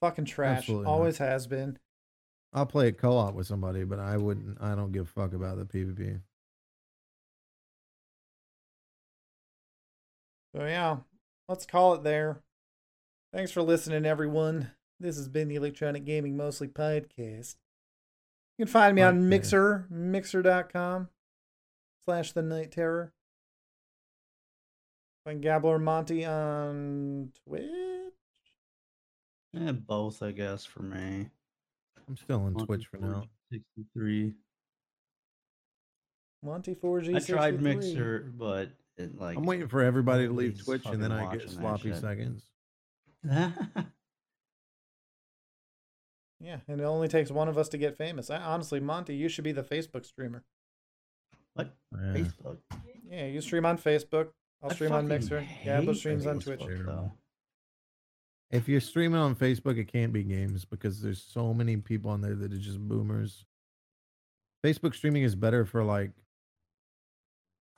[0.00, 0.58] Fucking trash.
[0.58, 0.90] Absolutely not.
[0.92, 1.78] Always has been.
[2.52, 5.58] I'll play it co-op with somebody, but I wouldn't I don't give a fuck about
[5.58, 6.20] the PvP.
[10.54, 10.96] So yeah,
[11.48, 12.40] let's call it there.
[13.32, 14.72] Thanks for listening, everyone.
[14.98, 17.54] This has been the Electronic Gaming Mostly podcast.
[18.60, 19.24] You can find me on Podcast.
[19.24, 21.08] Mixer, mixer.com
[22.04, 23.14] slash the night terror.
[25.24, 27.70] Find Gabler Monty on Twitch.
[29.54, 31.30] Yeah, both, I guess, for me.
[32.06, 33.22] I'm still on Twitch for now.
[33.50, 34.34] 63.
[36.42, 37.16] Monty 4G.
[37.16, 41.12] I tried Mixer, but it like I'm waiting for everybody to leave Twitch and then
[41.12, 42.42] I get sloppy seconds.
[46.40, 48.30] Yeah, and it only takes one of us to get famous.
[48.30, 50.42] I, honestly, Monty, you should be the Facebook streamer.
[51.54, 51.74] what?
[51.92, 52.12] Yeah.
[52.14, 52.56] Facebook.
[53.10, 54.28] Yeah, you stream on Facebook.
[54.62, 55.40] I'll I stream on fucking Mixer.
[55.40, 56.78] hate Gablo streams on Facebook, Twitch.
[56.86, 57.12] though.
[58.50, 62.20] If you're streaming on Facebook, it can't be games because there's so many people on
[62.20, 63.44] there that are just boomers.
[64.64, 66.10] Facebook streaming is better for like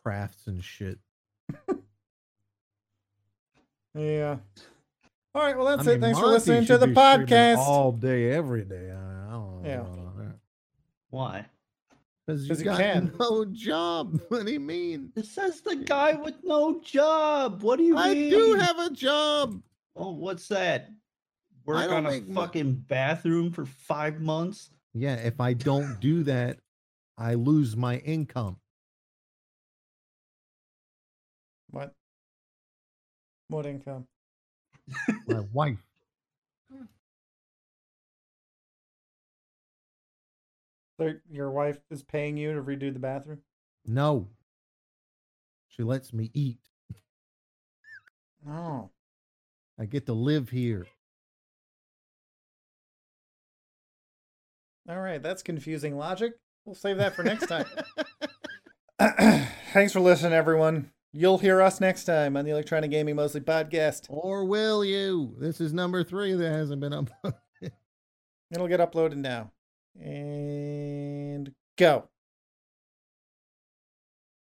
[0.04, 0.98] crafts and shit.
[3.94, 4.38] Yeah.
[5.34, 5.94] All right, well that's I it.
[5.94, 7.56] mean, Thanks for listening to the be podcast.
[7.58, 8.90] all day, every day.
[8.90, 9.68] I, I don't know.
[9.68, 10.32] Yeah.
[11.10, 11.46] Why?
[12.26, 13.12] Because 'Cause you you got can.
[13.18, 14.20] no job.
[14.28, 15.10] What do you mean?
[15.16, 17.62] It says the guy with no job.
[17.62, 18.26] What do you I mean?
[18.26, 19.60] I do have a job.
[19.96, 20.90] Oh, what's that?
[21.64, 24.70] Work on a make mo- fucking bathroom for five months?
[24.94, 26.58] Yeah, if I don't do that,
[27.18, 28.56] I lose my income.
[31.70, 31.94] What?
[33.48, 34.06] What income?
[35.26, 35.78] My wife.
[36.72, 36.84] Hmm.
[40.98, 43.40] So your wife is paying you to redo the bathroom?
[43.86, 44.28] No.
[45.68, 46.58] She lets me eat.
[48.44, 48.90] No.
[49.78, 50.86] I get to live here.
[54.88, 56.34] All right, that's confusing logic.
[56.64, 57.66] We'll save that for next time.
[59.72, 60.90] Thanks for listening, everyone.
[61.14, 64.06] You'll hear us next time on the Electronic Gaming Mostly podcast.
[64.08, 65.34] Or will you?
[65.38, 67.34] This is number three that hasn't been uploaded.
[68.50, 69.52] It'll get uploaded now.
[70.00, 72.08] And go.